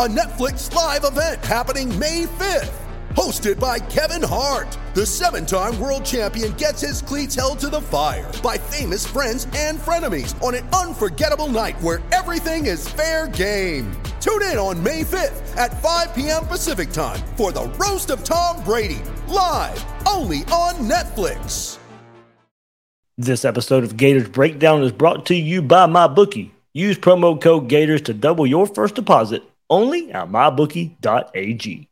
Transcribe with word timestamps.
a 0.00 0.08
Netflix 0.08 0.74
live 0.74 1.04
event 1.04 1.44
happening 1.44 1.86
May 1.98 2.24
5th. 2.24 2.72
Hosted 3.10 3.60
by 3.60 3.78
Kevin 3.78 4.26
Hart, 4.26 4.78
the 4.94 5.04
seven 5.04 5.44
time 5.44 5.78
world 5.78 6.06
champion 6.06 6.52
gets 6.52 6.80
his 6.80 7.02
cleats 7.02 7.34
held 7.34 7.58
to 7.58 7.68
the 7.68 7.82
fire 7.82 8.32
by 8.42 8.56
famous 8.56 9.06
friends 9.06 9.46
and 9.54 9.78
frenemies 9.78 10.42
on 10.42 10.54
an 10.54 10.66
unforgettable 10.68 11.48
night 11.48 11.78
where 11.82 12.00
everything 12.12 12.64
is 12.64 12.88
fair 12.88 13.28
game. 13.28 13.92
Tune 14.22 14.40
in 14.44 14.56
on 14.56 14.82
May 14.82 15.02
5th 15.02 15.54
at 15.58 15.82
5 15.82 16.14
p.m. 16.14 16.46
Pacific 16.46 16.92
time 16.92 17.20
for 17.36 17.52
the 17.52 17.68
Roast 17.78 18.08
of 18.08 18.24
Tom 18.24 18.64
Brady, 18.64 19.02
live 19.28 19.84
only 20.08 20.38
on 20.44 20.76
Netflix. 20.76 21.76
This 23.18 23.44
episode 23.44 23.84
of 23.84 23.98
Gators 23.98 24.30
Breakdown 24.30 24.82
is 24.82 24.92
brought 24.92 25.26
to 25.26 25.34
you 25.34 25.60
by 25.60 25.86
MyBookie. 25.86 26.52
Use 26.72 26.96
promo 26.96 27.38
code 27.38 27.68
Gators 27.68 28.00
to 28.02 28.14
double 28.14 28.46
your 28.46 28.66
first 28.66 28.94
deposit 28.94 29.42
only 29.70 30.12
at 30.12 30.28
mybookie.ag. 30.28 31.88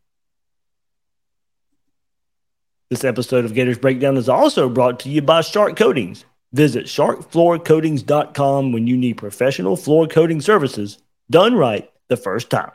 This 2.89 3.03
episode 3.03 3.45
of 3.45 3.53
Gators 3.53 3.77
Breakdown 3.77 4.17
is 4.17 4.27
also 4.27 4.67
brought 4.67 4.99
to 5.01 5.09
you 5.09 5.21
by 5.21 5.41
Shark 5.41 5.77
Coatings. 5.77 6.25
Visit 6.53 6.85
sharkfloorcoatings.com 6.85 8.71
when 8.71 8.87
you 8.87 8.97
need 8.97 9.17
professional 9.17 9.75
floor 9.75 10.07
coating 10.07 10.41
services 10.41 10.97
done 11.29 11.53
right 11.53 11.89
the 12.07 12.17
first 12.17 12.49
time. 12.49 12.71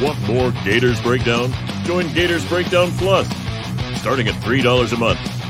Want 0.00 0.20
more 0.22 0.50
Gators 0.64 1.00
Breakdown? 1.00 1.52
Join 1.84 2.12
Gators 2.14 2.44
Breakdown 2.48 2.90
Plus. 2.98 3.28
Starting 4.00 4.26
at 4.26 4.34
$3 4.42 4.92
a 4.92 4.96
month, 4.96 5.18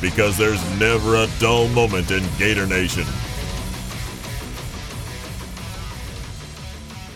Because 0.00 0.36
there's 0.36 0.62
never 0.78 1.16
a 1.16 1.28
dull 1.38 1.68
moment 1.68 2.10
in 2.10 2.22
Gator 2.38 2.66
Nation. 2.66 3.04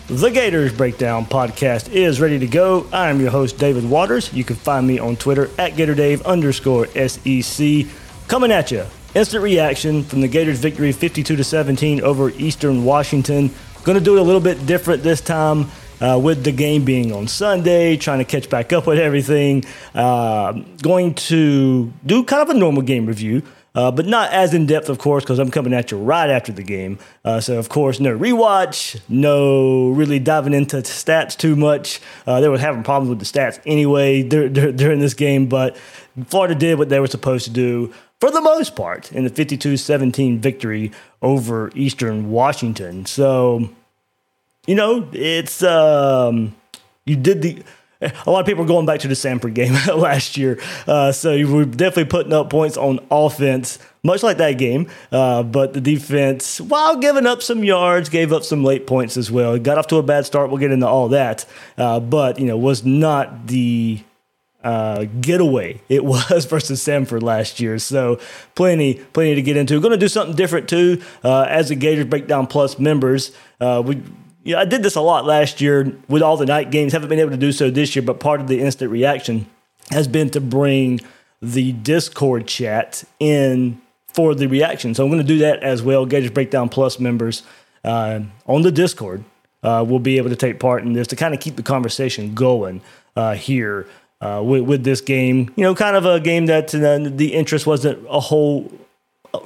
The 0.07 0.29
Gators 0.29 0.71
Breakdown 0.71 1.25
podcast 1.25 1.91
is 1.91 2.21
ready 2.21 2.37
to 2.37 2.45
go. 2.45 2.85
I 2.93 3.09
am 3.09 3.19
your 3.19 3.31
host, 3.31 3.57
David 3.57 3.89
Waters. 3.89 4.31
You 4.31 4.43
can 4.43 4.55
find 4.55 4.85
me 4.85 4.99
on 4.99 5.15
Twitter 5.15 5.49
at 5.57 5.73
GatorDave 5.73 6.23
underscore 6.25 6.85
SEC. 6.87 7.87
Coming 8.27 8.51
at 8.51 8.69
you. 8.69 8.85
Instant 9.15 9.43
reaction 9.43 10.03
from 10.03 10.21
the 10.21 10.27
Gators 10.27 10.59
victory 10.59 10.91
52 10.91 11.37
to 11.37 11.43
17 11.43 12.01
over 12.01 12.29
Eastern 12.31 12.83
Washington. 12.83 13.49
Going 13.83 13.97
to 13.97 14.03
do 14.03 14.17
it 14.17 14.19
a 14.19 14.23
little 14.23 14.41
bit 14.41 14.65
different 14.67 15.01
this 15.01 15.21
time. 15.21 15.71
Uh, 16.05 16.19
with 16.19 16.43
the 16.43 16.51
game 16.51 16.85
being 16.85 17.11
on 17.11 17.27
Sunday, 17.27 17.97
trying 17.97 18.19
to 18.19 18.25
catch 18.25 18.47
back 18.47 18.71
up 18.71 18.85
with 18.85 18.99
everything. 18.99 19.65
Uh, 19.95 20.51
going 20.83 21.15
to 21.15 21.91
do 22.05 22.23
kind 22.23 22.43
of 22.43 22.49
a 22.49 22.53
normal 22.53 22.83
game 22.83 23.07
review, 23.07 23.41
uh, 23.73 23.89
but 23.89 24.05
not 24.05 24.31
as 24.31 24.53
in 24.53 24.67
depth, 24.67 24.87
of 24.87 24.99
course, 24.99 25.23
because 25.23 25.39
I'm 25.39 25.49
coming 25.49 25.73
at 25.73 25.89
you 25.89 25.97
right 25.97 26.29
after 26.29 26.51
the 26.51 26.61
game. 26.61 26.99
Uh, 27.23 27.39
so, 27.39 27.57
of 27.57 27.69
course, 27.69 27.99
no 27.99 28.15
rewatch, 28.15 28.99
no 29.09 29.89
really 29.89 30.19
diving 30.19 30.53
into 30.53 30.77
stats 30.77 31.35
too 31.35 31.55
much. 31.55 31.99
Uh, 32.27 32.39
they 32.39 32.49
were 32.49 32.59
having 32.59 32.83
problems 32.83 33.09
with 33.09 33.17
the 33.17 33.25
stats 33.25 33.59
anyway 33.65 34.21
dur- 34.21 34.49
dur- 34.49 34.73
during 34.73 34.99
this 34.99 35.15
game, 35.15 35.47
but 35.47 35.75
Florida 36.27 36.53
did 36.53 36.77
what 36.77 36.89
they 36.89 36.99
were 36.99 37.07
supposed 37.07 37.45
to 37.45 37.51
do 37.51 37.91
for 38.19 38.29
the 38.29 38.41
most 38.41 38.75
part 38.75 39.11
in 39.11 39.23
the 39.23 39.29
52 39.31 39.75
17 39.75 40.39
victory 40.39 40.91
over 41.23 41.71
Eastern 41.73 42.29
Washington. 42.29 43.07
So, 43.07 43.69
you 44.67 44.75
know, 44.75 45.07
it's 45.11 45.63
um, 45.63 46.55
you 47.05 47.15
did 47.15 47.41
the. 47.41 47.63
A 48.01 48.29
lot 48.29 48.41
of 48.41 48.45
people 48.45 48.65
are 48.65 48.67
going 48.67 48.85
back 48.85 48.99
to 48.99 49.07
the 49.07 49.13
Samford 49.13 49.53
game 49.53 49.73
last 49.97 50.35
year, 50.35 50.59
uh, 50.85 51.13
so 51.13 51.31
you 51.31 51.51
were 51.51 51.65
definitely 51.65 52.05
putting 52.05 52.33
up 52.33 52.49
points 52.49 52.75
on 52.75 52.99
offense, 53.09 53.79
much 54.03 54.21
like 54.21 54.37
that 54.37 54.57
game. 54.57 54.91
Uh, 55.13 55.43
but 55.43 55.73
the 55.73 55.79
defense, 55.79 56.59
while 56.59 56.97
giving 56.97 57.25
up 57.25 57.41
some 57.41 57.63
yards, 57.63 58.09
gave 58.09 58.33
up 58.33 58.43
some 58.43 58.65
late 58.65 58.85
points 58.85 59.15
as 59.15 59.31
well. 59.31 59.53
It 59.53 59.63
got 59.63 59.77
off 59.77 59.87
to 59.87 59.95
a 59.95 60.03
bad 60.03 60.25
start. 60.25 60.49
We'll 60.49 60.59
get 60.59 60.71
into 60.71 60.87
all 60.87 61.07
that, 61.09 61.45
uh, 61.77 62.01
but 62.01 62.37
you 62.37 62.45
know, 62.45 62.57
was 62.57 62.83
not 62.83 63.47
the 63.47 64.03
uh, 64.65 65.05
getaway 65.21 65.79
it 65.87 66.03
was 66.13 66.45
versus 66.45 66.83
Samford 66.83 67.21
last 67.21 67.59
year. 67.59 67.79
So 67.79 68.19
plenty, 68.55 68.95
plenty 68.95 69.35
to 69.35 69.41
get 69.41 69.55
into. 69.55 69.75
We're 69.75 69.81
going 69.81 69.91
to 69.91 69.97
do 69.97 70.09
something 70.09 70.35
different 70.35 70.67
too. 70.67 71.01
Uh, 71.23 71.43
as 71.43 71.69
the 71.69 71.75
Gators 71.75 72.05
Breakdown 72.05 72.47
Plus 72.47 72.77
members, 72.77 73.31
uh, 73.61 73.81
we. 73.85 74.01
Yeah, 74.45 74.59
I 74.59 74.65
did 74.65 74.83
this 74.83 74.95
a 74.95 75.01
lot 75.01 75.25
last 75.25 75.59
year 75.59 75.91
with 76.07 76.21
all 76.21 76.37
the 76.37 76.45
night 76.45 76.69
games. 76.69 76.93
Haven't 76.93 77.09
been 77.09 77.19
able 77.19 77.31
to 77.31 77.37
do 77.37 77.51
so 77.51 77.71
this 77.71 77.95
year, 77.95 78.03
but 78.03 78.19
part 78.19 78.39
of 78.39 78.47
the 78.47 78.61
instant 78.61 78.91
reaction 78.91 79.47
has 79.89 80.07
been 80.07 80.29
to 80.29 80.39
bring 80.39 81.01
the 81.41 81.71
Discord 81.71 82.45
chat 82.45 83.03
in 83.19 83.81
for 84.13 84.35
the 84.35 84.45
reaction. 84.45 84.93
So 84.93 85.03
I'm 85.03 85.09
going 85.09 85.21
to 85.21 85.27
do 85.27 85.39
that 85.39 85.63
as 85.63 85.81
well. 85.81 86.05
Gators 86.05 86.29
Breakdown 86.29 86.69
Plus 86.69 86.99
members 86.99 87.41
uh, 87.83 88.19
on 88.45 88.61
the 88.61 88.71
Discord 88.71 89.23
uh, 89.63 89.83
will 89.87 89.99
be 89.99 90.17
able 90.17 90.29
to 90.29 90.35
take 90.35 90.59
part 90.59 90.83
in 90.83 90.93
this 90.93 91.07
to 91.07 91.15
kind 91.15 91.33
of 91.33 91.39
keep 91.39 91.55
the 91.55 91.63
conversation 91.63 92.35
going 92.35 92.81
uh, 93.15 93.33
here 93.33 93.87
uh, 94.21 94.43
with, 94.45 94.61
with 94.61 94.83
this 94.83 95.01
game. 95.01 95.51
You 95.55 95.63
know, 95.63 95.73
kind 95.73 95.95
of 95.95 96.05
a 96.05 96.19
game 96.19 96.45
that 96.45 96.73
uh, 96.75 96.99
the 96.99 97.33
interest 97.33 97.65
wasn't 97.65 98.05
a 98.07 98.19
whole 98.19 98.71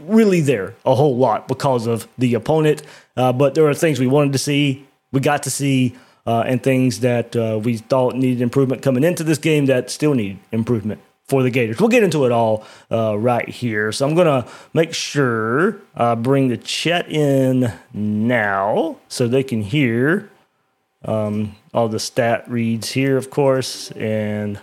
really 0.02 0.42
there 0.42 0.76
a 0.86 0.96
whole 0.96 1.18
lot 1.18 1.48
because 1.48 1.88
of 1.88 2.08
the 2.18 2.34
opponent. 2.34 2.84
Uh, 3.18 3.34
but 3.34 3.56
there 3.56 3.68
are 3.68 3.74
things 3.74 4.00
we 4.00 4.08
wanted 4.08 4.34
to 4.34 4.40
see, 4.40 4.86
we 5.12 5.20
got 5.20 5.44
to 5.44 5.50
see, 5.50 5.96
uh, 6.26 6.44
and 6.46 6.62
things 6.62 7.00
that 7.00 7.36
uh, 7.36 7.60
we 7.64 7.78
thought 7.78 8.16
needed 8.16 8.42
improvement 8.42 8.82
coming 8.82 9.04
into 9.04 9.24
this 9.24 9.38
game 9.38 9.66
that 9.68 9.90
still 9.90 10.14
need 10.14 10.40
improvement 10.52 11.02
for 11.26 11.44
the 11.44 11.50
Gators. 11.52 11.80
We'll 11.80 11.90
get 11.90 12.04
into 12.04 12.26
it 12.26 12.32
all 12.32 12.66
uh, 12.92 13.18
right 13.18 13.48
here. 13.48 13.92
So 13.92 14.08
I'm 14.08 14.16
going 14.16 14.44
to 14.44 14.50
make 14.74 14.94
sure 14.94 15.78
I 15.96 16.16
bring 16.16 16.48
the 16.48 16.58
chat 16.58 17.10
in 17.10 17.72
now 17.94 18.98
so 19.08 19.28
they 19.28 19.44
can 19.44 19.62
hear 19.62 20.30
um, 21.06 21.56
all 21.74 21.88
the 21.88 22.00
stat 22.00 22.50
reads 22.50 22.92
here, 22.92 23.16
of 23.16 23.30
course, 23.30 23.92
and 23.92 24.60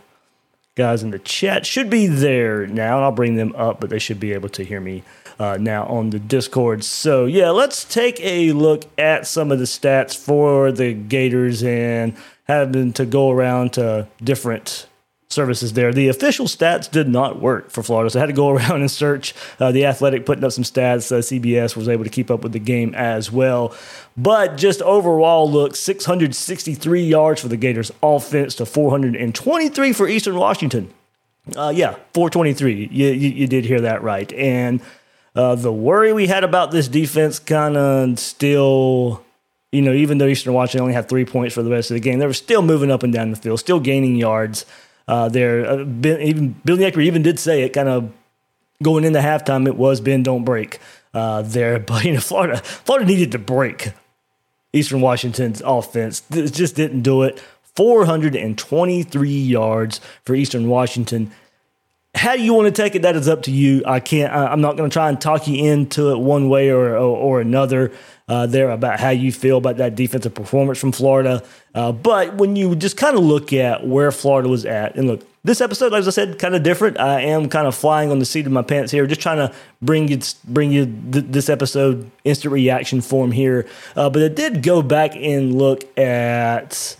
guys 0.74 1.02
in 1.02 1.10
the 1.10 1.18
chat 1.18 1.64
should 1.64 1.88
be 1.88 2.06
there 2.06 2.66
now. 2.66 3.02
I'll 3.02 3.12
bring 3.12 3.36
them 3.36 3.54
up, 3.56 3.80
but 3.80 3.88
they 3.88 3.98
should 3.98 4.20
be 4.20 4.32
able 4.32 4.50
to 4.50 4.64
hear 4.64 4.80
me 4.80 5.02
uh, 5.38 5.56
now 5.60 5.84
on 5.86 6.10
the 6.10 6.18
Discord. 6.18 6.84
So, 6.84 7.26
yeah, 7.26 7.50
let's 7.50 7.84
take 7.84 8.20
a 8.20 8.52
look 8.52 8.84
at 8.98 9.26
some 9.26 9.52
of 9.52 9.58
the 9.58 9.64
stats 9.64 10.16
for 10.16 10.72
the 10.72 10.94
Gators 10.94 11.62
and 11.62 12.14
having 12.44 12.92
to 12.94 13.04
go 13.04 13.30
around 13.30 13.72
to 13.74 14.08
different 14.22 14.86
services 15.28 15.72
there. 15.72 15.92
The 15.92 16.08
official 16.08 16.46
stats 16.46 16.90
did 16.90 17.08
not 17.08 17.40
work 17.40 17.70
for 17.70 17.82
Florida, 17.82 18.10
so 18.10 18.18
I 18.18 18.20
had 18.20 18.26
to 18.26 18.32
go 18.32 18.48
around 18.56 18.80
and 18.80 18.90
search. 18.90 19.34
Uh, 19.58 19.72
the 19.72 19.86
Athletic 19.86 20.26
putting 20.26 20.44
up 20.44 20.52
some 20.52 20.64
stats. 20.64 21.10
Uh, 21.10 21.20
CBS 21.20 21.76
was 21.76 21.88
able 21.88 22.04
to 22.04 22.10
keep 22.10 22.30
up 22.30 22.42
with 22.42 22.52
the 22.52 22.58
game 22.58 22.94
as 22.94 23.30
well. 23.30 23.74
But 24.16 24.56
just 24.56 24.80
overall, 24.82 25.50
look, 25.50 25.76
663 25.76 27.02
yards 27.02 27.40
for 27.40 27.48
the 27.48 27.56
Gators 27.56 27.90
offense 28.02 28.54
to 28.56 28.66
423 28.66 29.92
for 29.92 30.08
Eastern 30.08 30.36
Washington. 30.36 30.92
Uh, 31.54 31.72
yeah, 31.74 31.94
423. 32.14 32.88
You, 32.90 33.08
you, 33.08 33.28
you 33.30 33.46
did 33.46 33.64
hear 33.64 33.80
that 33.82 34.02
right. 34.02 34.32
And 34.32 34.80
uh, 35.36 35.54
the 35.54 35.72
worry 35.72 36.14
we 36.14 36.26
had 36.26 36.44
about 36.44 36.70
this 36.70 36.88
defense 36.88 37.38
kind 37.38 37.76
of 37.76 38.18
still, 38.18 39.22
you 39.70 39.82
know, 39.82 39.92
even 39.92 40.16
though 40.16 40.26
Eastern 40.26 40.54
Washington 40.54 40.80
only 40.80 40.94
had 40.94 41.10
three 41.10 41.26
points 41.26 41.54
for 41.54 41.62
the 41.62 41.70
rest 41.70 41.90
of 41.90 41.94
the 41.94 42.00
game, 42.00 42.18
they 42.18 42.26
were 42.26 42.32
still 42.32 42.62
moving 42.62 42.90
up 42.90 43.02
and 43.02 43.12
down 43.12 43.30
the 43.30 43.36
field, 43.36 43.60
still 43.60 43.78
gaining 43.78 44.16
yards. 44.16 44.64
Uh, 45.06 45.28
there, 45.28 45.68
uh, 45.68 45.84
ben, 45.84 46.20
even 46.22 46.56
Billy 46.64 46.90
Eckery 46.90 47.04
even 47.04 47.22
did 47.22 47.38
say 47.38 47.62
it, 47.62 47.74
kind 47.74 47.88
of 47.88 48.10
going 48.82 49.04
into 49.04 49.20
halftime. 49.20 49.66
It 49.66 49.76
was 49.76 50.00
bend 50.00 50.24
don't 50.24 50.44
break 50.44 50.80
uh, 51.12 51.42
there. 51.42 51.78
But 51.86 52.04
you 52.04 52.14
know, 52.14 52.20
Florida, 52.20 52.56
Florida 52.56 53.06
needed 53.06 53.32
to 53.32 53.38
break 53.38 53.92
Eastern 54.72 55.02
Washington's 55.02 55.60
offense. 55.64 56.22
It 56.30 56.54
just 56.54 56.76
didn't 56.76 57.02
do 57.02 57.22
it. 57.22 57.42
423 57.76 59.30
yards 59.30 60.00
for 60.24 60.34
Eastern 60.34 60.66
Washington. 60.66 61.30
How 62.16 62.34
do 62.34 62.42
you 62.42 62.54
want 62.54 62.74
to 62.74 62.82
take 62.82 62.94
it? 62.94 63.02
That 63.02 63.14
is 63.14 63.28
up 63.28 63.42
to 63.42 63.50
you. 63.50 63.82
I 63.86 64.00
can't. 64.00 64.32
I, 64.32 64.50
am 64.50 64.62
not 64.62 64.78
going 64.78 64.88
to 64.88 64.92
try 64.92 65.10
and 65.10 65.20
talk 65.20 65.46
you 65.46 65.70
into 65.70 66.12
it 66.12 66.18
one 66.18 66.48
way 66.48 66.70
or 66.70 66.96
or, 66.96 67.16
or 67.16 67.40
another. 67.40 67.92
Uh, 68.28 68.44
there 68.44 68.70
about 68.70 68.98
how 68.98 69.10
you 69.10 69.30
feel 69.30 69.56
about 69.58 69.76
that 69.76 69.94
defensive 69.94 70.34
performance 70.34 70.80
from 70.80 70.90
Florida. 70.90 71.44
Uh, 71.76 71.92
but 71.92 72.34
when 72.34 72.56
you 72.56 72.74
just 72.74 72.96
kind 72.96 73.16
of 73.16 73.22
look 73.22 73.52
at 73.52 73.86
where 73.86 74.10
Florida 74.10 74.48
was 74.48 74.64
at, 74.64 74.96
and 74.96 75.06
look, 75.06 75.24
this 75.44 75.60
episode, 75.60 75.94
as 75.94 76.08
I 76.08 76.10
said, 76.10 76.38
kind 76.40 76.56
of 76.56 76.64
different. 76.64 76.98
I 76.98 77.20
am 77.20 77.48
kind 77.48 77.68
of 77.68 77.74
flying 77.76 78.10
on 78.10 78.18
the 78.18 78.24
seat 78.24 78.46
of 78.46 78.52
my 78.52 78.62
pants 78.62 78.90
here, 78.90 79.06
just 79.06 79.20
trying 79.20 79.36
to 79.36 79.54
bring 79.80 80.08
you 80.08 80.18
bring 80.44 80.72
you 80.72 80.86
th- 80.86 81.26
this 81.28 81.48
episode 81.48 82.10
instant 82.24 82.52
reaction 82.52 83.00
form 83.00 83.30
here. 83.30 83.68
Uh, 83.94 84.10
but 84.10 84.22
I 84.22 84.28
did 84.28 84.62
go 84.62 84.82
back 84.82 85.14
and 85.14 85.56
look 85.56 85.84
at 85.96 86.96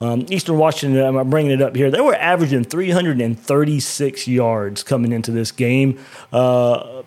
um, 0.00 0.26
Eastern 0.30 0.58
Washington. 0.58 1.16
I'm 1.16 1.30
bringing 1.30 1.52
it 1.52 1.62
up 1.62 1.74
here. 1.74 1.90
They 1.90 2.00
were 2.00 2.14
averaging 2.14 2.64
336 2.64 4.28
yards 4.28 4.82
coming 4.82 5.12
into 5.12 5.30
this 5.30 5.50
game. 5.52 5.98
Uh, 6.32 7.02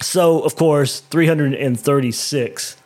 so, 0.00 0.40
of 0.40 0.56
course, 0.56 1.00
336 1.00 2.76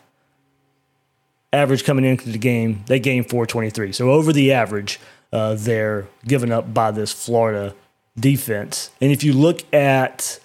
average 1.52 1.84
coming 1.84 2.04
into 2.04 2.30
the 2.30 2.38
game. 2.38 2.84
They 2.86 3.00
gained 3.00 3.28
423. 3.28 3.92
So 3.92 4.10
over 4.10 4.32
the 4.32 4.52
average 4.52 5.00
uh, 5.32 5.54
they're 5.54 6.06
given 6.26 6.52
up 6.52 6.72
by 6.72 6.90
this 6.90 7.12
Florida 7.12 7.74
defense. 8.18 8.90
And 9.00 9.12
if 9.12 9.22
you 9.22 9.32
look 9.32 9.62
at 9.72 10.40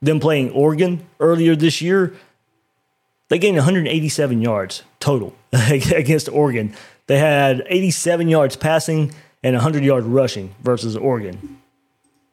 them 0.00 0.20
playing 0.20 0.50
Oregon 0.50 1.06
earlier 1.20 1.56
this 1.56 1.80
year, 1.80 2.14
they 3.28 3.38
gained 3.38 3.56
187 3.56 4.40
yards 4.40 4.82
total 5.00 5.34
against 5.52 6.28
Oregon. 6.28 6.74
They 7.06 7.18
had 7.18 7.64
87 7.66 8.28
yards 8.28 8.56
passing 8.56 9.12
and 9.42 9.54
100 9.54 9.84
yards 9.84 10.06
rushing 10.06 10.54
versus 10.62 10.96
Oregon. 10.96 11.60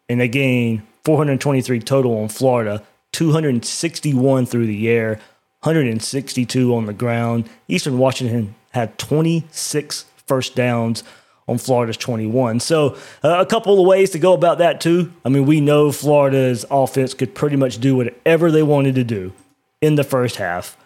And 0.09 0.19
they 0.19 0.27
gained 0.27 0.83
423 1.05 1.79
total 1.79 2.17
on 2.19 2.29
Florida, 2.29 2.83
261 3.11 4.45
through 4.45 4.67
the 4.67 4.89
air, 4.89 5.19
162 5.61 6.75
on 6.75 6.85
the 6.85 6.93
ground. 6.93 7.49
Eastern 7.67 7.97
Washington 7.97 8.55
had 8.71 8.97
26 8.97 10.05
first 10.25 10.55
downs 10.55 11.03
on 11.47 11.57
Florida's 11.57 11.97
21. 11.97 12.59
So, 12.59 12.97
uh, 13.23 13.37
a 13.39 13.45
couple 13.45 13.79
of 13.79 13.85
ways 13.85 14.09
to 14.11 14.19
go 14.19 14.33
about 14.33 14.57
that, 14.59 14.81
too. 14.81 15.11
I 15.25 15.29
mean, 15.29 15.45
we 15.45 15.61
know 15.61 15.91
Florida's 15.91 16.65
offense 16.71 17.13
could 17.13 17.35
pretty 17.35 17.57
much 17.57 17.79
do 17.79 17.95
whatever 17.95 18.49
they 18.49 18.63
wanted 18.63 18.95
to 18.95 19.03
do 19.03 19.33
in 19.81 19.95
the 19.95 20.03
first 20.03 20.37
half. 20.37 20.77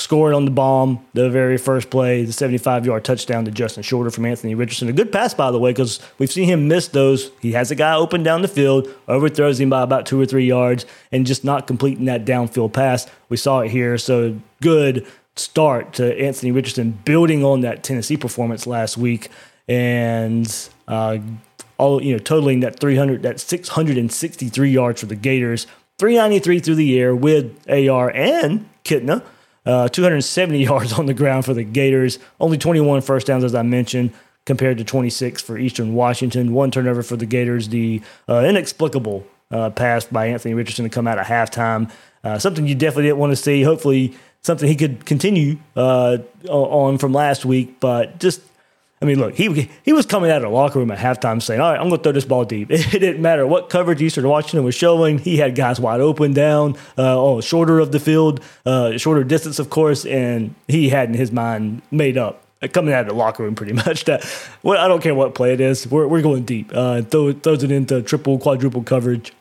Scored 0.00 0.32
on 0.32 0.46
the 0.46 0.50
bomb, 0.50 1.06
the 1.12 1.28
very 1.28 1.58
first 1.58 1.90
play, 1.90 2.24
the 2.24 2.32
75 2.32 2.86
yard 2.86 3.04
touchdown 3.04 3.44
to 3.44 3.50
Justin 3.50 3.82
Shorter 3.82 4.10
from 4.10 4.24
Anthony 4.24 4.54
Richardson. 4.54 4.88
A 4.88 4.94
good 4.94 5.12
pass, 5.12 5.34
by 5.34 5.50
the 5.50 5.58
way, 5.58 5.72
because 5.72 6.00
we've 6.16 6.32
seen 6.32 6.48
him 6.48 6.68
miss 6.68 6.88
those. 6.88 7.30
He 7.42 7.52
has 7.52 7.70
a 7.70 7.74
guy 7.74 7.94
open 7.94 8.22
down 8.22 8.40
the 8.40 8.48
field, 8.48 8.88
overthrows 9.08 9.60
him 9.60 9.68
by 9.68 9.82
about 9.82 10.06
two 10.06 10.18
or 10.18 10.24
three 10.24 10.46
yards, 10.46 10.86
and 11.12 11.26
just 11.26 11.44
not 11.44 11.66
completing 11.66 12.06
that 12.06 12.24
downfield 12.24 12.72
pass. 12.72 13.06
We 13.28 13.36
saw 13.36 13.60
it 13.60 13.70
here. 13.72 13.98
So, 13.98 14.40
good 14.62 15.06
start 15.36 15.92
to 15.94 16.18
Anthony 16.18 16.50
Richardson 16.50 16.92
building 17.04 17.44
on 17.44 17.60
that 17.60 17.82
Tennessee 17.82 18.16
performance 18.16 18.66
last 18.66 18.96
week 18.96 19.28
and 19.68 20.68
uh, 20.88 21.18
all 21.76 22.02
you 22.02 22.12
know, 22.12 22.18
totaling 22.18 22.60
that 22.60 22.80
300, 22.80 23.22
that 23.22 23.38
663 23.38 24.70
yards 24.70 25.00
for 25.00 25.06
the 25.06 25.14
Gators, 25.14 25.66
393 25.98 26.60
through 26.60 26.74
the 26.76 26.98
air 26.98 27.14
with 27.14 27.54
AR 27.68 28.10
and 28.12 28.66
Kitna, 28.82 29.22
uh, 29.66 29.88
270 29.88 30.58
yards 30.64 30.92
on 30.92 31.06
the 31.06 31.14
ground 31.14 31.44
for 31.44 31.54
the 31.54 31.64
Gators, 31.64 32.18
only 32.38 32.58
21 32.58 33.02
first 33.02 33.26
downs 33.26 33.44
as 33.44 33.54
I 33.54 33.62
mentioned. 33.62 34.12
Compared 34.46 34.78
to 34.78 34.84
26 34.84 35.42
for 35.42 35.58
Eastern 35.58 35.94
Washington, 35.94 36.54
one 36.54 36.70
turnover 36.70 37.02
for 37.02 37.14
the 37.14 37.26
Gators. 37.26 37.68
The 37.68 38.00
uh, 38.26 38.42
inexplicable 38.48 39.24
uh, 39.50 39.70
pass 39.70 40.06
by 40.06 40.26
Anthony 40.26 40.54
Richardson 40.54 40.84
to 40.84 40.88
come 40.88 41.06
out 41.06 41.18
of 41.18 41.26
halftime. 41.26 41.92
Uh, 42.24 42.38
something 42.38 42.66
you 42.66 42.74
definitely 42.74 43.04
didn't 43.04 43.18
want 43.18 43.32
to 43.32 43.36
see. 43.36 43.62
Hopefully, 43.62 44.14
something 44.42 44.66
he 44.66 44.76
could 44.76 45.04
continue 45.04 45.58
uh, 45.76 46.18
on 46.48 46.98
from 46.98 47.12
last 47.12 47.44
week, 47.44 47.80
but 47.80 48.18
just 48.18 48.40
I 49.02 49.06
mean, 49.06 49.18
look, 49.18 49.34
he 49.34 49.70
he 49.82 49.94
was 49.94 50.04
coming 50.04 50.30
out 50.30 50.38
of 50.38 50.42
the 50.42 50.48
locker 50.50 50.78
room 50.78 50.90
at 50.90 50.98
halftime 50.98 51.40
saying, 51.40 51.60
"All 51.60 51.70
right, 51.70 51.80
I'm 51.80 51.88
going 51.88 51.98
to 51.98 52.02
throw 52.02 52.12
this 52.12 52.26
ball 52.26 52.44
deep." 52.44 52.70
It, 52.90 52.90
didn't 52.90 53.22
matter 53.22 53.46
what 53.46 53.70
coverage 53.70 54.02
Eastern 54.02 54.28
Washington 54.28 54.62
was 54.62 54.74
showing; 54.74 55.18
he 55.18 55.38
had 55.38 55.54
guys 55.54 55.80
wide 55.80 56.00
open 56.00 56.34
down, 56.34 56.76
uh, 56.98 57.18
oh, 57.18 57.40
shorter 57.40 57.78
of 57.78 57.92
the 57.92 58.00
field, 58.00 58.40
uh, 58.66 58.98
shorter 58.98 59.24
distance, 59.24 59.58
of 59.58 59.70
course, 59.70 60.04
and 60.04 60.54
he 60.68 60.90
had 60.90 61.08
in 61.08 61.14
his 61.14 61.32
mind 61.32 61.80
made 61.90 62.18
up 62.18 62.44
uh, 62.60 62.68
coming 62.68 62.92
out 62.92 63.02
of 63.02 63.08
the 63.08 63.14
locker 63.14 63.42
room 63.42 63.54
pretty 63.54 63.72
much 63.86 64.04
that 64.04 64.22
well, 64.62 64.78
I 64.78 64.86
don't 64.86 65.02
care 65.02 65.14
what 65.14 65.34
play 65.34 65.54
it 65.54 65.60
is, 65.60 65.86
we're 65.86 66.06
we're 66.06 66.22
going 66.22 66.44
deep. 66.44 66.70
Uh, 66.74 67.00
throw, 67.00 67.32
throws 67.32 67.62
it 67.62 67.70
into 67.70 68.02
triple, 68.02 68.38
quadruple 68.38 68.82
coverage 68.82 69.32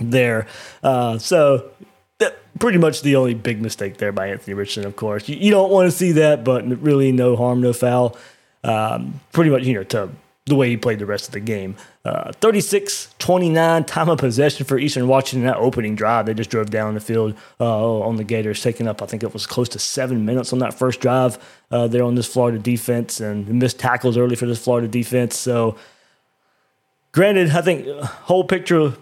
there. 0.00 0.46
Uh, 0.82 1.16
so 1.16 1.70
pretty 2.58 2.78
much 2.78 3.02
the 3.02 3.16
only 3.16 3.34
big 3.34 3.62
mistake 3.62 3.98
there 3.98 4.12
by 4.12 4.28
Anthony 4.28 4.52
Richardson, 4.52 4.84
of 4.84 4.96
course. 4.96 5.28
You 5.28 5.50
don't 5.50 5.70
want 5.70 5.90
to 5.90 5.96
see 5.96 6.12
that, 6.12 6.44
but 6.44 6.66
really 6.82 7.12
no 7.12 7.36
harm, 7.36 7.60
no 7.60 7.72
foul 7.72 8.16
um, 8.64 9.20
pretty 9.32 9.50
much, 9.50 9.64
you 9.64 9.74
know, 9.74 9.84
to 9.84 10.10
the 10.48 10.54
way 10.54 10.68
he 10.68 10.76
played 10.76 10.98
the 10.98 11.06
rest 11.06 11.26
of 11.26 11.32
the 11.32 11.40
game. 11.40 11.76
Uh, 12.04 12.32
36 12.32 13.14
29 13.18 13.84
time 13.84 14.08
of 14.08 14.18
possession 14.18 14.64
for 14.64 14.78
Eastern 14.78 15.06
Washington. 15.06 15.40
In 15.40 15.46
that 15.46 15.58
opening 15.58 15.94
drive, 15.94 16.26
they 16.26 16.34
just 16.34 16.50
drove 16.50 16.70
down 16.70 16.94
the 16.94 17.00
field 17.00 17.34
uh, 17.60 18.00
on 18.00 18.16
the 18.16 18.24
Gators, 18.24 18.62
taking 18.62 18.88
up, 18.88 19.02
I 19.02 19.06
think 19.06 19.22
it 19.22 19.32
was 19.32 19.46
close 19.46 19.68
to 19.70 19.78
seven 19.78 20.24
minutes 20.24 20.52
on 20.52 20.58
that 20.60 20.74
first 20.74 21.00
drive 21.00 21.38
uh, 21.70 21.86
there 21.86 22.02
on 22.02 22.14
this 22.14 22.26
Florida 22.26 22.58
defense 22.58 23.20
and 23.20 23.46
missed 23.48 23.78
tackles 23.78 24.16
early 24.16 24.36
for 24.36 24.46
this 24.46 24.62
Florida 24.62 24.88
defense. 24.88 25.36
So, 25.36 25.76
granted, 27.12 27.50
I 27.50 27.60
think 27.60 27.86
uh, 27.86 28.06
whole 28.06 28.44
picture, 28.44 28.94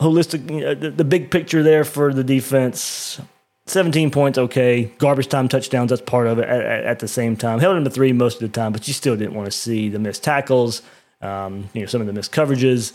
holistic, 0.00 0.48
you 0.50 0.60
know, 0.60 0.74
the, 0.74 0.90
the 0.90 1.04
big 1.04 1.30
picture 1.30 1.62
there 1.62 1.84
for 1.84 2.14
the 2.14 2.24
defense 2.24 3.20
17 3.66 4.12
points, 4.12 4.38
okay. 4.38 4.84
Garbage 4.98 5.28
time 5.28 5.48
touchdowns, 5.48 5.90
that's 5.90 6.02
part 6.02 6.28
of 6.28 6.38
it 6.38 6.48
at, 6.48 6.60
at, 6.60 6.84
at, 6.84 6.98
the 7.00 7.08
same 7.08 7.36
time. 7.36 7.58
Held 7.58 7.76
him 7.76 7.84
to 7.84 7.90
three 7.90 8.12
most 8.12 8.34
of 8.34 8.40
the 8.40 8.48
time, 8.48 8.72
but 8.72 8.86
you 8.86 8.94
still 8.94 9.16
didn't 9.16 9.34
want 9.34 9.46
to 9.46 9.52
see 9.52 9.88
the 9.88 9.98
missed 9.98 10.22
tackles, 10.22 10.82
um, 11.20 11.68
you 11.72 11.80
know, 11.80 11.86
some 11.86 12.00
of 12.00 12.06
the 12.06 12.12
missed 12.12 12.32
coverages. 12.32 12.92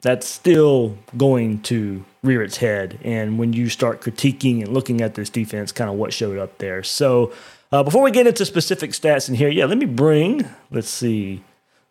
That's 0.00 0.26
still 0.28 0.96
going 1.16 1.62
to 1.62 2.04
rear 2.22 2.42
its 2.42 2.56
head. 2.56 2.98
And 3.02 3.38
when 3.38 3.52
you 3.52 3.68
start 3.68 4.00
critiquing 4.00 4.62
and 4.62 4.68
looking 4.68 5.00
at 5.00 5.14
this 5.14 5.30
defense, 5.30 5.72
kind 5.72 5.90
of 5.90 5.96
what 5.96 6.12
showed 6.12 6.38
up 6.38 6.58
there. 6.58 6.82
So 6.82 7.32
uh, 7.70 7.82
before 7.82 8.02
we 8.02 8.10
get 8.10 8.26
into 8.26 8.44
specific 8.44 8.90
stats 8.90 9.28
in 9.28 9.36
here, 9.36 9.48
yeah, 9.48 9.66
let 9.66 9.78
me 9.78 9.86
bring, 9.86 10.48
let's 10.70 10.88
see, 10.88 11.42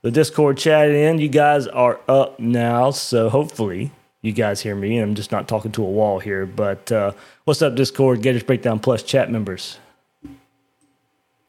the 0.02 0.12
Discord 0.12 0.58
chat 0.58 0.90
in. 0.90 1.20
You 1.20 1.30
guys 1.30 1.68
are 1.68 2.00
up 2.08 2.40
now, 2.40 2.92
so 2.92 3.30
hopefully 3.30 3.92
you 4.28 4.34
guys 4.34 4.62
hear 4.62 4.76
me, 4.76 4.98
and 4.98 5.10
I'm 5.10 5.16
just 5.16 5.32
not 5.32 5.48
talking 5.48 5.72
to 5.72 5.84
a 5.84 5.90
wall 5.90 6.20
here. 6.20 6.46
But 6.46 6.92
uh, 6.92 7.14
what's 7.46 7.62
up, 7.62 7.76
Discord, 7.76 8.22
Gators 8.22 8.44
Breakdown 8.44 8.80
Plus 8.80 9.02
chat 9.02 9.32
members? 9.32 9.80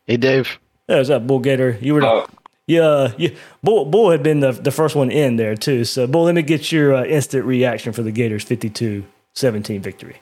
Hey, 0.06 0.16
Dave. 0.16 0.58
Yeah, 0.88 0.96
what's 0.96 1.10
up, 1.10 1.26
Bull 1.26 1.40
Gator? 1.40 1.76
You 1.82 1.94
were, 1.94 2.04
oh. 2.04 2.26
yeah, 2.66 3.12
yeah. 3.18 3.30
Bull, 3.62 3.84
Bull 3.84 4.10
had 4.10 4.22
been 4.22 4.40
the, 4.40 4.52
the 4.52 4.70
first 4.70 4.96
one 4.96 5.10
in 5.10 5.36
there 5.36 5.54
too. 5.54 5.84
So, 5.84 6.06
Bull, 6.06 6.24
let 6.24 6.34
me 6.34 6.42
get 6.42 6.72
your 6.72 6.94
uh, 6.94 7.04
instant 7.04 7.44
reaction 7.44 7.92
for 7.92 8.02
the 8.02 8.12
Gators' 8.12 8.44
52-17 8.46 9.80
victory. 9.80 10.20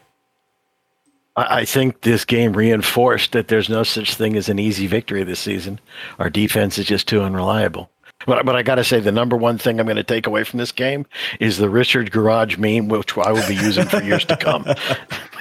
I 1.39 1.67
think 1.67 2.01
this 2.01 2.25
game 2.25 2.55
reinforced 2.55 3.33
that 3.33 3.49
there's 3.49 3.69
no 3.69 3.83
such 3.83 4.15
thing 4.15 4.37
as 4.37 4.49
an 4.49 4.59
easy 4.59 4.87
victory 4.87 5.23
this 5.23 5.39
season. 5.39 5.79
Our 6.19 6.31
defense 6.31 6.79
is 6.79 6.87
just 6.87 7.07
too 7.07 7.21
unreliable. 7.21 7.91
But 8.27 8.45
but 8.45 8.57
I 8.57 8.63
got 8.63 8.77
to 8.77 8.85
say, 8.85 9.01
the 9.01 9.13
number 9.13 9.37
one 9.37 9.59
thing 9.59 9.81
I'm 9.81 9.87
going 9.87 9.97
to 9.97 10.03
take 10.03 10.27
away 10.27 10.45
from 10.45 10.59
this 10.59 10.73
game 10.73 11.07
is 11.41 11.59
the 11.59 11.71
Richard 11.71 12.11
Garage 12.11 12.59
meme, 12.59 12.89
which 12.89 13.17
I 13.17 13.33
will 13.33 13.47
be 13.47 13.55
using 13.57 13.87
for 13.87 14.03
years 14.03 14.25
to 14.27 14.37
come. 14.37 14.67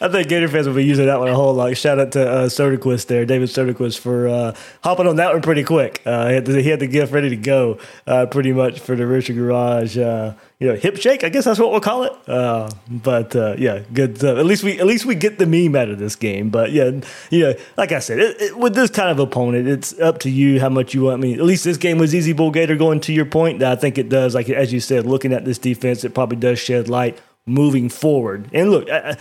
I 0.00 0.08
think 0.08 0.28
Gator 0.28 0.48
fans 0.48 0.66
will 0.66 0.74
be 0.74 0.84
using 0.84 1.06
that 1.06 1.18
one 1.18 1.28
a 1.28 1.34
whole 1.34 1.52
lot. 1.52 1.76
Shout 1.76 1.98
out 1.98 2.12
to 2.12 2.28
uh, 2.28 2.46
Soderquist 2.46 3.06
there, 3.06 3.26
David 3.26 3.48
Soderquist, 3.48 3.98
for 3.98 4.28
uh, 4.28 4.54
hopping 4.82 5.06
on 5.06 5.16
that 5.16 5.32
one 5.32 5.42
pretty 5.42 5.64
quick. 5.64 6.02
Uh, 6.06 6.28
he, 6.28 6.34
had 6.34 6.44
the, 6.46 6.62
he, 6.62 6.68
had 6.68 6.80
the, 6.80 6.86
gift 6.86 7.12
ready 7.12 7.28
to 7.28 7.36
go, 7.36 7.78
uh, 8.06 8.26
pretty 8.26 8.52
much 8.52 8.80
for 8.80 8.96
the 8.96 9.06
Richard 9.06 9.36
Garage. 9.36 9.98
Uh, 9.98 10.34
you 10.60 10.68
know, 10.68 10.74
hip 10.74 10.98
shake. 10.98 11.24
I 11.24 11.30
guess 11.30 11.46
that's 11.46 11.58
what 11.58 11.70
we'll 11.70 11.80
call 11.80 12.04
it. 12.04 12.12
Uh, 12.28 12.70
but 12.88 13.34
uh, 13.34 13.56
yeah, 13.58 13.80
good. 13.92 14.22
At 14.22 14.44
least 14.44 14.62
we 14.62 14.78
at 14.78 14.86
least 14.86 15.06
we 15.06 15.14
get 15.14 15.38
the 15.38 15.46
meme 15.46 15.74
out 15.74 15.88
of 15.88 15.98
this 15.98 16.16
game. 16.16 16.50
But 16.50 16.70
yeah, 16.70 17.00
yeah, 17.30 17.54
like 17.78 17.92
I 17.92 17.98
said, 17.98 18.18
it, 18.18 18.40
it, 18.40 18.58
with 18.58 18.74
this 18.74 18.90
kind 18.90 19.10
of 19.10 19.18
opponent, 19.18 19.66
it's 19.66 19.98
up 19.98 20.18
to 20.20 20.30
you 20.30 20.60
how 20.60 20.68
much 20.68 20.92
you 20.92 21.04
want. 21.04 21.14
I 21.14 21.20
mean, 21.22 21.38
at 21.38 21.44
least 21.46 21.64
this 21.64 21.78
game 21.78 21.96
was 21.96 22.14
easy. 22.14 22.34
Bull 22.34 22.50
Gator 22.50 22.76
going 22.76 23.00
to 23.00 23.12
your 23.12 23.24
point. 23.24 23.62
I 23.62 23.74
think 23.74 23.96
it 23.96 24.10
does. 24.10 24.34
Like 24.34 24.50
as 24.50 24.72
you 24.72 24.80
said, 24.80 25.06
looking 25.06 25.32
at 25.32 25.46
this 25.46 25.58
defense, 25.58 26.04
it 26.04 26.14
probably 26.14 26.36
does 26.36 26.58
shed 26.58 26.88
light 26.88 27.18
moving 27.46 27.88
forward. 27.88 28.48
And 28.52 28.70
look. 28.70 28.88
I 28.90 29.16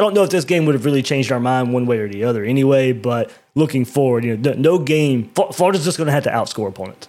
don't 0.00 0.14
know 0.14 0.22
if 0.22 0.30
this 0.30 0.44
game 0.44 0.64
would 0.64 0.74
have 0.74 0.84
really 0.84 1.02
changed 1.02 1.30
our 1.30 1.40
mind 1.40 1.72
one 1.72 1.86
way 1.86 1.98
or 1.98 2.08
the 2.08 2.24
other 2.24 2.44
anyway, 2.44 2.92
but 2.92 3.30
looking 3.54 3.84
forward, 3.84 4.24
you 4.24 4.36
know, 4.36 4.52
no 4.54 4.78
game, 4.78 5.30
Florida's 5.52 5.84
just 5.84 5.98
going 5.98 6.06
to 6.06 6.12
have 6.12 6.24
to 6.24 6.30
outscore 6.30 6.68
opponents. 6.68 7.08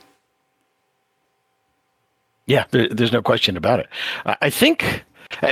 Yeah, 2.45 2.65
there's 2.71 3.13
no 3.13 3.21
question 3.21 3.55
about 3.55 3.79
it. 3.79 3.87
I 4.25 4.49
think 4.49 5.05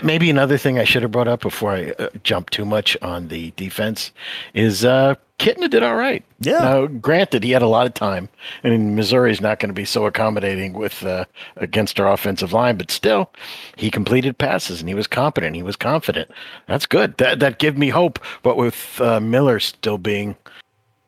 Maybe 0.03 0.29
another 0.29 0.57
thing 0.57 0.79
I 0.79 0.83
should 0.83 1.01
have 1.01 1.11
brought 1.11 1.27
up 1.27 1.41
before 1.41 1.71
I 1.71 1.91
uh, 1.99 2.09
jump 2.23 2.49
too 2.49 2.65
much 2.65 2.97
on 3.01 3.27
the 3.27 3.51
defense 3.55 4.11
is 4.53 4.85
uh, 4.85 5.15
Kitna 5.39 5.69
did 5.69 5.81
all 5.81 5.95
right. 5.95 6.23
Yeah. 6.39 6.59
Now, 6.59 6.85
granted, 6.85 7.43
he 7.43 7.51
had 7.51 7.61
a 7.61 7.67
lot 7.67 7.87
of 7.87 7.93
time, 7.93 8.29
and 8.63 8.95
Missouri 8.95 9.31
is 9.31 9.41
not 9.41 9.59
going 9.59 9.69
to 9.69 9.73
be 9.73 9.85
so 9.85 10.05
accommodating 10.05 10.73
with 10.73 11.03
uh, 11.03 11.25
against 11.55 11.99
our 11.99 12.11
offensive 12.11 12.53
line, 12.53 12.77
but 12.77 12.91
still, 12.91 13.31
he 13.75 13.89
completed 13.89 14.37
passes 14.37 14.81
and 14.81 14.89
he 14.89 14.95
was 14.95 15.07
competent. 15.07 15.55
He 15.55 15.63
was 15.63 15.75
confident. 15.75 16.29
That's 16.67 16.85
good. 16.85 17.17
That 17.17 17.39
that 17.39 17.59
gave 17.59 17.77
me 17.77 17.89
hope. 17.89 18.19
But 18.43 18.57
with 18.57 19.01
uh, 19.01 19.19
Miller 19.19 19.59
still 19.59 19.97
being 19.97 20.35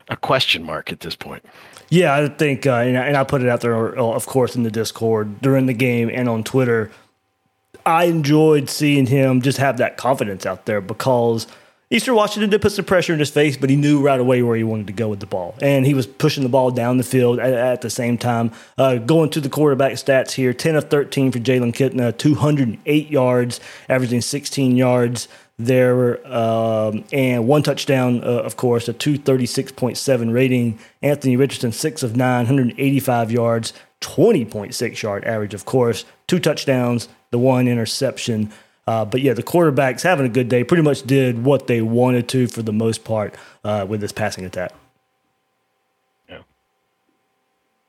a 0.08 0.16
question 0.16 0.64
mark 0.64 0.90
at 0.92 1.00
this 1.00 1.16
point. 1.16 1.44
Yeah, 1.90 2.14
I 2.14 2.28
think, 2.28 2.66
uh, 2.66 2.74
and, 2.74 2.98
I, 2.98 3.06
and 3.06 3.16
I 3.16 3.24
put 3.24 3.42
it 3.42 3.48
out 3.48 3.60
there, 3.60 3.98
uh, 3.98 4.02
of 4.02 4.26
course, 4.26 4.56
in 4.56 4.64
the 4.64 4.70
Discord 4.70 5.40
during 5.40 5.66
the 5.66 5.74
game 5.74 6.10
and 6.12 6.28
on 6.28 6.42
Twitter. 6.42 6.90
I 7.86 8.04
enjoyed 8.04 8.70
seeing 8.70 9.06
him 9.06 9.42
just 9.42 9.58
have 9.58 9.78
that 9.78 9.96
confidence 9.96 10.46
out 10.46 10.66
there 10.66 10.80
because 10.80 11.46
Eastern 11.90 12.14
Washington 12.14 12.50
did 12.50 12.62
put 12.62 12.72
some 12.72 12.84
pressure 12.84 13.12
in 13.12 13.18
his 13.18 13.30
face, 13.30 13.56
but 13.56 13.70
he 13.70 13.76
knew 13.76 14.00
right 14.00 14.18
away 14.18 14.42
where 14.42 14.56
he 14.56 14.64
wanted 14.64 14.86
to 14.86 14.92
go 14.92 15.08
with 15.08 15.20
the 15.20 15.26
ball. 15.26 15.54
And 15.60 15.86
he 15.86 15.94
was 15.94 16.06
pushing 16.06 16.42
the 16.42 16.48
ball 16.48 16.70
down 16.70 16.96
the 16.96 17.04
field 17.04 17.38
at, 17.38 17.52
at 17.52 17.80
the 17.82 17.90
same 17.90 18.18
time. 18.18 18.52
Uh, 18.78 18.96
going 18.96 19.30
to 19.30 19.40
the 19.40 19.48
quarterback 19.50 19.92
stats 19.92 20.32
here 20.32 20.52
10 20.52 20.76
of 20.76 20.90
13 20.90 21.30
for 21.30 21.38
Jalen 21.38 21.72
Kitna, 21.72 22.16
208 22.16 23.10
yards, 23.10 23.60
averaging 23.88 24.22
16 24.22 24.76
yards 24.76 25.28
there, 25.56 26.26
um, 26.26 27.04
and 27.12 27.46
one 27.46 27.62
touchdown, 27.62 28.24
uh, 28.24 28.42
of 28.42 28.56
course, 28.56 28.88
a 28.88 28.94
236.7 28.94 30.32
rating. 30.32 30.78
Anthony 31.00 31.36
Richardson, 31.36 31.70
6 31.70 32.02
of 32.02 32.16
9, 32.16 32.38
185 32.38 33.30
yards, 33.30 33.72
20.6 34.00 35.02
yard 35.02 35.24
average, 35.24 35.54
of 35.54 35.64
course, 35.64 36.04
two 36.26 36.40
touchdowns, 36.40 37.08
the 37.34 37.38
one 37.38 37.66
interception. 37.66 38.48
Uh, 38.86 39.04
but 39.04 39.20
yeah, 39.20 39.32
the 39.32 39.42
quarterbacks 39.42 40.02
having 40.02 40.24
a 40.24 40.28
good 40.28 40.48
day 40.48 40.62
pretty 40.62 40.84
much 40.84 41.02
did 41.02 41.44
what 41.44 41.66
they 41.66 41.82
wanted 41.82 42.28
to 42.28 42.46
for 42.46 42.62
the 42.62 42.72
most 42.72 43.02
part 43.02 43.34
uh, 43.64 43.84
with 43.88 44.00
this 44.00 44.12
passing 44.12 44.44
attack. 44.44 44.70
Yeah. 46.28 46.42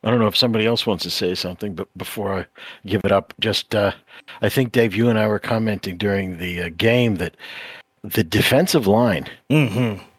I 0.03 0.09
don't 0.09 0.17
know 0.17 0.25
if 0.25 0.35
somebody 0.35 0.65
else 0.65 0.87
wants 0.87 1.03
to 1.03 1.11
say 1.11 1.35
something, 1.35 1.75
but 1.75 1.87
before 1.95 2.39
I 2.39 2.47
give 2.87 3.05
it 3.05 3.11
up, 3.11 3.35
just 3.39 3.75
uh, 3.75 3.91
I 4.41 4.49
think 4.49 4.71
Dave, 4.71 4.95
you 4.95 5.09
and 5.09 5.19
I 5.19 5.27
were 5.27 5.37
commenting 5.37 5.97
during 5.97 6.39
the 6.39 6.63
uh, 6.63 6.69
game 6.75 7.17
that 7.17 7.37
the 8.03 8.23
defensive 8.23 8.87
line 8.87 9.29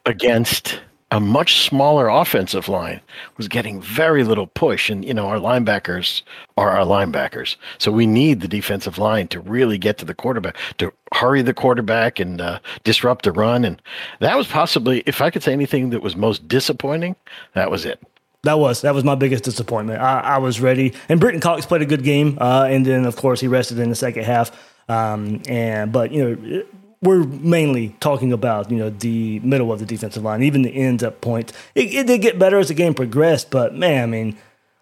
against 0.06 0.78
a 1.12 1.20
much 1.20 1.60
smaller 1.60 2.08
offensive 2.08 2.68
line 2.68 3.00
was 3.36 3.46
getting 3.46 3.80
very 3.80 4.24
little 4.24 4.48
push, 4.48 4.90
and 4.90 5.04
you 5.04 5.14
know 5.14 5.26
our 5.28 5.38
linebackers 5.38 6.22
are 6.56 6.70
our 6.70 6.84
linebackers, 6.84 7.56
so 7.78 7.92
we 7.92 8.06
need 8.06 8.40
the 8.40 8.48
defensive 8.48 8.98
line 8.98 9.28
to 9.28 9.40
really 9.40 9.78
get 9.78 9.98
to 9.98 10.04
the 10.04 10.14
quarterback, 10.14 10.56
to 10.78 10.92
hurry 11.14 11.42
the 11.42 11.54
quarterback 11.54 12.18
and 12.18 12.40
uh, 12.40 12.58
disrupt 12.82 13.24
the 13.24 13.32
run, 13.32 13.64
and 13.64 13.80
that 14.18 14.36
was 14.36 14.48
possibly, 14.48 15.02
if 15.06 15.20
I 15.20 15.30
could 15.30 15.42
say 15.42 15.52
anything 15.52 15.90
that 15.90 16.02
was 16.02 16.16
most 16.16 16.48
disappointing, 16.48 17.14
that 17.54 17.70
was 17.70 17.84
it. 17.84 18.02
That 18.42 18.58
was 18.58 18.82
that 18.82 18.94
was 18.94 19.04
my 19.04 19.14
biggest 19.14 19.44
disappointment. 19.44 20.00
I, 20.00 20.20
I 20.20 20.38
was 20.38 20.60
ready, 20.60 20.94
and 21.08 21.20
Brenton 21.20 21.40
Cox 21.40 21.66
played 21.66 21.82
a 21.82 21.86
good 21.86 22.02
game, 22.02 22.36
uh, 22.40 22.66
and 22.68 22.84
then 22.84 23.04
of 23.04 23.16
course 23.16 23.40
he 23.40 23.48
rested 23.48 23.78
in 23.78 23.90
the 23.90 23.96
second 23.96 24.24
half. 24.24 24.50
Um, 24.88 25.42
and 25.48 25.92
but 25.92 26.12
you 26.12 26.24
know 26.24 26.62
we're 27.02 27.24
mainly 27.24 27.94
talking 28.00 28.32
about 28.32 28.70
you 28.70 28.78
know 28.78 28.90
the 28.90 29.40
middle 29.40 29.72
of 29.72 29.78
the 29.78 29.86
defensive 29.86 30.22
line, 30.22 30.42
even 30.42 30.62
the 30.62 30.70
ends 30.70 31.02
up 31.02 31.20
points. 31.20 31.52
It, 31.74 31.94
it 31.94 32.06
did 32.06 32.22
get 32.22 32.38
better 32.38 32.58
as 32.58 32.68
the 32.68 32.74
game 32.74 32.94
progressed, 32.94 33.50
but 33.50 33.74
man, 33.74 34.02
I 34.02 34.06
mean, 34.06 34.36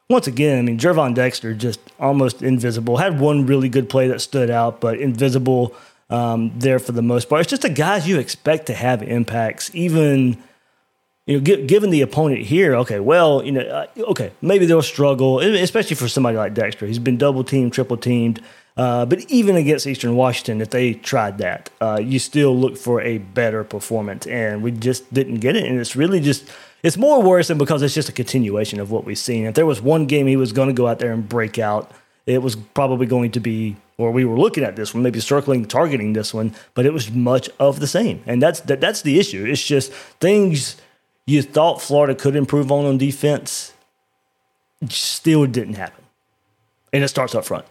once 0.08 0.26
again, 0.26 0.58
I 0.58 0.62
mean 0.62 0.78
Gervon 0.78 1.14
Dexter 1.14 1.54
just 1.54 1.80
almost 1.98 2.42
invisible. 2.42 2.96
Had 2.96 3.20
one 3.20 3.46
really 3.46 3.68
good 3.68 3.88
play 3.88 4.08
that 4.08 4.20
stood 4.20 4.50
out, 4.50 4.80
but 4.80 4.98
invisible 4.98 5.74
um, 6.10 6.52
there 6.56 6.78
for 6.78 6.92
the 6.92 7.02
most 7.02 7.28
part. 7.28 7.42
It's 7.42 7.50
just 7.50 7.62
the 7.62 7.68
guys 7.68 8.06
you 8.06 8.18
expect 8.18 8.66
to 8.66 8.74
have 8.74 9.02
impacts, 9.02 9.70
even 9.74 10.36
you 11.26 11.38
know, 11.38 11.44
gi- 11.44 11.66
given 11.66 11.90
the 11.90 12.02
opponent 12.02 12.42
here, 12.42 12.76
okay, 12.76 13.00
well, 13.00 13.42
you 13.42 13.52
know, 13.52 13.62
uh, 13.62 13.86
okay, 14.10 14.32
maybe 14.42 14.66
they'll 14.66 14.82
struggle, 14.82 15.40
especially 15.40 15.96
for 15.96 16.08
somebody 16.08 16.36
like 16.36 16.54
Dexter. 16.54 16.86
He's 16.86 16.98
been 16.98 17.16
double 17.16 17.44
teamed, 17.44 17.72
triple 17.72 17.96
teamed. 17.96 18.42
Uh, 18.76 19.06
but 19.06 19.20
even 19.30 19.54
against 19.54 19.86
Eastern 19.86 20.16
Washington, 20.16 20.60
if 20.60 20.70
they 20.70 20.94
tried 20.94 21.38
that, 21.38 21.70
uh, 21.80 22.00
you 22.02 22.18
still 22.18 22.56
look 22.56 22.76
for 22.76 23.00
a 23.00 23.18
better 23.18 23.62
performance, 23.62 24.26
and 24.26 24.62
we 24.62 24.72
just 24.72 25.12
didn't 25.14 25.36
get 25.36 25.54
it. 25.54 25.64
And 25.64 25.78
it's 25.78 25.94
really 25.94 26.18
just, 26.18 26.48
it's 26.82 26.96
more 26.96 27.22
worrisome 27.22 27.56
because 27.56 27.82
it's 27.82 27.94
just 27.94 28.08
a 28.08 28.12
continuation 28.12 28.80
of 28.80 28.90
what 28.90 29.04
we've 29.04 29.18
seen. 29.18 29.44
If 29.44 29.54
there 29.54 29.66
was 29.66 29.80
one 29.80 30.06
game 30.06 30.26
he 30.26 30.36
was 30.36 30.52
going 30.52 30.68
to 30.68 30.74
go 30.74 30.88
out 30.88 30.98
there 30.98 31.12
and 31.12 31.28
break 31.28 31.58
out, 31.58 31.92
it 32.26 32.42
was 32.42 32.56
probably 32.56 33.06
going 33.06 33.30
to 33.32 33.40
be, 33.40 33.76
or 33.96 34.10
we 34.10 34.24
were 34.24 34.38
looking 34.38 34.64
at 34.64 34.74
this 34.74 34.92
one, 34.92 35.04
maybe 35.04 35.20
circling, 35.20 35.66
targeting 35.66 36.14
this 36.14 36.34
one, 36.34 36.52
but 36.74 36.84
it 36.84 36.92
was 36.92 37.12
much 37.12 37.48
of 37.60 37.78
the 37.78 37.86
same. 37.86 38.24
And 38.26 38.42
that's 38.42 38.60
that, 38.62 38.80
that's 38.80 39.02
the 39.02 39.20
issue. 39.20 39.44
It's 39.44 39.62
just 39.62 39.92
things 40.20 40.76
you 41.26 41.42
thought 41.42 41.80
Florida 41.80 42.14
could 42.14 42.34
improve 42.34 42.72
on 42.72 42.86
on 42.86 42.98
defense 42.98 43.72
still 44.88 45.46
didn't 45.46 45.74
happen. 45.74 46.04
And 46.92 47.04
it 47.04 47.08
starts 47.08 47.34
up 47.34 47.44
front. 47.44 47.66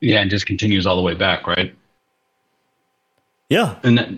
Yeah, 0.00 0.20
and 0.20 0.30
just 0.30 0.46
continues 0.46 0.86
all 0.86 0.96
the 0.96 1.02
way 1.02 1.14
back, 1.14 1.46
right? 1.46 1.74
Yeah. 3.48 3.76
And 3.82 3.98
that, 3.98 4.08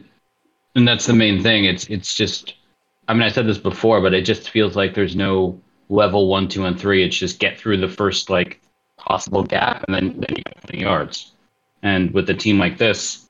and 0.75 0.87
that's 0.87 1.07
the 1.07 1.13
main 1.15 1.43
thing. 1.43 1.65
It's 1.65 1.87
it's 1.89 2.15
just 2.15 2.55
I 3.09 3.15
mean 3.15 3.23
I 3.23 3.29
said 3.29 3.47
this 3.47 3.59
before, 3.59 4.01
but 4.01 4.15
it 4.15 4.23
just 4.23 4.51
feels 4.51 4.77
like 4.77 4.95
there's 4.95 5.17
no 5.17 5.61
level 5.89 6.29
one, 6.29 6.49
two, 6.49 6.65
and 6.65 6.79
three. 6.79 7.03
It's 7.05 7.17
just 7.17 7.39
get 7.39 7.59
through 7.59 7.79
the 7.79 7.89
first 7.89 8.31
like 8.31 8.61
possible 8.97 9.43
gap 9.43 9.85
and 9.89 9.95
then, 9.95 10.09
then 10.21 10.37
you 10.37 10.43
get 10.43 10.61
20 10.69 10.81
yards. 10.83 11.33
And 11.83 12.11
with 12.13 12.29
a 12.29 12.35
team 12.35 12.59
like 12.59 12.77
this, 12.77 13.27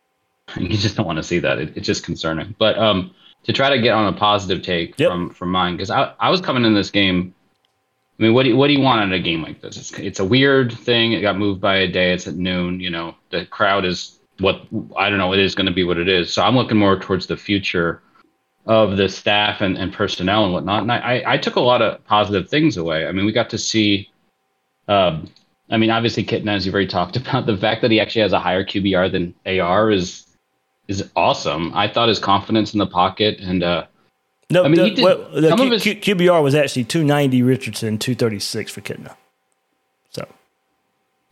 you 0.56 0.68
just 0.76 0.96
don't 0.96 1.06
want 1.06 1.18
to 1.18 1.22
see 1.22 1.38
that. 1.40 1.58
It, 1.58 1.76
it's 1.76 1.86
just 1.86 2.04
concerning. 2.04 2.54
But 2.58 2.78
um 2.78 3.14
to 3.44 3.52
try 3.52 3.70
to 3.70 3.80
get 3.80 3.92
on 3.94 4.12
a 4.12 4.16
positive 4.16 4.62
take 4.62 4.98
Yep. 4.98 5.10
from 5.10 5.30
from 5.30 5.50
mine, 5.50 5.76
because 5.76 5.90
I, 5.90 6.14
I 6.20 6.30
was 6.30 6.40
coming 6.40 6.64
in 6.64 6.74
this 6.74 6.90
game 6.90 7.34
I 8.20 8.24
mean, 8.24 8.34
what 8.34 8.42
do 8.42 8.50
you, 8.50 8.56
what 8.56 8.66
do 8.66 8.74
you 8.74 8.80
want 8.80 9.02
in 9.02 9.14
a 9.14 9.18
game 9.18 9.42
like 9.42 9.62
this? 9.62 9.78
It's, 9.78 9.92
it's 9.92 10.20
a 10.20 10.24
weird 10.24 10.72
thing. 10.72 11.12
It 11.12 11.22
got 11.22 11.38
moved 11.38 11.58
by 11.58 11.76
a 11.76 11.88
day. 11.88 12.12
It's 12.12 12.28
at 12.28 12.36
noon. 12.36 12.78
You 12.78 12.90
know, 12.90 13.14
the 13.30 13.46
crowd 13.46 13.86
is 13.86 14.20
what 14.40 14.66
I 14.94 15.08
don't 15.08 15.18
know. 15.18 15.32
It 15.32 15.38
is 15.38 15.54
going 15.54 15.68
to 15.68 15.72
be 15.72 15.84
what 15.84 15.96
it 15.96 16.06
is. 16.06 16.30
So 16.30 16.42
I'm 16.42 16.54
looking 16.54 16.76
more 16.76 16.98
towards 16.98 17.26
the 17.26 17.38
future 17.38 18.02
of 18.66 18.98
the 18.98 19.08
staff 19.08 19.62
and, 19.62 19.78
and 19.78 19.90
personnel 19.90 20.44
and 20.44 20.52
whatnot. 20.52 20.82
And 20.82 20.92
I, 20.92 21.22
I, 21.26 21.38
took 21.38 21.56
a 21.56 21.60
lot 21.60 21.80
of 21.80 22.04
positive 22.04 22.50
things 22.50 22.76
away. 22.76 23.06
I 23.06 23.12
mean, 23.12 23.24
we 23.24 23.32
got 23.32 23.48
to 23.50 23.58
see. 23.58 24.10
Um, 24.86 25.30
I 25.70 25.78
mean, 25.78 25.88
obviously, 25.88 26.22
Kitna, 26.22 26.56
as 26.56 26.66
you've 26.66 26.74
already 26.74 26.88
talked 26.90 27.16
about, 27.16 27.46
the 27.46 27.56
fact 27.56 27.80
that 27.80 27.90
he 27.90 28.00
actually 28.00 28.22
has 28.22 28.34
a 28.34 28.40
higher 28.40 28.64
QBR 28.64 29.10
than 29.10 29.34
AR 29.46 29.90
is 29.90 30.26
is 30.88 31.10
awesome. 31.16 31.72
I 31.74 31.88
thought 31.88 32.10
his 32.10 32.18
confidence 32.18 32.74
in 32.74 32.80
the 32.80 32.86
pocket 32.86 33.40
and 33.40 33.62
uh, 33.62 33.86
No, 34.50 34.64
I 34.64 34.68
mean, 34.68 34.82
the, 34.82 34.90
did- 34.90 35.04
well, 35.04 35.28
the 35.32 35.48
some 35.48 35.58
Q, 35.58 35.66
of 35.66 35.72
his- 35.72 35.82
Q, 35.82 36.14
QBR 36.16 36.42
was 36.42 36.54
actually 36.54 36.84
290 36.84 37.42
Richardson, 37.42 37.98
236 37.98 38.72
for 38.72 38.80
Kitna. 38.80 39.14
So, 40.10 40.26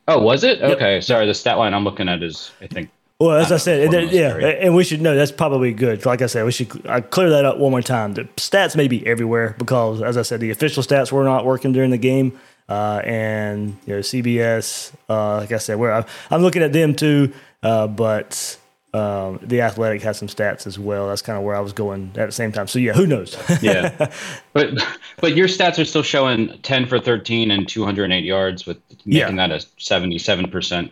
oh, 0.06 0.20
was 0.22 0.44
it? 0.44 0.62
Okay, 0.62 1.00
sorry. 1.00 1.26
The 1.26 1.34
stat 1.34 1.58
line 1.58 1.74
I'm 1.74 1.84
looking 1.84 2.08
at 2.08 2.22
is 2.22 2.50
I 2.60 2.66
think 2.68 2.90
well, 3.20 3.32
as 3.36 3.50
I 3.50 3.56
Uh, 3.56 3.58
said, 3.58 3.90
for 3.90 3.96
it- 3.98 4.12
yeah, 4.12 4.36
and 4.36 4.76
we 4.76 4.84
should 4.84 5.00
know 5.02 5.16
that's 5.16 5.32
probably 5.32 5.72
good. 5.72 6.06
Like 6.06 6.22
I 6.22 6.26
said, 6.26 6.44
we 6.44 6.52
should 6.52 6.68
I 6.88 7.00
clear 7.00 7.30
that 7.30 7.44
up 7.44 7.58
one 7.58 7.72
more 7.72 7.82
time. 7.82 8.14
The 8.14 8.24
stats 8.36 8.76
may 8.76 8.86
be 8.86 9.04
everywhere 9.06 9.56
because, 9.58 10.00
as 10.02 10.16
I 10.16 10.22
said, 10.22 10.38
the 10.40 10.50
official 10.50 10.82
stats 10.84 11.10
were 11.10 11.24
not 11.24 11.44
working 11.44 11.72
during 11.72 11.90
the 11.90 11.98
game, 11.98 12.38
uh, 12.68 13.00
and 13.04 13.76
you 13.86 13.94
know 13.96 14.00
CBS. 14.00 14.92
Uh, 15.10 15.38
like 15.38 15.50
I 15.50 15.58
said, 15.58 15.78
where 15.78 15.92
I'm, 15.92 16.04
I'm 16.30 16.42
looking 16.42 16.62
at 16.62 16.72
them 16.72 16.94
too, 16.94 17.32
uh, 17.64 17.88
but 17.88 18.56
um, 18.94 19.38
the 19.42 19.60
Athletic 19.60 20.02
has 20.02 20.16
some 20.18 20.28
stats 20.28 20.66
as 20.66 20.78
well. 20.78 21.08
That's 21.08 21.20
kind 21.22 21.36
of 21.38 21.44
where 21.44 21.54
I 21.54 21.60
was 21.60 21.72
going 21.72 22.10
at 22.16 22.26
the 22.26 22.32
same 22.32 22.52
time. 22.52 22.66
So 22.68 22.78
yeah, 22.78 22.92
who 22.94 23.06
knows? 23.06 23.36
yeah. 23.62 24.10
but 24.54 24.70
but 25.20 25.36
your 25.36 25.46
stats 25.48 25.78
are 25.78 25.84
still 25.84 26.02
showing 26.02 26.58
10 26.62 26.86
for 26.86 26.98
13 26.98 27.50
and 27.50 27.68
208 27.68 28.24
yards 28.24 28.66
with 28.66 28.78
making 29.04 29.36
Yeah. 29.36 29.48
that 29.48 29.50
a 29.50 29.56
77%. 29.56 30.90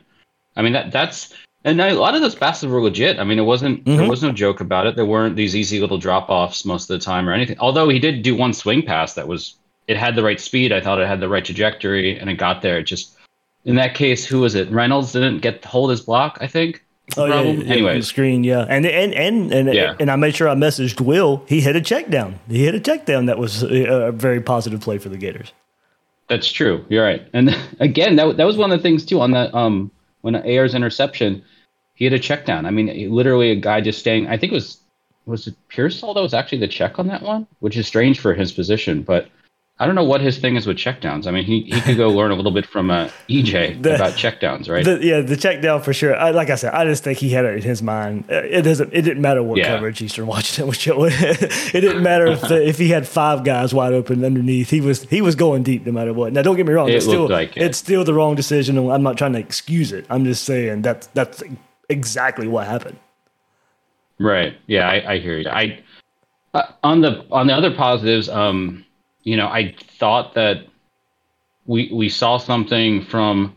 I 0.57 0.63
mean 0.63 0.73
that 0.73 0.93
that's 0.93 1.33
and 1.65 1.81
a 1.81 1.95
lot 1.95 2.15
of 2.15 2.21
those 2.21 2.35
passes 2.35 2.69
were 2.71 2.81
legit. 2.83 3.19
I 3.19 3.25
mean 3.25 3.39
it 3.39 3.43
wasn't 3.43 3.85
Mm-hmm. 3.85 3.97
there 3.97 4.09
was 4.09 4.23
no 4.23 4.33
joke 4.33 4.61
about 4.61 4.87
it. 4.87 4.97
There 4.97 5.07
weren't 5.07 5.37
these 5.37 5.57
easy 5.57 5.81
little 5.81 5.99
drop-offs 5.99 6.65
most 6.65 6.91
of 6.91 6.99
the 6.99 7.05
time 7.05 7.29
or 7.29 7.33
anything. 7.33 7.57
Although 7.61 7.89
he 7.89 7.99
did 7.99 8.23
do 8.23 8.37
one 8.37 8.53
swing 8.53 8.83
pass 8.83 9.15
that 9.15 9.27
was 9.29 9.57
it 9.89 9.97
had 9.97 10.17
the 10.17 10.23
right 10.23 10.41
speed. 10.41 10.73
I 10.73 10.81
thought 10.81 11.01
it 11.01 11.07
had 11.09 11.21
the 11.21 11.29
right 11.29 11.45
trajectory 11.45 12.19
and 12.19 12.29
it 12.29 12.35
got 12.35 12.61
there. 12.61 12.79
It 12.79 12.85
just 12.85 13.17
in 13.65 13.75
that 13.77 13.95
case, 13.95 14.25
who 14.25 14.41
was 14.41 14.55
it? 14.55 14.71
Reynolds 14.71 15.13
didn't 15.13 15.39
get 15.41 15.65
hold 15.65 15.91
his 15.91 16.01
block, 16.03 16.39
I 16.41 16.47
think. 16.47 16.85
That's 17.07 17.17
the 17.17 17.23
Oh 17.23 17.27
yeah, 17.27 17.33
problem. 17.35 17.61
yeah, 17.67 17.91
on 17.91 17.97
the 17.99 18.03
screen, 18.03 18.45
yeah, 18.45 18.67
and 18.69 18.85
and 18.87 19.15
and 19.15 19.53
and, 19.53 19.73
Yeah. 19.75 19.95
and 20.01 20.11
I 20.11 20.17
made 20.17 20.35
sure 20.35 20.49
I 20.49 20.55
messaged 20.55 21.01
Will. 21.01 21.45
He 21.47 21.61
hit 21.61 21.77
a 21.77 21.81
check 21.81 22.11
down. 22.11 22.41
He 22.49 22.65
hit 22.65 22.75
a 22.75 22.81
check 22.81 23.07
down. 23.07 23.27
That 23.27 23.39
was 23.39 23.63
a, 23.63 23.85
a 24.09 24.13
very 24.13 24.41
positive 24.41 24.81
play 24.81 24.99
for 24.99 25.09
the 25.09 25.17
Gators. 25.17 25.53
That's 26.29 26.51
true. 26.51 26.85
You're 26.89 27.05
right. 27.05 27.27
And 27.33 27.57
again, 27.81 28.17
that 28.17 28.37
that 28.37 28.45
was 28.45 28.57
one 28.57 28.73
of 28.73 28.79
the 28.79 28.83
things 28.83 29.05
too 29.07 29.21
on 29.21 29.31
that 29.33 29.55
um 29.55 29.91
when 30.23 30.35
AR's 30.35 30.75
interception, 30.75 31.43
he 31.95 32.05
had 32.05 32.13
a 32.13 32.19
check 32.19 32.45
down. 32.45 32.67
I 32.67 32.71
mean, 32.71 32.89
literally 33.15 33.51
a 33.53 33.57
guy 33.57 33.81
just 33.81 34.01
staying. 34.01 34.27
I 34.27 34.37
think 34.37 34.53
it 34.53 34.57
was 34.57 34.79
was 35.27 35.47
it 35.47 35.55
Pearsall 35.69 36.15
that 36.15 36.21
was 36.21 36.35
actually 36.35 36.59
the 36.59 36.69
check 36.69 36.99
on 36.99 37.07
that 37.09 37.23
one, 37.23 37.47
which 37.61 37.77
is 37.77 37.87
strange 37.87 38.19
for 38.19 38.35
his 38.35 38.51
position. 38.53 39.03
But 39.03 39.29
I 39.79 39.85
don't 39.85 39.95
know 39.95 40.05
what 40.05 40.23
his 40.23 40.39
thing 40.39 40.57
is 40.57 40.67
with 40.67 40.79
checkdowns. 40.79 41.27
I 41.27 41.31
mean, 41.33 41.45
he, 41.45 41.61
he 41.65 41.79
could 41.83 41.99
go 41.99 42.09
learn 42.19 42.31
a 42.31 42.35
little 42.35 42.51
bit 42.51 42.65
from 42.65 42.91
uh, 42.91 43.11
EJ 43.29 43.83
The- 43.83 43.97
about 43.97 44.15
checkdowns, 44.15 44.71
right? 44.71 44.83
The, 44.83 44.99
yeah, 45.05 45.21
the 45.21 45.37
check 45.37 45.61
down 45.61 45.83
for 45.83 45.93
sure. 45.93 46.17
I, 46.17 46.31
like 46.31 46.49
I 46.49 46.55
said, 46.55 46.73
I 46.73 46.87
just 46.87 47.05
think 47.05 47.19
he 47.19 47.29
had 47.29 47.45
it 47.45 47.57
in 47.57 47.63
his 47.63 47.83
mind. 47.83 48.25
Uh, 48.31 48.37
It 48.37 48.63
doesn't. 48.63 48.95
It 48.95 49.03
didn't 49.03 49.21
matter 49.21 49.43
what 49.43 49.59
Yeah. 49.59 49.75
coverage 49.75 50.01
Eastern 50.01 50.27
Washington 50.29 50.67
was 50.69 50.79
showing. 50.79 51.13
it 51.15 51.73
didn't 51.81 52.03
matter 52.03 52.27
if 52.27 52.41
the, 52.41 52.67
if 52.67 52.79
he 52.79 52.89
had 52.89 53.07
five 53.07 53.45
guys 53.45 53.75
wide 53.75 53.93
open 53.93 54.25
underneath. 54.25 54.71
He 54.71 54.81
was 54.81 55.03
he 55.11 55.21
was 55.21 55.35
going 55.35 55.63
deep 55.63 55.85
no 55.85 55.93
matter 55.93 56.15
what. 56.15 56.33
Now, 56.33 56.41
don't 56.41 56.57
get 56.57 56.67
me 56.67 56.73
wrong. 56.73 56.89
It 56.89 56.95
it's 56.95 57.05
still 57.05 57.29
like 57.29 57.55
it. 57.59 57.63
it's 57.63 57.77
still 57.77 58.03
the 58.03 58.15
wrong 58.15 58.35
decision. 58.35 58.79
and 58.79 58.91
I'm 58.91 59.03
not 59.03 59.19
trying 59.19 59.35
to 59.35 59.39
excuse 59.41 59.93
it. 59.93 60.07
I'm 60.09 60.25
just 60.25 60.45
saying 60.45 60.81
that's 60.83 61.07
that's 61.09 61.43
exactly 61.91 62.49
what 62.49 62.67
happened. 62.67 62.99
Right. 64.19 64.57
Yeah, 64.67 64.89
I, 64.89 65.13
I 65.13 65.19
hear 65.19 65.37
you. 65.39 65.51
I 65.51 65.81
uh, 66.55 66.63
on 66.83 67.03
the 67.03 67.27
on 67.31 67.47
the 67.47 67.53
other 67.53 67.75
positives, 67.75 68.31
um, 68.31 68.86
you 69.27 69.37
know, 69.37 69.49
I 69.49 69.75
thought 69.99 70.35
that 70.35 70.67
we 71.67 71.91
we 71.93 72.09
saw 72.09 72.39
something 72.39 73.05
from 73.05 73.55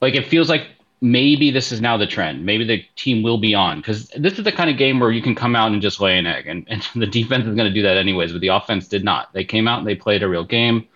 like 0.00 0.14
it 0.14 0.26
feels 0.26 0.48
like 0.48 0.68
maybe 1.02 1.50
this 1.50 1.70
is 1.70 1.82
now 1.82 1.98
the 1.98 2.06
trend. 2.06 2.46
Maybe 2.46 2.64
the 2.64 2.82
team 2.96 3.22
will 3.22 3.36
be 3.36 3.54
on 3.54 3.80
because 3.80 4.08
this 4.16 4.38
is 4.38 4.44
the 4.44 4.50
kind 4.50 4.70
of 4.70 4.78
game 4.78 5.00
where 5.00 5.10
you 5.10 5.20
can 5.20 5.34
come 5.34 5.54
out 5.54 5.70
and 5.70 5.82
just 5.82 6.00
lay 6.00 6.18
an 6.18 6.26
egg, 6.26 6.46
and, 6.46 6.66
and 6.70 6.82
the 6.94 7.06
defense 7.06 7.46
is 7.46 7.54
going 7.54 7.68
to 7.68 7.74
do 7.74 7.82
that 7.82 7.98
anyways. 7.98 8.32
But 8.32 8.40
the 8.40 8.48
offense 8.48 8.88
did 8.88 9.04
not. 9.04 9.32
They 9.34 9.44
came 9.44 9.68
out 9.68 9.80
and 9.80 9.86
they 9.86 9.94
played 9.94 10.22
a 10.22 10.28
real 10.28 10.44
game. 10.44 10.88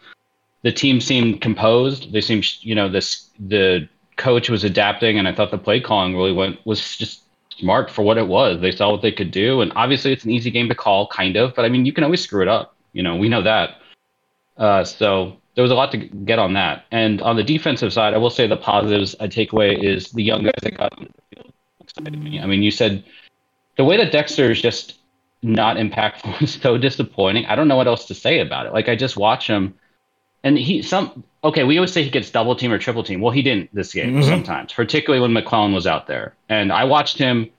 The 0.62 0.72
team 0.72 0.98
seemed 0.98 1.42
composed. 1.42 2.10
They 2.10 2.22
seemed, 2.22 2.46
you 2.62 2.75
know, 2.75 2.88
this 2.88 3.28
the 3.38 3.87
coach 4.16 4.48
was 4.48 4.64
adapting, 4.64 5.18
and 5.18 5.28
I 5.28 5.34
thought 5.34 5.50
the 5.50 5.58
play 5.58 5.78
calling 5.78 6.16
really 6.16 6.32
went 6.32 6.58
was 6.64 6.96
just 6.96 7.25
smart 7.50 7.90
for 7.90 8.00
what 8.00 8.16
it 8.16 8.28
was. 8.28 8.62
They 8.62 8.72
saw 8.72 8.90
what 8.92 9.02
they 9.02 9.12
could 9.12 9.30
do, 9.30 9.60
and 9.60 9.72
obviously 9.76 10.10
it's 10.14 10.25
an 10.25 10.30
easy 10.30 10.50
game 10.50 10.70
to 10.70 10.75
call, 10.75 11.06
kind 11.08 11.37
of. 11.37 11.54
But 11.54 11.66
I 11.66 11.68
mean, 11.68 11.84
you 11.84 11.92
can 11.92 12.02
always 12.02 12.22
screw 12.22 12.40
it 12.40 12.48
up. 12.48 12.75
You 12.92 13.02
know, 13.02 13.16
we 13.16 13.28
know 13.28 13.42
that. 13.42 13.76
Uh, 14.57 14.85
so 14.85 15.37
there 15.54 15.62
was 15.62 15.71
a 15.71 15.75
lot 15.75 15.90
to 15.92 15.99
get 15.99 16.38
on 16.38 16.54
that. 16.54 16.85
And 16.90 17.21
on 17.23 17.37
the 17.37 17.45
defensive 17.45 17.92
side, 17.92 18.14
I 18.14 18.18
will 18.18 18.30
say 18.30 18.47
the 18.47 18.57
positives 18.57 19.14
I 19.21 19.28
take 19.28 19.52
away 19.52 19.75
is 19.75 20.11
the 20.11 20.23
young 20.23 20.45
guys 20.45 20.54
that 20.62 20.76
got 20.76 20.97
on 20.99 21.07
the 21.07 21.37
field 21.37 21.52
excited 21.80 22.23
me. 22.23 22.40
I 22.40 22.47
mean, 22.47 22.62
you 22.62 22.71
said 22.71 23.04
the 23.76 23.85
way 23.85 23.97
that 23.97 24.12
Dexter 24.12 24.50
is 24.50 24.61
just 24.61 24.99
not 25.42 25.76
impactful 25.76 26.42
is 26.42 26.54
so 26.54 26.78
disappointing. 26.78 27.47
I 27.47 27.54
don't 27.54 27.68
know 27.68 27.76
what 27.76 27.87
else 27.87 28.07
to 28.07 28.14
say 28.14 28.40
about 28.40 28.66
it. 28.66 28.73
Like 28.73 28.88
I 28.88 28.97
just 28.97 29.16
watch 29.16 29.47
him, 29.47 29.75
and 30.42 30.59
he 30.59 30.83
some 30.83 31.25
okay. 31.42 31.64
We 31.64 31.78
always 31.78 31.92
say 31.92 32.02
he 32.02 32.11
gets 32.11 32.30
double 32.30 32.54
team 32.57 32.73
or 32.73 32.78
triple 32.78 33.02
team. 33.02 33.21
Well, 33.21 33.33
he 33.33 33.42
didn't 33.42 33.75
this 33.75 33.92
game 33.92 34.23
sometimes, 34.23 34.73
particularly 34.73 35.21
when 35.21 35.33
McClellan 35.33 35.73
was 35.73 35.87
out 35.87 36.07
there. 36.07 36.35
And 36.49 36.73
I 36.73 36.85
watched 36.85 37.18
him 37.18 37.50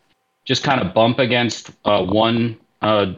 just 0.46 0.64
kind 0.64 0.82
of 0.82 0.94
bump 0.94 1.20
against 1.20 1.72
uh, 1.86 2.04
one 2.04 2.58
uh, 2.82 3.14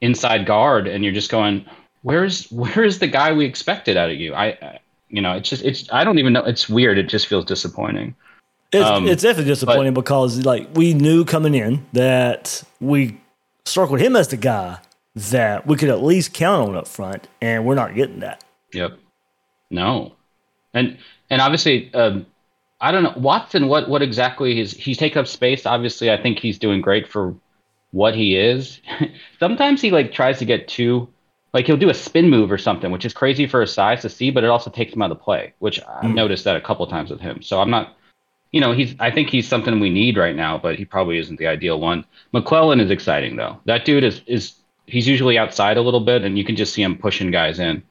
inside 0.00 0.46
guard, 0.46 0.86
and 0.86 1.04
you're 1.04 1.12
just 1.12 1.30
going, 1.30 1.64
"Where's 2.02 2.50
where's 2.50 2.98
the 2.98 3.06
guy 3.06 3.32
we 3.32 3.44
expected 3.44 3.96
out 3.96 4.10
of 4.10 4.16
you?" 4.16 4.34
I, 4.34 4.46
I 4.62 4.80
you 5.08 5.20
know, 5.20 5.34
it's 5.34 5.48
just 5.48 5.64
it's 5.64 5.92
I 5.92 6.04
don't 6.04 6.18
even 6.18 6.32
know. 6.32 6.44
It's 6.44 6.68
weird. 6.68 6.98
It 6.98 7.08
just 7.08 7.26
feels 7.26 7.44
disappointing. 7.44 8.14
It's, 8.72 8.88
Um, 8.88 9.08
it's 9.08 9.22
definitely 9.22 9.50
disappointing 9.50 9.94
because 9.94 10.44
like 10.44 10.68
we 10.74 10.94
knew 10.94 11.24
coming 11.24 11.54
in 11.54 11.86
that 11.92 12.62
we 12.80 13.20
circled 13.64 14.00
him 14.00 14.14
as 14.14 14.28
the 14.28 14.36
guy 14.36 14.78
that 15.16 15.66
we 15.66 15.76
could 15.76 15.88
at 15.88 16.02
least 16.02 16.32
count 16.32 16.68
on 16.68 16.76
up 16.76 16.86
front, 16.86 17.26
and 17.40 17.64
we're 17.64 17.74
not 17.74 17.94
getting 17.94 18.20
that. 18.20 18.44
Yep. 18.72 18.98
No. 19.70 20.12
And 20.72 20.98
and 21.30 21.42
obviously, 21.42 21.92
um, 21.94 22.26
I 22.80 22.92
don't 22.92 23.02
know 23.02 23.14
Watson. 23.16 23.66
What 23.66 23.88
what 23.88 24.02
exactly 24.02 24.60
is 24.60 24.72
he's 24.72 24.96
taking 24.96 25.18
up 25.18 25.26
space? 25.26 25.66
Obviously, 25.66 26.10
I 26.10 26.20
think 26.20 26.38
he's 26.38 26.58
doing 26.58 26.80
great 26.80 27.08
for 27.08 27.34
what 27.92 28.14
he 28.14 28.36
is. 28.36 28.80
Sometimes 29.40 29.80
he 29.80 29.90
like 29.90 30.12
tries 30.12 30.38
to 30.38 30.44
get 30.44 30.68
too 30.68 31.08
like 31.52 31.66
he'll 31.66 31.76
do 31.76 31.90
a 31.90 31.94
spin 31.94 32.30
move 32.30 32.52
or 32.52 32.58
something, 32.58 32.92
which 32.92 33.04
is 33.04 33.12
crazy 33.12 33.46
for 33.46 33.60
his 33.60 33.72
size 33.72 34.02
to 34.02 34.08
see, 34.08 34.30
but 34.30 34.44
it 34.44 34.50
also 34.50 34.70
takes 34.70 34.92
him 34.92 35.02
out 35.02 35.10
of 35.10 35.18
the 35.18 35.24
play, 35.24 35.52
which 35.58 35.80
I've 35.88 36.14
noticed 36.14 36.44
that 36.44 36.54
a 36.54 36.60
couple 36.60 36.86
times 36.86 37.10
with 37.10 37.20
him. 37.20 37.42
So 37.42 37.60
I'm 37.60 37.70
not. 37.70 37.96
You 38.52 38.60
know, 38.60 38.72
he's. 38.72 38.94
I 38.98 39.10
think 39.10 39.30
he's 39.30 39.48
something 39.48 39.78
we 39.78 39.90
need 39.90 40.16
right 40.16 40.34
now, 40.34 40.58
but 40.58 40.76
he 40.76 40.84
probably 40.84 41.18
isn't 41.18 41.38
the 41.38 41.46
ideal 41.46 41.80
one. 41.80 42.04
McClellan 42.32 42.80
is 42.80 42.90
exciting 42.90 43.36
though. 43.36 43.60
That 43.64 43.84
dude 43.84 44.04
is 44.04 44.22
is 44.26 44.54
he's 44.86 45.06
usually 45.06 45.38
outside 45.38 45.76
a 45.76 45.82
little 45.82 46.00
bit, 46.00 46.22
and 46.22 46.36
you 46.36 46.44
can 46.44 46.56
just 46.56 46.72
see 46.72 46.82
him 46.82 46.98
pushing 46.98 47.30
guys 47.30 47.58
in 47.58 47.82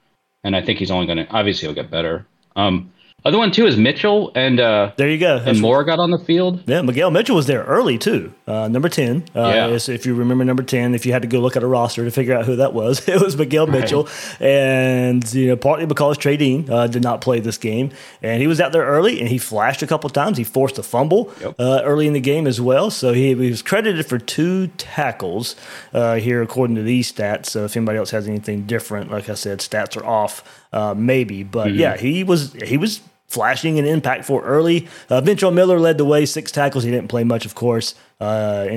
and 0.43 0.55
I 0.55 0.61
think 0.61 0.79
he's 0.79 0.91
only 0.91 1.05
going 1.05 1.25
to 1.25 1.27
obviously 1.31 1.67
he'll 1.67 1.75
get 1.75 1.91
better. 1.91 2.25
Um, 2.55 2.91
other 3.25 3.37
one 3.37 3.51
too 3.51 3.65
is 3.67 3.75
Mitchell 3.77 4.31
and 4.35 4.59
uh, 4.59 4.91
There 4.95 5.09
you 5.09 5.17
go. 5.17 5.35
and 5.37 5.45
That's- 5.45 5.59
Moore 5.59 5.83
got 5.83 5.99
on 5.99 6.11
the 6.11 6.19
field. 6.19 6.63
Yeah, 6.67 6.81
Miguel 6.81 7.11
Mitchell 7.11 7.35
was 7.35 7.45
there 7.47 7.63
early 7.63 7.97
too. 7.97 8.33
Uh, 8.47 8.67
number 8.67 8.89
ten. 8.89 9.23
Uh, 9.35 9.51
Yeah. 9.53 9.67
is- 9.67 9.89
If 9.89 10.05
you 10.05 10.15
remember 10.15 10.43
number 10.45 10.63
ten, 10.63 10.95
if 10.95 11.05
you 11.05 11.11
had 11.11 11.21
to 11.23 11.27
go 11.27 11.39
look 11.39 11.55
at 11.57 11.63
a 11.63 11.67
roster 11.67 12.03
to 12.05 12.11
figure 12.11 12.35
out 12.35 12.45
who 12.45 12.55
that 12.57 12.73
was, 12.73 13.07
it 13.07 13.21
was 13.21 13.35
Miguel 13.37 13.67
Mitchell, 13.67 14.07
and 14.39 15.31
you 15.33 15.47
know 15.47 15.55
partly 15.55 15.85
because 15.85 16.17
Trey 16.17 16.37
Dean 16.37 16.69
uh, 16.69 16.87
did 16.87 17.03
not 17.03 17.21
play 17.21 17.39
this 17.39 17.57
game, 17.57 17.91
and 18.21 18.41
he 18.41 18.47
was 18.47 18.59
out 18.59 18.71
there 18.71 18.85
early 18.85 19.19
and 19.19 19.29
he 19.29 19.37
flashed 19.37 19.81
a 19.81 19.87
couple 19.87 20.09
times. 20.09 20.37
He 20.37 20.43
forced 20.43 20.77
a 20.77 20.83
fumble 20.83 21.31
Yep. 21.41 21.55
uh, 21.59 21.81
early 21.83 22.07
in 22.07 22.13
the 22.13 22.19
game 22.19 22.47
as 22.47 22.59
well, 22.59 22.89
so 22.89 23.13
he, 23.13 23.27
he 23.35 23.49
was 23.49 23.61
credited 23.61 24.05
for 24.05 24.17
two 24.17 24.67
tackles 24.77 25.55
uh, 25.93 26.15
here 26.15 26.41
according 26.41 26.75
to 26.77 26.81
these 26.83 27.11
stats. 27.11 27.47
So 27.47 27.65
if 27.65 27.75
anybody 27.77 27.97
else 27.97 28.11
has 28.11 28.27
anything 28.27 28.63
different, 28.65 29.11
like 29.11 29.29
I 29.29 29.33
said, 29.35 29.59
stats 29.59 29.95
are 29.97 30.05
off, 30.05 30.43
uh, 30.73 30.93
maybe, 30.97 31.43
but 31.43 31.73
yeah, 31.73 31.97
he 31.97 32.23
was 32.23 32.53
he 32.53 32.77
was 32.77 33.01
flashing 33.29 33.79
and 33.79 33.87
impactful 33.87 34.41
early. 34.43 34.87
Uh, 35.09 35.21
Ventrell 35.21 35.53
Miller 35.53 35.79
led 35.79 35.97
the 35.97 36.05
way, 36.05 36.25
six 36.25 36.51
tackles. 36.51 36.83
He 36.83 36.91
didn't 36.91 37.09
play 37.09 37.23
much, 37.23 37.45
of 37.45 37.55
course, 37.55 37.95
uh, 38.19 38.67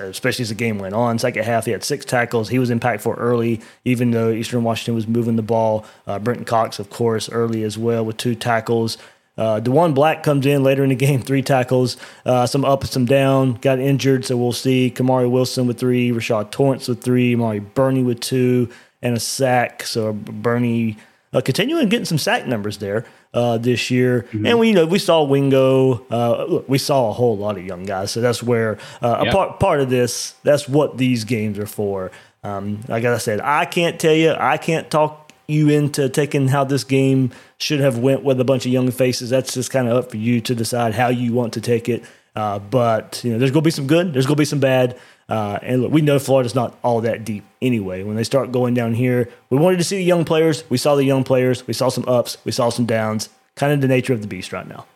especially 0.00 0.42
as 0.42 0.48
the 0.48 0.54
game 0.54 0.78
went 0.78 0.94
on. 0.94 1.18
Second 1.18 1.44
half, 1.44 1.66
he 1.66 1.70
had 1.70 1.84
six 1.84 2.04
tackles. 2.04 2.48
He 2.48 2.58
was 2.58 2.70
impactful 2.70 3.14
early, 3.18 3.60
even 3.84 4.10
though 4.10 4.30
Eastern 4.30 4.64
Washington 4.64 4.94
was 4.94 5.06
moving 5.06 5.36
the 5.36 5.42
ball. 5.42 5.84
Uh, 6.06 6.18
Brenton 6.18 6.46
Cox, 6.46 6.78
of 6.78 6.90
course, 6.90 7.28
early 7.30 7.62
as 7.62 7.76
well 7.76 8.04
with 8.04 8.16
two 8.16 8.34
tackles. 8.34 8.96
Uh, 9.36 9.60
Diwun 9.60 9.94
Black 9.94 10.22
comes 10.22 10.46
in 10.46 10.62
later 10.62 10.82
in 10.82 10.90
the 10.90 10.94
game, 11.06 11.20
three 11.20 11.42
tackles, 11.42 11.96
uh, 12.24 12.46
some 12.46 12.64
up, 12.64 12.84
some 12.86 13.04
down, 13.04 13.54
got 13.54 13.78
injured, 13.78 14.24
so 14.24 14.36
we'll 14.36 14.52
see. 14.52 14.90
Kamari 14.94 15.30
Wilson 15.30 15.66
with 15.66 15.78
three, 15.78 16.10
Rashad 16.10 16.50
Torrance 16.50 16.88
with 16.88 17.02
three, 17.02 17.34
Amari 17.34 17.58
Burney 17.58 18.02
with 18.02 18.20
two, 18.20 18.70
and 19.02 19.16
a 19.16 19.20
sack. 19.20 19.82
So 19.82 20.12
Burney 20.12 20.96
uh, 21.34 21.40
continuing 21.40 21.88
getting 21.88 22.04
some 22.04 22.18
sack 22.18 22.46
numbers 22.46 22.78
there 22.78 23.04
uh, 23.34 23.58
this 23.58 23.90
year. 23.90 24.26
And 24.32 24.58
we 24.58 24.68
you 24.68 24.74
know 24.74 24.86
we 24.86 24.98
saw 24.98 25.22
Wingo. 25.24 26.06
Uh, 26.10 26.44
look, 26.44 26.68
we 26.68 26.78
saw 26.78 27.10
a 27.10 27.12
whole 27.12 27.36
lot 27.36 27.58
of 27.58 27.64
young 27.66 27.84
guys. 27.84 28.12
So 28.12 28.20
that's 28.20 28.42
where 28.42 28.78
uh, 29.02 29.24
a 29.26 29.30
part 29.30 29.60
part 29.60 29.80
of 29.80 29.90
this. 29.90 30.34
That's 30.44 30.68
what 30.68 30.96
these 30.96 31.24
games 31.24 31.58
are 31.58 31.66
for. 31.66 32.10
Um, 32.42 32.80
like 32.88 33.04
I 33.04 33.18
said, 33.18 33.40
I 33.40 33.64
can't 33.66 34.00
tell 34.00 34.14
you. 34.14 34.34
I 34.38 34.56
can't 34.56 34.90
talk 34.90 35.32
you 35.46 35.68
into 35.68 36.08
taking 36.08 36.48
how 36.48 36.64
this 36.64 36.84
game 36.84 37.30
should 37.58 37.80
have 37.80 37.98
went 37.98 38.24
with 38.24 38.40
a 38.40 38.44
bunch 38.44 38.64
of 38.64 38.72
young 38.72 38.90
faces. 38.90 39.30
That's 39.30 39.52
just 39.52 39.70
kind 39.70 39.88
of 39.88 39.96
up 39.96 40.10
for 40.10 40.16
you 40.16 40.40
to 40.42 40.54
decide 40.54 40.94
how 40.94 41.08
you 41.08 41.34
want 41.34 41.52
to 41.54 41.60
take 41.60 41.88
it. 41.88 42.04
Uh, 42.36 42.58
but 42.58 43.20
you 43.24 43.32
know, 43.32 43.38
there's 43.38 43.50
going 43.50 43.62
to 43.62 43.66
be 43.66 43.70
some 43.70 43.86
good. 43.86 44.12
There's 44.12 44.26
going 44.26 44.36
to 44.36 44.40
be 44.40 44.46
some 44.46 44.60
bad. 44.60 44.98
Uh, 45.28 45.58
and 45.62 45.82
look, 45.82 45.92
we 45.92 46.02
know 46.02 46.18
Florida's 46.18 46.54
not 46.54 46.78
all 46.82 47.00
that 47.00 47.24
deep 47.24 47.44
anyway. 47.62 48.02
When 48.02 48.16
they 48.16 48.24
start 48.24 48.52
going 48.52 48.74
down 48.74 48.94
here, 48.94 49.30
we 49.50 49.58
wanted 49.58 49.78
to 49.78 49.84
see 49.84 49.96
the 49.96 50.04
young 50.04 50.24
players. 50.24 50.68
We 50.70 50.76
saw 50.76 50.94
the 50.94 51.04
young 51.04 51.24
players. 51.24 51.66
We 51.66 51.74
saw 51.74 51.88
some 51.88 52.04
ups. 52.06 52.38
We 52.44 52.52
saw 52.52 52.68
some 52.68 52.86
downs. 52.86 53.30
Kind 53.56 53.72
of 53.72 53.80
the 53.80 53.88
nature 53.88 54.12
of 54.12 54.20
the 54.20 54.26
beast 54.26 54.52
right 54.52 54.66
now. 54.66 54.86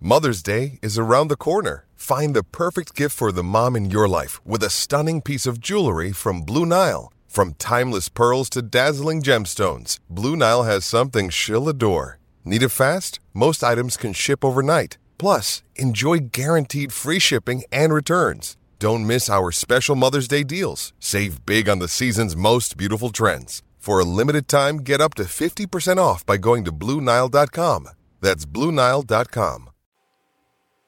Mother's 0.00 0.42
Day 0.42 0.78
is 0.82 0.98
around 0.98 1.28
the 1.28 1.36
corner. 1.36 1.86
Find 1.94 2.34
the 2.34 2.42
perfect 2.42 2.94
gift 2.94 3.16
for 3.16 3.32
the 3.32 3.42
mom 3.42 3.76
in 3.76 3.90
your 3.90 4.06
life 4.06 4.44
with 4.46 4.62
a 4.62 4.70
stunning 4.70 5.22
piece 5.22 5.46
of 5.46 5.60
jewelry 5.60 6.12
from 6.12 6.42
Blue 6.42 6.66
Nile. 6.66 7.10
From 7.26 7.54
timeless 7.54 8.08
pearls 8.08 8.48
to 8.50 8.62
dazzling 8.62 9.22
gemstones, 9.22 9.98
Blue 10.08 10.36
Nile 10.36 10.64
has 10.64 10.84
something 10.84 11.30
she'll 11.30 11.68
adore. 11.68 12.18
Need 12.44 12.62
it 12.62 12.68
fast? 12.68 13.18
Most 13.32 13.64
items 13.64 13.96
can 13.96 14.12
ship 14.12 14.44
overnight. 14.44 14.98
Plus, 15.18 15.62
enjoy 15.74 16.18
guaranteed 16.18 16.92
free 16.92 17.18
shipping 17.18 17.64
and 17.72 17.92
returns. 17.92 18.56
Don't 18.78 19.06
miss 19.06 19.30
our 19.30 19.50
special 19.50 19.96
Mother's 19.96 20.28
Day 20.28 20.42
deals. 20.42 20.92
Save 20.98 21.44
big 21.46 21.68
on 21.68 21.78
the 21.78 21.88
season's 21.88 22.36
most 22.36 22.76
beautiful 22.76 23.10
trends. 23.10 23.62
For 23.78 24.00
a 24.00 24.04
limited 24.04 24.48
time, 24.48 24.78
get 24.78 25.00
up 25.00 25.14
to 25.14 25.24
50% 25.24 25.98
off 25.98 26.24
by 26.24 26.36
going 26.36 26.64
to 26.64 26.72
BlueNile.com. 26.72 27.88
That's 28.20 28.46
BlueNile.com. 28.46 29.70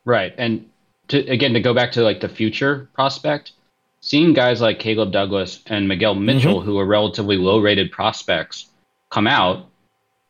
Right. 0.04 0.34
And 0.38 0.70
to 1.08 1.18
again 1.28 1.52
to 1.52 1.60
go 1.60 1.74
back 1.74 1.92
to 1.92 2.02
like 2.02 2.20
the 2.20 2.28
future 2.28 2.88
prospect, 2.94 3.52
seeing 4.00 4.32
guys 4.32 4.60
like 4.60 4.78
Caleb 4.78 5.12
Douglas 5.12 5.62
and 5.66 5.88
Miguel 5.88 6.14
mm-hmm. 6.14 6.24
Mitchell, 6.24 6.60
who 6.60 6.78
are 6.78 6.86
relatively 6.86 7.36
low 7.36 7.60
rated 7.60 7.92
prospects, 7.92 8.70
come 9.10 9.26
out 9.26 9.66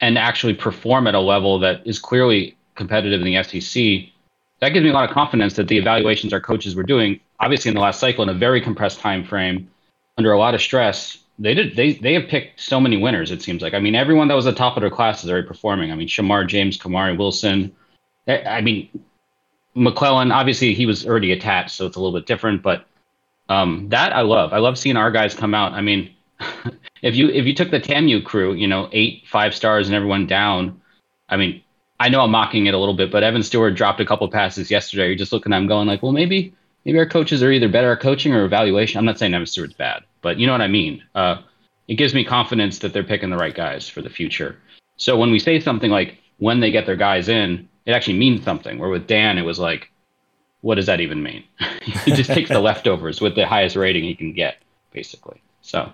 and 0.01 0.19
actually 0.19 0.55
perform 0.55 1.07
at 1.07 1.15
a 1.15 1.21
level 1.21 1.59
that 1.61 1.87
is 1.87 1.99
clearly 1.99 2.57
competitive 2.75 3.21
in 3.21 3.27
the 3.27 3.43
SEC, 3.43 4.11
that 4.61 4.71
gives 4.71 4.85
me 4.85 4.91
a 4.91 4.93
lot 4.93 5.09
of 5.09 5.15
confidence 5.15 5.55
that 5.55 5.69
the 5.69 5.79
evaluations 5.79 6.33
our 6.33 6.41
coaches 6.41 6.75
were 6.75 6.83
doing, 6.83 7.21
obviously 7.41 7.69
in 7.69 7.75
the 7.75 7.81
last 7.81 8.01
cycle 8.01 8.23
in 8.23 8.29
a 8.29 8.35
very 8.35 8.61
compressed 8.61 9.01
time 9.01 9.25
frame, 9.25 9.69
under 10.19 10.33
a 10.33 10.39
lot 10.39 10.55
of 10.55 10.63
stress, 10.63 11.19
they 11.39 11.55
did 11.55 11.77
they 11.77 11.93
they 11.93 12.15
have 12.15 12.29
picked 12.29 12.61
so 12.61 12.81
many 12.81 12.97
winners, 12.97 13.31
it 13.31 13.43
seems 13.43 13.63
like. 13.63 13.75
I 13.75 13.81
mean, 13.81 13.95
everyone 13.95 14.29
that 14.29 14.35
was 14.35 14.47
at 14.47 14.55
the 14.55 14.59
top 14.59 14.77
of 14.77 14.81
their 14.81 14.91
class 14.91 15.23
is 15.23 15.31
already 15.31 15.47
performing. 15.47 15.93
I 15.93 15.95
mean, 15.95 16.09
Shamar 16.09 16.47
James, 16.47 16.79
Kamari 16.79 17.17
Wilson. 17.17 17.75
I 18.27 18.61
mean, 18.61 18.89
McClellan, 19.75 20.33
obviously 20.33 20.75
he 20.75 20.87
was 20.87 21.07
already 21.07 21.33
attached, 21.33 21.77
so 21.77 21.87
it's 21.87 21.97
a 21.97 22.01
little 22.01 22.19
bit 22.19 22.27
different. 22.27 22.63
But 22.63 22.87
um, 23.49 23.89
that 23.91 24.15
I 24.15 24.23
love. 24.23 24.53
I 24.53 24.59
love 24.59 24.79
seeing 24.79 24.97
our 24.97 25.11
guys 25.11 25.35
come 25.35 25.55
out. 25.55 25.73
I 25.73 25.83
mean, 25.83 26.15
if 27.03 27.15
you 27.15 27.29
if 27.29 27.45
you 27.47 27.55
took 27.55 27.71
the 27.71 27.81
TAMU 27.81 28.25
crew, 28.25 28.55
you 28.55 28.67
know, 28.67 28.89
eight 28.93 29.25
five 29.27 29.55
stars 29.55 29.89
and 29.89 29.95
everyone 29.95 30.27
down, 30.27 30.81
I 31.29 31.37
mean, 31.37 31.63
I 32.01 32.09
know 32.09 32.23
I'm 32.23 32.31
mocking 32.31 32.67
it 32.67 32.75
a 32.75 32.79
little 32.79 32.95
bit, 32.95 33.11
but 33.11 33.23
Evan 33.23 33.43
Stewart 33.43 33.75
dropped 33.75 34.01
a 34.01 34.07
couple 34.07 34.29
passes 34.29 34.71
yesterday. 34.71 35.09
You're 35.09 35.17
just 35.17 35.33
looking 35.33 35.53
at 35.53 35.59
him 35.59 35.67
going 35.67 35.87
like, 35.87 36.03
well, 36.03 36.13
maybe 36.13 36.55
maybe 36.87 36.99
our 36.99 37.07
coaches 37.07 37.43
are 37.43 37.51
either 37.51 37.69
better 37.69 37.93
at 37.93 38.01
coaching 38.01 38.33
or 38.33 38.45
evaluation. 38.45 38.99
I'm 38.99 39.05
not 39.05 39.19
saying 39.19 39.35
Evan 39.35 39.47
Stewart's 39.47 39.75
bad, 39.75 40.05
but 40.23 40.39
you 40.39 40.47
know 40.47 40.53
what 40.53 40.63
I 40.63 40.69
mean. 40.69 41.03
Uh, 41.15 41.43
it 41.89 41.97
gives 41.97 42.15
me 42.15 42.25
confidence 42.25 42.79
that 42.79 42.93
they're 42.93 43.05
picking 43.05 43.29
the 43.29 43.37
right 43.37 43.55
guys 43.55 43.89
for 43.89 44.01
the 44.01 44.09
future. 44.09 44.57
So 44.97 45.19
when 45.19 45.33
we 45.33 45.41
say 45.41 45.61
something 45.61 45.91
like 45.91 46.19
when 46.39 46.61
they 46.61 46.71
get 46.71 46.87
their 46.87 46.97
guys 46.97 47.29
in, 47.29 47.69
it 47.85 47.93
actually 47.93 48.19
means 48.19 48.45
something. 48.45 48.79
Where 48.79 48.89
with 48.89 49.09
Dan, 49.09 49.37
it 49.37 49.43
was 49.43 49.59
like, 49.59 49.91
what 50.61 50.77
does 50.77 50.87
that 50.87 51.01
even 51.01 51.23
mean? 51.23 51.45
he 51.83 52.13
just 52.13 52.31
takes 52.31 52.51
the 52.51 52.61
leftovers 52.71 53.21
with 53.21 53.35
the 53.35 53.47
highest 53.47 53.77
rating 53.77 54.05
he 54.05 54.15
can 54.15 54.33
get, 54.33 54.59
basically. 54.93 55.43
So 55.63 55.91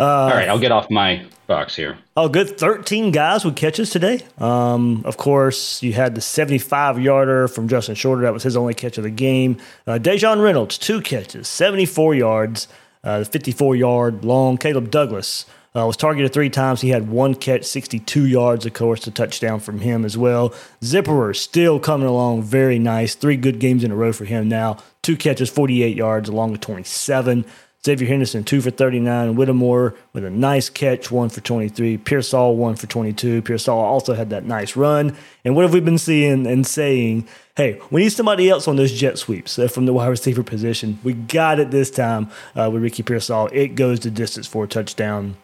Uh, 0.00 0.04
all 0.04 0.28
right, 0.30 0.48
I'll 0.48 0.60
get 0.60 0.70
off 0.70 0.90
my 0.90 1.26
box 1.48 1.74
here. 1.74 1.98
Oh, 2.16 2.28
good. 2.28 2.56
13 2.58 3.10
guys 3.10 3.44
with 3.44 3.56
catches 3.56 3.90
today. 3.90 4.20
Um, 4.38 5.02
of 5.04 5.16
course, 5.16 5.82
you 5.82 5.92
had 5.92 6.14
the 6.14 6.20
75 6.20 7.00
yarder 7.00 7.48
from 7.48 7.68
Justin 7.68 7.96
Shorter. 7.96 8.22
That 8.22 8.32
was 8.32 8.44
his 8.44 8.56
only 8.56 8.74
catch 8.74 8.96
of 8.98 9.04
the 9.04 9.10
game. 9.10 9.56
Uh, 9.86 9.98
Daejon 9.98 10.42
Reynolds, 10.42 10.78
two 10.78 11.00
catches, 11.00 11.48
74 11.48 12.14
yards, 12.14 12.68
uh, 13.02 13.24
54 13.24 13.74
yard 13.74 14.24
long. 14.24 14.56
Caleb 14.56 14.90
Douglas 14.90 15.46
uh, 15.74 15.86
was 15.86 15.96
targeted 15.96 16.32
three 16.32 16.50
times. 16.50 16.80
He 16.80 16.90
had 16.90 17.08
one 17.08 17.34
catch, 17.34 17.64
62 17.64 18.26
yards, 18.26 18.66
of 18.66 18.74
course, 18.74 19.06
a 19.06 19.10
touchdown 19.10 19.58
from 19.58 19.80
him 19.80 20.04
as 20.04 20.16
well. 20.16 20.50
Zipperer 20.80 21.34
still 21.34 21.80
coming 21.80 22.06
along 22.06 22.42
very 22.42 22.78
nice. 22.78 23.14
Three 23.14 23.36
good 23.36 23.58
games 23.58 23.82
in 23.82 23.90
a 23.90 23.96
row 23.96 24.12
for 24.12 24.26
him 24.26 24.48
now. 24.48 24.78
Two 25.02 25.16
catches, 25.16 25.50
48 25.50 25.96
yards, 25.96 26.28
along 26.28 26.52
with 26.52 26.60
27. 26.60 27.44
Xavier 27.88 28.06
Henderson, 28.06 28.44
two 28.44 28.60
for 28.60 28.70
39. 28.70 29.34
Whittemore 29.34 29.94
with 30.12 30.22
a 30.22 30.28
nice 30.28 30.68
catch, 30.68 31.10
one 31.10 31.30
for 31.30 31.40
23. 31.40 31.96
Pearsall, 31.96 32.54
one 32.54 32.76
for 32.76 32.86
22. 32.86 33.40
Pearsall 33.40 33.78
also 33.78 34.12
had 34.12 34.28
that 34.28 34.44
nice 34.44 34.76
run. 34.76 35.16
And 35.42 35.56
what 35.56 35.62
have 35.62 35.72
we 35.72 35.80
been 35.80 35.96
seeing 35.96 36.46
and 36.46 36.66
saying? 36.66 37.26
Hey, 37.56 37.80
we 37.90 38.02
need 38.02 38.10
somebody 38.10 38.50
else 38.50 38.68
on 38.68 38.76
those 38.76 38.92
jet 38.92 39.16
sweeps 39.16 39.58
from 39.72 39.86
the 39.86 39.94
wide 39.94 40.08
receiver 40.08 40.42
position. 40.42 40.98
We 41.02 41.14
got 41.14 41.60
it 41.60 41.70
this 41.70 41.90
time 41.90 42.30
uh, 42.54 42.68
with 42.70 42.82
Ricky 42.82 43.02
Pearsall. 43.02 43.48
It 43.54 43.68
goes 43.68 44.00
the 44.00 44.10
distance 44.10 44.46
for 44.46 44.64
a 44.64 44.68
touchdown. 44.68 45.38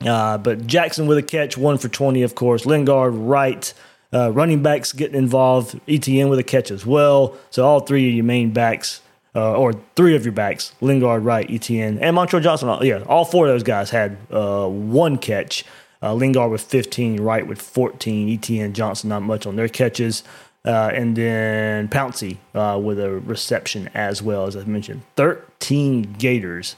Uh, 0.00 0.38
but 0.38 0.66
Jackson 0.66 1.06
with 1.06 1.18
a 1.18 1.22
catch, 1.22 1.58
one 1.58 1.76
for 1.76 1.88
20, 1.88 2.22
of 2.22 2.34
course. 2.34 2.64
Lingard, 2.64 3.12
Wright. 3.12 3.74
Uh, 4.10 4.32
running 4.32 4.62
backs 4.62 4.94
getting 4.94 5.16
involved. 5.16 5.78
ETN 5.86 6.30
with 6.30 6.38
a 6.38 6.44
catch 6.44 6.70
as 6.70 6.86
well. 6.86 7.36
So 7.50 7.66
all 7.66 7.80
three 7.80 8.08
of 8.08 8.14
your 8.14 8.24
main 8.24 8.52
backs 8.52 9.02
uh, 9.34 9.56
or 9.56 9.74
three 9.96 10.16
of 10.16 10.24
your 10.24 10.32
backs, 10.32 10.72
Lingard, 10.80 11.24
Wright, 11.24 11.48
ETN, 11.48 11.98
and 12.00 12.16
Montrell 12.16 12.42
Johnson. 12.42 12.76
Yeah, 12.82 13.02
all 13.06 13.24
four 13.24 13.46
of 13.46 13.52
those 13.52 13.62
guys 13.62 13.90
had 13.90 14.16
uh, 14.30 14.66
one 14.66 15.18
catch. 15.18 15.64
Uh, 16.02 16.14
Lingard 16.14 16.50
with 16.50 16.62
15, 16.62 17.20
Wright 17.20 17.46
with 17.46 17.60
14, 17.60 18.38
ETN, 18.38 18.72
Johnson 18.72 19.10
not 19.10 19.22
much 19.22 19.46
on 19.46 19.56
their 19.56 19.68
catches. 19.68 20.24
Uh, 20.64 20.90
and 20.92 21.16
then 21.16 21.88
Pouncey 21.88 22.36
uh, 22.54 22.78
with 22.78 22.98
a 23.00 23.10
reception 23.10 23.88
as 23.94 24.22
well, 24.22 24.46
as 24.46 24.56
I 24.56 24.64
mentioned. 24.64 25.02
13 25.16 26.14
Gators 26.18 26.76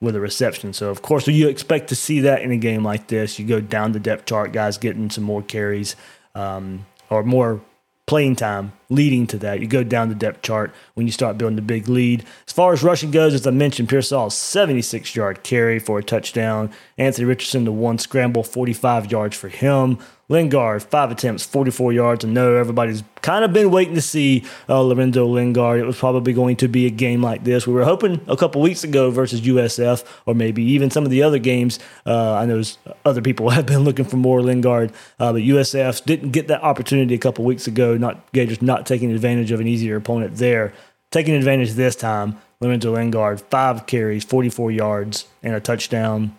with 0.00 0.14
a 0.14 0.20
reception. 0.20 0.72
So, 0.72 0.90
of 0.90 1.02
course, 1.02 1.26
you 1.26 1.48
expect 1.48 1.88
to 1.88 1.96
see 1.96 2.20
that 2.20 2.42
in 2.42 2.50
a 2.52 2.56
game 2.56 2.84
like 2.84 3.08
this. 3.08 3.38
You 3.38 3.46
go 3.46 3.60
down 3.60 3.92
the 3.92 4.00
depth 4.00 4.26
chart, 4.26 4.52
guys 4.52 4.78
getting 4.78 5.10
some 5.10 5.24
more 5.24 5.42
carries 5.42 5.96
um, 6.34 6.86
or 7.10 7.22
more 7.22 7.60
playing 8.06 8.36
time 8.36 8.72
leading 8.90 9.26
to 9.28 9.38
that. 9.38 9.60
You 9.60 9.66
go 9.66 9.84
down 9.84 10.08
the 10.08 10.14
depth 10.14 10.42
chart 10.42 10.72
when 10.94 11.06
you 11.06 11.12
start 11.12 11.38
building 11.38 11.56
the 11.56 11.62
big 11.62 11.88
lead. 11.88 12.24
As 12.46 12.52
far 12.52 12.72
as 12.72 12.82
rushing 12.82 13.10
goes, 13.10 13.34
as 13.34 13.46
I 13.46 13.50
mentioned, 13.50 13.88
Pearsall 13.88 14.30
76 14.30 15.14
yard 15.14 15.42
carry 15.42 15.78
for 15.78 15.98
a 15.98 16.02
touchdown. 16.02 16.70
Anthony 16.96 17.26
Richardson 17.26 17.64
the 17.64 17.72
one 17.72 17.98
scramble, 17.98 18.42
45 18.42 19.10
yards 19.10 19.36
for 19.36 19.48
him. 19.48 19.98
Lingard, 20.30 20.82
five 20.82 21.10
attempts, 21.10 21.44
44 21.46 21.92
yards. 21.94 22.24
I 22.24 22.28
know 22.28 22.54
everybody's 22.56 23.02
kind 23.22 23.46
of 23.46 23.54
been 23.54 23.70
waiting 23.70 23.94
to 23.94 24.02
see 24.02 24.44
uh, 24.68 24.82
Lorenzo 24.82 25.26
Lingard. 25.26 25.80
It 25.80 25.86
was 25.86 25.98
probably 25.98 26.34
going 26.34 26.56
to 26.56 26.68
be 26.68 26.84
a 26.84 26.90
game 26.90 27.22
like 27.22 27.44
this. 27.44 27.66
We 27.66 27.72
were 27.72 27.84
hoping 27.84 28.20
a 28.28 28.36
couple 28.36 28.60
weeks 28.60 28.84
ago 28.84 29.10
versus 29.10 29.40
USF, 29.40 30.04
or 30.26 30.34
maybe 30.34 30.62
even 30.62 30.90
some 30.90 31.04
of 31.04 31.10
the 31.10 31.22
other 31.22 31.38
games. 31.38 31.78
Uh, 32.04 32.34
I 32.34 32.44
know 32.44 32.62
other 33.06 33.22
people 33.22 33.48
have 33.50 33.64
been 33.64 33.84
looking 33.84 34.04
for 34.04 34.18
more 34.18 34.42
Lingard, 34.42 34.92
uh, 35.18 35.32
but 35.32 35.42
USF 35.42 36.04
didn't 36.04 36.32
get 36.32 36.48
that 36.48 36.62
opportunity 36.62 37.14
a 37.14 37.18
couple 37.18 37.46
weeks 37.46 37.66
ago. 37.66 37.96
Not 37.96 38.30
Gators 38.32 38.60
not 38.60 38.77
taking 38.86 39.10
advantage 39.10 39.50
of 39.50 39.60
an 39.60 39.66
easier 39.66 39.96
opponent 39.96 40.36
there. 40.36 40.72
Taking 41.10 41.34
advantage 41.34 41.72
this 41.72 41.96
time, 41.96 42.38
Lorenzo 42.60 42.92
Lingard, 42.92 43.40
five 43.40 43.86
carries, 43.86 44.24
44 44.24 44.70
yards, 44.70 45.26
and 45.42 45.54
a 45.54 45.60
touchdown. 45.60 46.38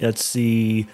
Let's 0.00 0.24
see. 0.24 0.86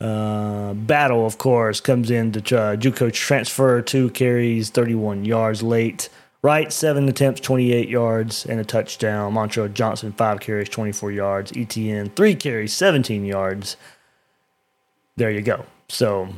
Uh, 0.00 0.74
Battle, 0.74 1.24
of 1.24 1.38
course, 1.38 1.80
comes 1.80 2.10
in 2.10 2.32
to 2.32 2.38
uh, 2.58 2.76
JUCO 2.76 3.12
transfer, 3.12 3.80
two 3.80 4.10
carries, 4.10 4.70
31 4.70 5.24
yards 5.24 5.62
late. 5.62 6.08
Wright, 6.42 6.70
seven 6.70 7.08
attempts, 7.08 7.40
28 7.40 7.88
yards, 7.88 8.44
and 8.44 8.60
a 8.60 8.64
touchdown. 8.64 9.32
Montrell 9.32 9.72
Johnson, 9.72 10.12
five 10.12 10.40
carries, 10.40 10.68
24 10.68 11.12
yards. 11.12 11.52
ETN, 11.52 12.14
three 12.14 12.34
carries, 12.34 12.74
17 12.74 13.24
yards. 13.24 13.78
There 15.16 15.30
you 15.30 15.40
go. 15.40 15.64
So, 15.88 16.28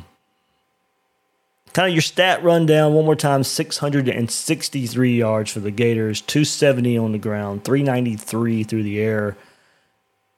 kind 1.73 1.89
of 1.89 1.93
your 1.93 2.01
stat 2.01 2.43
rundown 2.43 2.93
one 2.93 3.05
more 3.05 3.15
time 3.15 3.43
663 3.43 5.17
yards 5.17 5.51
for 5.51 5.59
the 5.59 5.71
Gators, 5.71 6.21
270 6.21 6.97
on 6.97 7.11
the 7.11 7.17
ground, 7.17 7.63
393 7.63 8.63
through 8.63 8.83
the 8.83 8.99
air. 8.99 9.37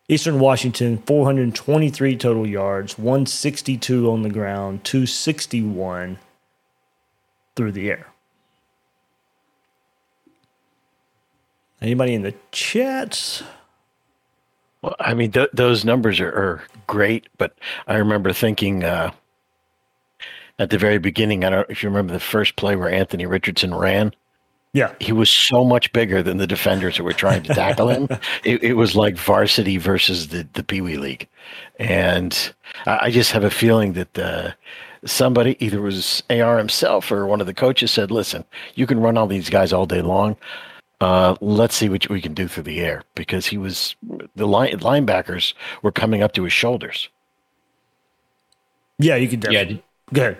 Eastern 0.07 0.39
Washington, 0.39 0.97
423 1.05 2.17
total 2.17 2.47
yards, 2.47 2.97
162 2.97 4.09
on 4.09 4.23
the 4.23 4.29
ground, 4.29 4.83
261 4.83 6.17
through 7.55 7.71
the 7.71 7.91
air. 7.91 8.07
Anybody 11.81 12.13
in 12.13 12.23
the 12.23 12.33
chat? 12.51 13.43
Well, 14.81 14.95
I 14.99 15.13
mean, 15.13 15.31
th- 15.31 15.49
those 15.53 15.85
numbers 15.85 16.19
are, 16.19 16.29
are, 16.29 16.63
great, 16.87 17.27
but 17.37 17.53
I 17.85 17.97
remember 17.97 18.33
thinking 18.33 18.83
uh, 18.83 19.11
at 20.59 20.69
the 20.69 20.77
very 20.77 20.99
beginning, 20.99 21.43
I 21.43 21.49
don't 21.49 21.59
know 21.59 21.65
if 21.69 21.81
you 21.81 21.89
remember 21.89 22.13
the 22.13 22.19
first 22.19 22.57
play 22.57 22.75
where 22.75 22.91
Anthony 22.91 23.25
Richardson 23.25 23.73
ran. 23.73 24.13
Yeah. 24.73 24.93
He 24.99 25.11
was 25.11 25.29
so 25.29 25.65
much 25.65 25.91
bigger 25.93 26.21
than 26.21 26.37
the 26.37 26.45
defenders 26.45 26.97
who 26.97 27.03
were 27.03 27.13
trying 27.13 27.41
to 27.43 27.53
tackle 27.53 27.89
him. 27.89 28.07
It, 28.43 28.63
it, 28.63 28.73
was 28.73 28.95
like 28.95 29.17
varsity 29.17 29.77
versus 29.77 30.27
the, 30.27 30.47
the 30.53 30.63
Pee 30.63 30.81
Wee 30.81 30.97
League. 30.97 31.27
And 31.79 32.53
I, 32.85 32.99
I, 33.03 33.11
just 33.11 33.31
have 33.31 33.43
a 33.43 33.49
feeling 33.49 33.93
that 33.93 34.17
uh, 34.17 34.51
somebody, 35.05 35.57
either 35.59 35.81
was 35.81 36.21
AR 36.29 36.57
himself 36.57 37.11
or 37.11 37.25
one 37.25 37.41
of 37.41 37.47
the 37.47 37.53
coaches, 37.53 37.91
said, 37.91 38.11
listen, 38.11 38.45
you 38.75 38.85
can 38.85 38.99
run 38.99 39.17
all 39.17 39.27
these 39.27 39.49
guys 39.49 39.73
all 39.73 39.85
day 39.85 40.01
long. 40.01 40.37
Uh, 41.01 41.35
let's 41.41 41.75
see 41.75 41.89
what 41.89 42.07
we 42.09 42.21
can 42.21 42.33
do 42.33 42.47
through 42.47 42.63
the 42.63 42.81
air 42.81 43.03
because 43.15 43.47
he 43.47 43.57
was 43.57 43.95
the 44.35 44.47
line, 44.47 44.77
linebackers 44.79 45.53
were 45.81 45.91
coming 45.91 46.21
up 46.21 46.33
to 46.33 46.43
his 46.43 46.53
shoulders. 46.53 47.09
Yeah, 48.99 49.15
you 49.15 49.29
could 49.29 49.39
definitely. 49.39 49.75
Yeah. 49.75 50.13
Go 50.13 50.21
ahead. 50.21 50.37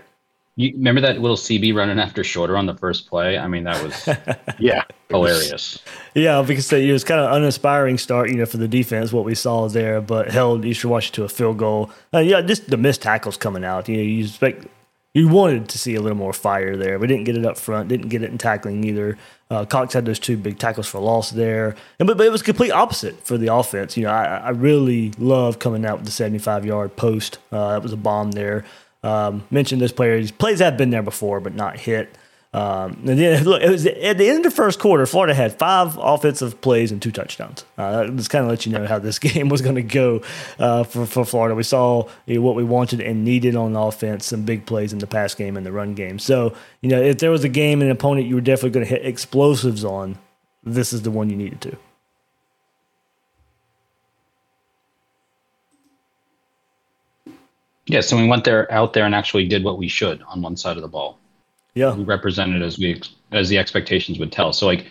You 0.60 0.74
remember 0.74 1.00
that 1.00 1.22
little 1.22 1.38
CB 1.38 1.74
running 1.74 2.00
after 2.00 2.22
Shorter 2.22 2.58
on 2.58 2.66
the 2.66 2.76
first 2.76 3.08
play? 3.08 3.38
I 3.38 3.48
mean, 3.48 3.64
that 3.64 3.82
was 3.82 4.10
yeah 4.60 4.84
hilarious. 5.10 5.80
Yeah, 6.14 6.42
because 6.46 6.74
it 6.74 6.92
was 6.92 7.06
kind 7.06 7.22
of 7.22 7.32
uninspiring 7.32 7.98
start, 7.98 8.30
you 8.30 8.36
know, 8.36 8.46
for 8.46 8.58
the 8.58 8.68
defense 8.68 9.14
what 9.14 9.24
we 9.24 9.36
saw 9.36 9.70
there, 9.70 10.02
but 10.02 10.32
held 10.32 10.66
Eastern 10.66 10.92
Washington 10.92 11.22
to 11.22 11.26
a 11.26 11.30
field 11.30 11.60
goal. 11.60 11.92
Uh, 12.14 12.20
yeah, 12.20 12.42
just 12.42 12.70
the 12.70 12.76
missed 12.76 13.02
tackles 13.02 13.38
coming 13.38 13.64
out. 13.64 13.88
You 13.88 13.96
know, 13.96 14.04
you 14.04 14.26
expect 14.26 14.68
you 15.14 15.30
wanted 15.30 15.70
to 15.70 15.78
see 15.78 15.96
a 15.96 16.02
little 16.02 16.18
more 16.18 16.34
fire 16.34 16.76
there. 16.76 17.00
We 17.00 17.08
didn't 17.08 17.24
get 17.24 17.38
it 17.38 17.46
up 17.46 17.58
front, 17.58 17.88
didn't 17.88 18.10
get 18.10 18.22
it 18.22 18.30
in 18.30 18.38
tackling 18.38 18.84
either. 18.84 19.18
Uh, 19.50 19.64
Cox 19.64 19.94
had 19.94 20.06
those 20.06 20.20
two 20.20 20.36
big 20.36 20.60
tackles 20.60 20.88
for 20.88 21.00
loss 21.00 21.32
there, 21.32 21.78
and 22.00 22.06
but, 22.06 22.18
but 22.18 22.28
it 22.28 22.34
was 22.34 22.42
complete 22.42 22.72
opposite 22.72 23.26
for 23.26 23.38
the 23.38 23.48
offense. 23.48 23.96
You 23.96 24.04
know, 24.04 24.12
I, 24.12 24.26
I 24.40 24.50
really 24.50 25.14
love 25.18 25.60
coming 25.60 25.86
out 25.86 26.00
with 26.00 26.06
the 26.06 26.12
75 26.12 26.66
yard 26.66 26.98
post. 26.98 27.38
Uh, 27.50 27.72
that 27.72 27.82
was 27.82 27.94
a 27.94 27.98
bomb 27.98 28.32
there. 28.32 28.66
Um, 29.04 29.46
mentioned 29.50 29.82
those 29.82 29.92
players. 29.92 30.32
Plays 30.32 30.60
have 30.60 30.78
been 30.78 30.90
there 30.90 31.04
before, 31.04 31.40
but 31.40 31.56
not 31.56 31.80
hit. 31.80 32.16
Um, 32.52 33.04
and 33.08 33.20
then 33.20 33.44
look, 33.46 33.62
it 33.62 33.70
was 33.70 33.86
at 33.86 34.18
the 34.18 34.28
end 34.28 34.38
of 34.38 34.44
the 34.44 34.52
first 34.52 34.80
quarter. 34.80 35.06
Florida 35.06 35.34
had 35.34 35.58
five 35.58 35.98
offensive 36.02 36.62
plays 36.62 36.92
and 36.92 37.02
two 37.02 37.12
touchdowns. 37.12 37.64
Uh, 37.78 38.06
kind 38.30 38.46
of 38.46 38.50
let 38.50 38.66
you 38.66 38.72
know 38.72 38.88
how 38.88 39.00
this 39.00 39.20
game 39.20 39.50
was 39.50 39.62
going 39.62 39.76
to 39.76 39.84
go 39.84 40.22
uh, 40.58 40.84
for, 40.84 41.06
for 41.06 41.26
Florida. 41.26 41.56
We 41.56 41.64
saw 41.64 42.08
you 42.26 42.36
know, 42.36 42.42
what 42.42 42.56
we 42.56 42.64
wanted 42.64 43.02
and 43.02 43.24
needed 43.24 43.56
on 43.56 43.76
offense, 43.76 44.26
some 44.26 44.44
big 44.44 44.66
plays 44.66 44.94
in 44.94 45.00
the 45.00 45.08
pass 45.08 45.36
game 45.36 45.58
and 45.58 45.66
the 45.66 45.72
run 45.72 45.94
game. 45.94 46.20
So 46.20 46.56
you 46.82 46.90
know, 46.90 47.02
if 47.02 47.20
there 47.20 47.32
was 47.32 47.44
a 47.44 47.50
game 47.50 47.82
and 47.82 47.90
an 47.90 47.96
opponent 47.96 48.28
you 48.28 48.36
were 48.36 48.42
definitely 48.42 48.72
going 48.72 48.86
to 48.86 48.90
hit 48.90 49.06
explosives 49.06 49.84
on, 49.84 50.18
this 50.64 50.92
is 50.92 51.04
the 51.04 51.12
one 51.12 51.30
you 51.30 51.36
needed 51.36 51.62
to. 51.62 51.78
Yeah, 57.90 58.02
so 58.02 58.16
we 58.16 58.28
went 58.28 58.44
there 58.44 58.72
out 58.72 58.94
there 58.94 59.04
and 59.04 59.16
actually 59.16 59.48
did 59.48 59.64
what 59.64 59.80
we 59.80 59.88
should 59.88 60.22
on 60.28 60.42
one 60.44 60.56
side 60.56 60.78
of 60.78 60.84
the 60.84 60.88
ball. 60.88 61.18
Yeah, 61.74 61.94
we 61.94 62.04
represented 62.04 62.62
as 62.62 62.78
we 62.78 63.02
as 63.32 63.50
the 63.50 63.58
expectations 63.58 64.20
would 64.20 64.32
tell. 64.32 64.54
So 64.54 64.66
like 64.68 64.86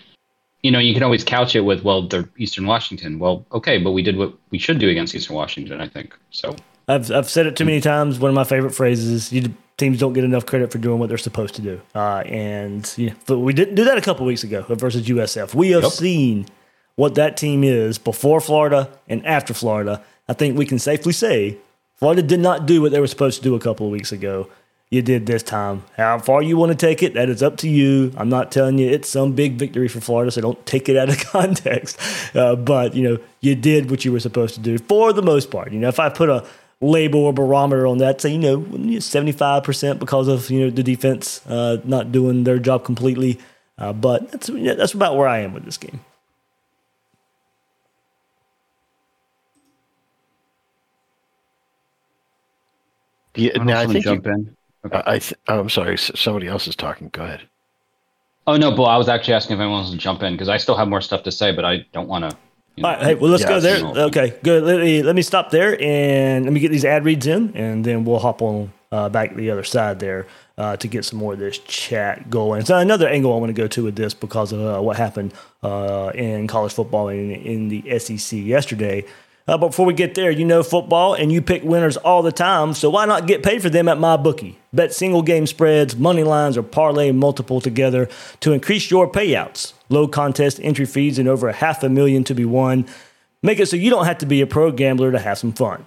you 0.63 0.71
know, 0.73 0.81
you 0.81 0.93
can 0.93 1.05
always 1.05 1.23
couch 1.23 1.55
it 1.55 1.61
with, 1.61 1.85
well, 1.85 2.09
they're 2.09 2.29
Eastern 2.37 2.67
Washington. 2.67 3.21
Well, 3.21 3.47
okay, 3.53 3.79
but 3.79 3.93
we 3.93 4.03
did 4.03 4.17
what 4.17 4.35
we 4.51 4.59
should 4.59 4.81
do 4.81 4.89
against 4.89 5.15
Eastern 5.15 5.37
Washington, 5.37 5.81
I 5.81 5.87
think. 5.89 6.17
So 6.31 6.57
I've 6.89 7.11
I've 7.13 7.31
said 7.31 7.47
it 7.47 7.57
too 7.57 7.65
many 7.65 7.81
times. 7.81 8.19
One 8.19 8.31
of 8.31 8.35
my 8.35 8.45
favorite 8.45 8.75
phrases: 8.75 9.33
you, 9.33 9.55
teams 9.77 9.99
don't 10.01 10.13
get 10.13 10.25
enough 10.25 10.47
credit 10.47 10.73
for 10.73 10.79
doing 10.79 10.99
what 10.99 11.09
they're 11.09 11.19
supposed 11.19 11.55
to 11.55 11.63
do. 11.63 11.81
Uh, 11.95 12.25
and 12.27 12.93
yeah, 12.97 13.15
but 13.27 13.39
we 13.39 13.53
didn't 13.53 13.77
do 13.77 13.85
that 13.85 13.97
a 13.97 14.01
couple 14.01 14.27
weeks 14.27 14.43
ago 14.43 14.63
versus 14.63 15.07
USF. 15.07 15.55
We 15.55 15.71
have 15.71 15.85
Yep. 15.85 15.93
seen 15.93 16.47
what 16.97 17.15
that 17.15 17.37
team 17.37 17.63
is 17.63 17.97
before 17.99 18.41
Florida 18.41 18.91
and 19.09 19.25
after 19.25 19.55
Florida. 19.55 20.03
I 20.29 20.33
think 20.33 20.59
we 20.59 20.67
can 20.67 20.81
safely 20.81 21.13
say 21.13 21.59
Florida 21.99 22.23
did 22.23 22.41
not 22.41 22.65
do 22.67 22.81
what 22.81 22.93
they 22.93 23.01
were 23.01 23.09
supposed 23.09 23.39
to 23.39 23.43
do 23.43 23.55
a 23.55 23.61
couple 23.61 23.87
of 23.87 23.93
weeks 23.93 24.13
ago. 24.13 24.49
You 24.91 25.03
did 25.03 25.27
this 25.27 25.43
time. 25.43 25.83
How 25.97 26.19
far 26.19 26.43
you 26.43 26.57
want 26.57 26.71
to 26.71 26.77
take 26.77 27.03
it, 27.03 27.13
that 27.15 27.29
is 27.29 27.43
up 27.43 27.59
to 27.59 27.69
you. 27.69 28.13
I'm 28.17 28.31
not 28.31 28.51
telling 28.51 28.79
you 28.79 28.89
it's 28.89 29.09
some 29.09 29.33
big 29.33 29.57
victory 29.57 29.89
for 29.89 30.01
Florida, 30.01 30.31
so 30.31 30.41
don't 30.41 30.65
take 30.65 30.89
it 30.89 30.97
out 30.97 31.11
of 31.11 31.19
context. 31.27 31.99
Uh, 32.35 32.57
but 32.57 32.95
you 32.95 33.03
know, 33.03 33.19
you 33.41 33.55
did 33.55 33.91
what 33.91 34.05
you 34.05 34.13
were 34.13 34.21
supposed 34.21 34.55
to 34.55 34.61
do 34.61 34.79
for 34.79 35.13
the 35.13 35.23
most 35.23 35.51
part. 35.51 35.73
You 35.73 35.79
know, 35.79 35.89
if 35.89 36.01
I 36.01 36.09
put 36.09 36.31
a 36.31 36.47
label 36.81 37.21
or 37.21 37.33
barometer 37.35 37.87
on 37.87 37.99
that, 37.99 38.21
say 38.21 38.31
you 38.31 38.39
know, 38.39 39.01
75 39.01 39.63
percent 39.63 39.99
because 39.99 40.29
of 40.29 40.51
you 40.51 40.61
know 40.61 40.71
the 40.71 40.83
defense 40.83 41.47
uh, 41.49 41.79
not 41.85 42.11
doing 42.13 42.45
their 42.45 42.59
job 42.59 42.85
completely. 42.85 43.39
Uh, 43.77 43.93
but 43.93 44.31
that's 44.31 44.47
that's 44.47 44.95
about 44.95 45.17
where 45.17 45.29
I 45.29 45.41
am 45.41 45.53
with 45.53 45.65
this 45.65 45.77
game. 45.77 46.01
Yeah, 53.39 53.53
I 53.61 53.65
now 53.65 53.79
I 53.79 53.85
don't 53.85 53.93
think 53.93 54.05
jump 54.05 54.27
you, 54.27 54.33
in. 54.33 54.57
I, 54.93 55.03
I 55.07 55.19
th- 55.19 55.35
oh, 55.49 55.61
I'm 55.61 55.71
sorry. 55.71 55.97
Somebody 55.97 56.49
else 56.49 56.67
is 56.67 56.77
talking. 56.77 57.09
Go 57.11 57.25
ahead. 57.25 57.43
Oh 58.47 58.57
no, 58.57 58.75
but 58.75 58.85
I 58.85 58.97
was 58.97 59.09
actually 59.09 59.35
asking 59.35 59.57
if 59.57 59.61
anyone 59.61 59.81
wants 59.81 59.91
to 59.91 59.99
jump 59.99 60.23
in 60.23 60.33
because 60.33 60.49
I 60.49 60.57
still 60.57 60.77
have 60.77 60.89
more 60.89 61.01
stuff 61.01 61.23
to 61.25 61.33
say, 61.33 61.53
but 61.53 61.65
I 61.65 61.87
don't 61.93 62.09
want 62.09 62.31
to. 62.31 62.37
All 62.79 62.91
right, 62.91 63.03
hey, 63.03 63.15
well, 63.17 63.31
let's 63.31 63.43
Yeah, 63.43 63.49
go 63.49 63.61
there. 63.61 63.85
Okay, 64.05 64.39
good. 64.43 64.63
Let 64.63 64.79
me, 64.79 65.03
let 65.03 65.17
me 65.17 65.23
stop 65.23 65.51
there 65.51 65.77
and 65.83 66.45
let 66.45 66.53
me 66.53 66.61
get 66.61 66.71
these 66.71 66.85
ad 66.85 67.05
reads 67.05 67.27
in, 67.27 67.55
and 67.57 67.85
then 67.85 68.05
we'll 68.05 68.21
hop 68.21 68.41
on 68.41 68.73
uh, 68.93 69.09
back 69.09 69.31
to 69.31 69.37
the 69.37 69.51
other 69.51 69.65
side 69.65 69.99
there 69.99 70.27
uh, 70.57 70.77
to 70.77 70.89
get 70.89 71.05
some 71.05 71.19
more 71.19 71.35
of 71.35 71.39
this 71.39 71.59
chat 71.59 72.31
going. 72.31 72.65
So 72.65 72.79
another 72.79 73.09
angle 73.09 73.35
I 73.35 73.39
want 73.39 73.51
to 73.51 73.61
go 73.61 73.69
to 73.69 73.85
with 73.85 73.97
this 73.97 74.15
because 74.15 74.53
of 74.53 74.61
uh, 74.61 74.81
what 74.81 74.97
happened 74.97 75.35
uh, 75.63 76.13
in 76.15 76.47
college 76.47 76.73
football 76.73 77.09
in, 77.09 77.33
in 77.33 77.69
the 77.69 77.99
SEC 77.99 78.39
yesterday. 78.39 79.05
Uh, 79.49 79.57
but 79.57 79.69
before 79.69 79.87
we 79.87 79.95
get 79.95 80.15
there, 80.15 80.31
you 80.31 80.45
know 80.45 80.63
football 80.63 81.15
and 81.15 81.33
you 81.33 81.41
pick 81.41 81.65
winners 81.65 81.97
all 81.97 82.23
the 82.23 82.31
time, 82.31 82.75
so 82.75 82.91
why 82.91 83.07
not 83.07 83.27
get 83.27 83.43
paid 83.43 83.63
for 83.63 83.71
them 83.71 83.89
at 83.89 83.97
MyBookie? 83.97 84.57
Bet 84.75 84.93
single 84.93 85.23
game 85.23 85.47
spreads, 85.47 85.97
money 85.97 86.23
lines, 86.23 86.59
or 86.59 86.63
parlay 86.63 87.13
multiple 87.13 87.59
together 87.59 88.11
to 88.41 88.53
increase 88.53 88.91
your 88.91 89.11
payouts. 89.11 89.73
Low 89.89 90.07
contest 90.07 90.61
entry 90.63 90.85
fees 90.85 91.19
and 91.19 91.27
over 91.27 91.49
a 91.49 91.55
half 91.55 91.83
a 91.83 91.89
million 91.89 92.25
to 92.25 92.35
be 92.35 92.45
won. 92.45 92.87
Make 93.43 93.59
it 93.59 93.69
so 93.69 93.77
you 93.77 93.89
don't 93.89 94.05
have 94.05 94.19
to 94.19 94.27
be 94.27 94.43
a 94.43 94.47
pro 94.47 94.71
gambler 94.71 95.13
to 95.13 95.19
have 95.19 95.39
some 95.39 95.53
fun. 95.53 95.87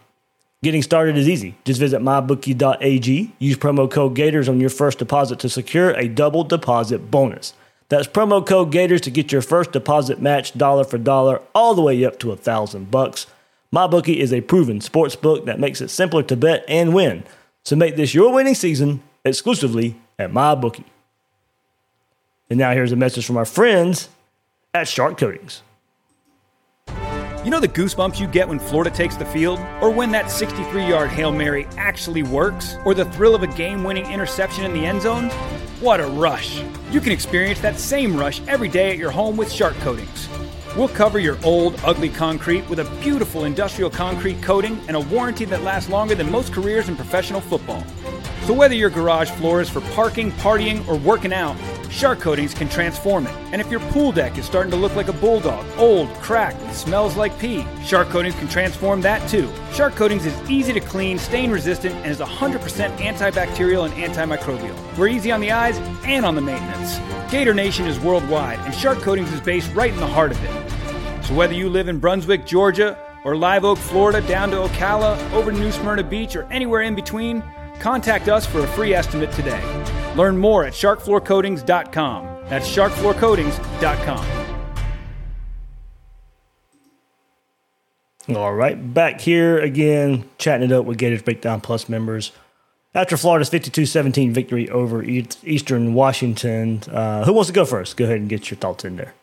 Getting 0.63 0.82
started 0.82 1.15
is 1.15 1.30
easy. 1.30 1.56
Just 1.63 1.80
visit 1.80 2.02
mybookie.ag. 2.02 3.32
Use 3.38 3.58
promo 3.58 3.89
code 3.89 4.15
Gators 4.15 4.50
on 4.50 4.60
your 4.60 4.69
first 4.71 4.97
deposit 4.97 5.38
to 5.39 5.50
secure 5.50 5.91
a 5.91 6.08
double 6.08 6.43
deposit 6.43 7.12
bonus. 7.12 7.54
That's 7.89 8.08
promo 8.08 8.43
code 8.45 8.71
Gators 8.71 9.02
to 9.02 9.12
get 9.12 9.32
your 9.32 9.41
first 9.43 9.71
deposit 9.71 10.19
matched 10.19 10.58
dollar 10.58 10.84
for 10.84 10.97
dollar 10.97 11.41
all 11.54 11.76
the 11.76 11.82
way 11.84 12.04
up 12.04 12.17
to 12.19 12.32
a 12.32 12.36
thousand 12.36 12.89
bucks. 12.89 13.28
MyBookie 13.73 14.17
is 14.17 14.34
a 14.34 14.41
proven 14.41 14.81
sports 14.81 15.15
book 15.15 15.45
that 15.45 15.57
makes 15.57 15.79
it 15.79 15.88
simpler 15.88 16.23
to 16.23 16.36
bet 16.36 16.65
and 16.67 16.93
win. 16.93 17.23
So 17.63 17.77
make 17.77 17.95
this 17.95 18.13
your 18.13 18.34
winning 18.34 18.55
season 18.55 19.01
exclusively 19.23 19.95
at 20.19 20.29
MyBookie. 20.31 20.84
And 22.49 22.60
now 22.60 22.73
here's 22.73 22.91
a 22.91 22.97
message 22.97 23.25
from 23.25 23.38
our 23.38 23.45
friends 23.45 24.10
at 24.73 24.89
Shark 24.89 25.17
Coatings. 25.17 25.62
You 27.45 27.49
know 27.49 27.62
the 27.62 27.69
goosebumps 27.69 28.19
you 28.19 28.27
get 28.27 28.49
when 28.49 28.60
Florida 28.60 28.91
takes 28.91 29.15
the 29.15 29.25
field? 29.25 29.57
Or 29.81 29.89
when 29.89 30.12
that 30.12 30.29
63 30.29 30.86
yard 30.86 31.10
Hail 31.10 31.31
Mary 31.31 31.65
actually 31.77 32.23
works? 32.23 32.75
Or 32.84 32.93
the 32.93 33.05
thrill 33.05 33.34
of 33.34 33.41
a 33.41 33.47
game 33.47 33.86
winning 33.86 34.05
interception 34.12 34.65
in 34.65 34.73
the 34.73 34.86
end 34.86 35.01
zone? 35.01 35.29
What 35.79 36.01
a 36.01 36.07
rush! 36.07 36.62
You 36.91 36.99
can 36.99 37.13
experience 37.13 37.62
that 37.62 37.79
same 37.79 38.17
rush 38.17 38.41
every 38.49 38.67
day 38.67 38.91
at 38.91 38.97
your 38.97 39.12
home 39.12 39.38
with 39.38 39.49
Shark 39.49 39.75
Coatings. 39.75 40.27
We'll 40.77 40.88
cover 40.88 41.19
your 41.19 41.38
old, 41.43 41.77
ugly 41.84 42.07
concrete 42.07 42.67
with 42.69 42.79
a 42.79 42.86
beautiful 43.01 43.43
industrial 43.43 43.89
concrete 43.89 44.41
coating 44.41 44.79
and 44.88 44.95
a 44.95 45.01
warranty 45.01 45.43
that 45.45 45.63
lasts 45.63 45.89
longer 45.89 46.15
than 46.15 46.31
most 46.31 46.53
careers 46.53 46.88
in 46.88 46.95
professional 46.95 47.41
football. 47.41 47.84
So 48.45 48.53
whether 48.53 48.73
your 48.73 48.89
garage 48.89 49.29
floor 49.31 49.60
is 49.60 49.69
for 49.69 49.81
parking, 49.81 50.31
partying, 50.31 50.88
or 50.88 50.95
working 50.95 51.34
out, 51.34 51.57
Shark 51.91 52.21
Coatings 52.21 52.54
can 52.54 52.69
transform 52.69 53.27
it. 53.27 53.36
And 53.51 53.60
if 53.60 53.69
your 53.69 53.82
pool 53.91 54.13
deck 54.13 54.38
is 54.38 54.45
starting 54.45 54.71
to 54.71 54.77
look 54.77 54.95
like 54.95 55.10
a 55.10 55.13
bulldog, 55.13 55.65
old, 55.77 56.10
cracked, 56.15 56.62
and 56.62 56.73
smells 56.73 57.17
like 57.17 57.38
pee, 57.38 57.65
Shark 57.84 58.08
Coatings 58.08 58.34
can 58.36 58.47
transform 58.47 59.01
that 59.01 59.30
too. 59.30 59.51
Shark 59.73 59.95
Coatings 59.95 60.25
is 60.25 60.49
easy 60.49 60.71
to 60.71 60.80
clean, 60.80 61.19
stain 61.19 61.51
resistant, 61.51 61.93
and 61.95 62.08
is 62.10 62.19
100% 62.19 62.97
antibacterial 62.97 63.86
and 63.86 63.93
antimicrobial. 63.93 64.97
We're 64.97 65.10
easy 65.10 65.32
on 65.34 65.41
the 65.41 65.51
eyes 65.51 65.77
and 66.06 66.25
on 66.25 66.34
the 66.34 66.41
maintenance. 66.41 66.97
Gator 67.30 67.54
Nation 67.54 67.86
is 67.86 67.99
worldwide, 67.99 68.60
and 68.60 68.73
Shark 68.73 68.99
Coatings 68.99 69.32
is 69.34 69.41
based 69.41 69.71
right 69.75 69.93
in 69.93 69.99
the 69.99 70.08
heart 70.08 70.32
of 70.32 70.41
it. 70.43 71.25
So 71.25 71.36
whether 71.36 71.54
you 71.54 71.69
live 71.69 71.89
in 71.89 71.99
Brunswick, 71.99 72.45
Georgia, 72.45 72.97
or 73.25 73.36
Live 73.36 73.65
Oak, 73.65 73.77
Florida, 73.77 74.25
down 74.27 74.49
to 74.51 74.58
Ocala, 74.58 75.19
over 75.34 75.51
to 75.51 75.58
New 75.58 75.71
Smyrna 75.71 76.04
Beach, 76.04 76.38
or 76.38 76.43
anywhere 76.51 76.82
in 76.82 76.95
between, 76.95 77.43
contact 77.80 78.30
us 78.30 78.45
for 78.45 78.60
a 78.60 78.67
free 78.67 78.93
estimate 78.93 79.32
today. 79.34 79.62
Learn 80.15 80.38
more 80.38 80.63
at 80.63 80.74
sharkfloorcoatings.com. 80.74 82.28
That's 82.47 82.67
sharkfloorcoatings.com. 82.67 84.41
All 88.36 88.54
right, 88.54 88.93
back 88.93 89.19
here 89.19 89.60
again, 89.60 90.30
chatting 90.38 90.69
it 90.69 90.74
up 90.74 90.86
with 90.86 90.97
Gators 90.97 91.21
Breakdown 91.21 91.60
Plus 91.60 91.89
members. 91.89 92.32
After 92.93 93.17
Florida's 93.17 93.50
52 93.50 93.86
17 93.86 94.34
victory 94.34 94.69
over 94.69 95.02
Eastern 95.04 95.93
Washington, 95.93 96.82
uh, 96.91 97.24
who 97.24 97.34
wants 97.34 97.47
to 97.47 97.54
go 97.54 97.65
first? 97.65 97.97
Go 97.97 98.06
ahead 98.06 98.17
and 98.17 98.30
get 98.30 98.52
your 98.52 98.58
thoughts 98.58 98.86
in 98.86 98.97
there. 98.97 99.13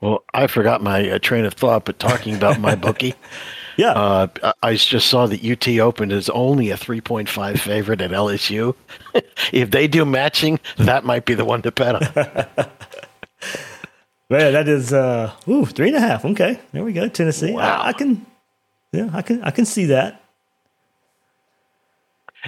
Well, 0.00 0.24
I 0.34 0.46
forgot 0.46 0.82
my 0.82 1.08
uh, 1.08 1.18
train 1.18 1.44
of 1.44 1.54
thought, 1.54 1.84
but 1.84 1.98
talking 1.98 2.34
about 2.34 2.60
my 2.60 2.74
bookie, 2.76 3.14
Yeah. 3.76 3.92
uh, 3.92 4.52
I- 4.62 4.74
just 4.74 5.08
saw 5.08 5.26
that 5.26 5.44
UT 5.44 5.68
opened 5.80 6.12
as 6.12 6.28
only 6.30 6.70
a 6.70 6.76
3.5 6.76 7.58
favorite 7.58 8.00
at 8.00 8.10
LSU. 8.10 8.74
if 9.52 9.70
they 9.70 9.86
do 9.88 10.04
matching, 10.04 10.60
that 10.78 11.04
might 11.04 11.24
be 11.24 11.34
the 11.34 11.44
one 11.44 11.62
to 11.62 11.72
bet 11.72 11.94
on. 11.96 12.66
Man, 14.28 14.52
that 14.54 14.66
is 14.66 14.92
uh 14.92 15.32
ooh, 15.48 15.64
three 15.66 15.88
and 15.88 15.96
a 15.96 16.00
half. 16.00 16.24
Okay. 16.24 16.58
There 16.72 16.82
we 16.82 16.92
go. 16.92 17.08
Tennessee. 17.08 17.54
I, 17.54 17.88
I 17.88 17.92
can 17.92 18.26
yeah, 18.92 19.08
I 19.12 19.22
can 19.22 19.42
I 19.42 19.50
can 19.50 19.64
see 19.64 19.84
that. 19.86 20.20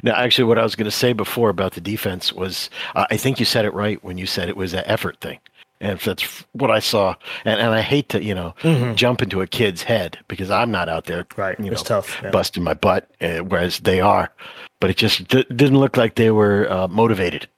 Now, 0.03 0.14
actually, 0.14 0.45
what 0.45 0.59
I 0.59 0.62
was 0.62 0.77
going 0.77 0.85
to 0.85 0.91
say 0.97 1.12
before 1.12 1.51
about 1.51 1.73
the 1.73 1.81
defense 1.81 2.33
was 2.33 2.71
uh, 2.95 3.07
I 3.11 3.17
think 3.17 3.38
you 3.38 3.45
said 3.45 3.64
it 3.64 3.75
right 3.75 4.03
when 4.05 4.19
you 4.19 4.27
said 4.27 4.49
it 4.49 4.57
was 4.57 4.73
an 4.75 4.83
effort 4.87 5.21
thing. 5.21 5.38
And 5.81 5.93
if 5.93 6.05
that's 6.05 6.23
what 6.53 6.71
I 6.71 6.81
saw, 6.81 7.14
and, 7.45 7.61
and 7.61 7.71
I 7.73 7.81
hate 7.83 8.09
to, 8.11 8.23
you 8.23 8.35
know, 8.35 8.55
jump 8.95 9.23
into 9.23 9.41
a 9.41 9.47
kid's 9.47 9.83
head 9.83 10.19
because 10.27 10.51
I'm 10.51 10.71
not 10.71 10.88
out 10.88 11.05
there, 11.05 11.25
Mm-hmm. 11.25 11.41
Right, 11.41 11.61
You 11.61 11.71
it's 11.73 11.83
know, 11.83 12.01
tough, 12.01 12.21
yeah. 12.23 12.31
busting 12.31 12.64
my 12.64 12.75
butt, 12.75 13.09
uh, 13.21 13.38
whereas 13.38 13.79
they 13.81 14.01
are. 14.01 14.33
But 14.81 14.91
it 14.91 14.97
just 14.97 15.29
d- 15.29 15.47
didn't 15.49 15.79
look 15.79 15.97
like 15.97 16.17
they 16.17 16.31
were 16.31 16.71
uh, 16.71 16.88
motivated. 16.88 17.49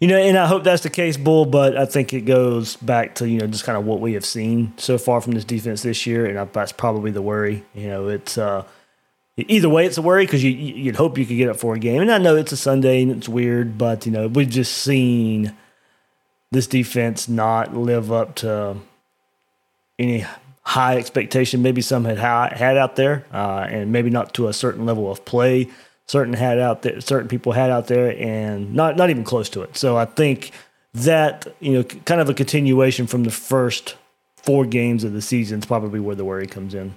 You 0.00 0.06
know, 0.06 0.16
and 0.16 0.38
I 0.38 0.46
hope 0.46 0.62
that's 0.62 0.84
the 0.84 0.90
case, 0.90 1.16
Bull, 1.16 1.44
but 1.44 1.76
I 1.76 1.84
think 1.84 2.12
it 2.12 2.20
goes 2.20 2.76
back 2.76 3.16
to, 3.16 3.28
you 3.28 3.40
know, 3.40 3.48
just 3.48 3.64
kind 3.64 3.76
of 3.76 3.84
what 3.84 3.98
we 4.00 4.12
have 4.12 4.24
seen 4.24 4.72
so 4.76 4.96
far 4.96 5.20
from 5.20 5.32
this 5.32 5.44
defense 5.44 5.82
this 5.82 6.06
year. 6.06 6.24
And 6.26 6.38
I, 6.38 6.44
that's 6.44 6.70
probably 6.70 7.10
the 7.10 7.20
worry. 7.22 7.64
You 7.74 7.88
know, 7.88 8.06
it's 8.08 8.38
uh, 8.38 8.64
either 9.36 9.68
way, 9.68 9.86
it's 9.86 9.98
a 9.98 10.02
worry 10.02 10.24
because 10.24 10.44
you, 10.44 10.50
you'd 10.52 10.94
hope 10.94 11.18
you 11.18 11.26
could 11.26 11.36
get 11.36 11.48
up 11.48 11.56
for 11.56 11.74
a 11.74 11.80
game. 11.80 12.00
And 12.00 12.12
I 12.12 12.18
know 12.18 12.36
it's 12.36 12.52
a 12.52 12.56
Sunday 12.56 13.02
and 13.02 13.10
it's 13.10 13.28
weird, 13.28 13.76
but, 13.76 14.06
you 14.06 14.12
know, 14.12 14.28
we've 14.28 14.48
just 14.48 14.78
seen 14.78 15.52
this 16.50 16.66
defense 16.66 17.28
not 17.28 17.76
live 17.76 18.10
up 18.10 18.34
to 18.36 18.76
any 19.98 20.24
high 20.62 20.96
expectation 20.98 21.62
maybe 21.62 21.80
some 21.80 22.04
had 22.04 22.18
had 22.18 22.76
out 22.76 22.96
there, 22.96 23.24
uh, 23.32 23.66
and 23.68 23.90
maybe 23.90 24.10
not 24.10 24.34
to 24.34 24.48
a 24.48 24.52
certain 24.52 24.84
level 24.86 25.10
of 25.10 25.24
play. 25.24 25.68
Certain 26.06 26.32
had 26.32 26.58
out 26.58 26.82
there, 26.82 27.00
certain 27.00 27.28
people 27.28 27.52
had 27.52 27.70
out 27.70 27.86
there, 27.86 28.16
and 28.18 28.74
not 28.74 28.96
not 28.96 29.10
even 29.10 29.24
close 29.24 29.48
to 29.50 29.62
it. 29.62 29.76
So 29.76 29.96
I 29.96 30.06
think 30.06 30.52
that 30.94 31.46
you 31.60 31.72
know, 31.72 31.82
kind 31.84 32.20
of 32.20 32.28
a 32.28 32.34
continuation 32.34 33.06
from 33.06 33.24
the 33.24 33.30
first 33.30 33.96
four 34.36 34.64
games 34.64 35.04
of 35.04 35.12
the 35.12 35.20
season 35.20 35.58
is 35.58 35.66
probably 35.66 36.00
where 36.00 36.16
the 36.16 36.24
worry 36.24 36.46
comes 36.46 36.74
in. 36.74 36.94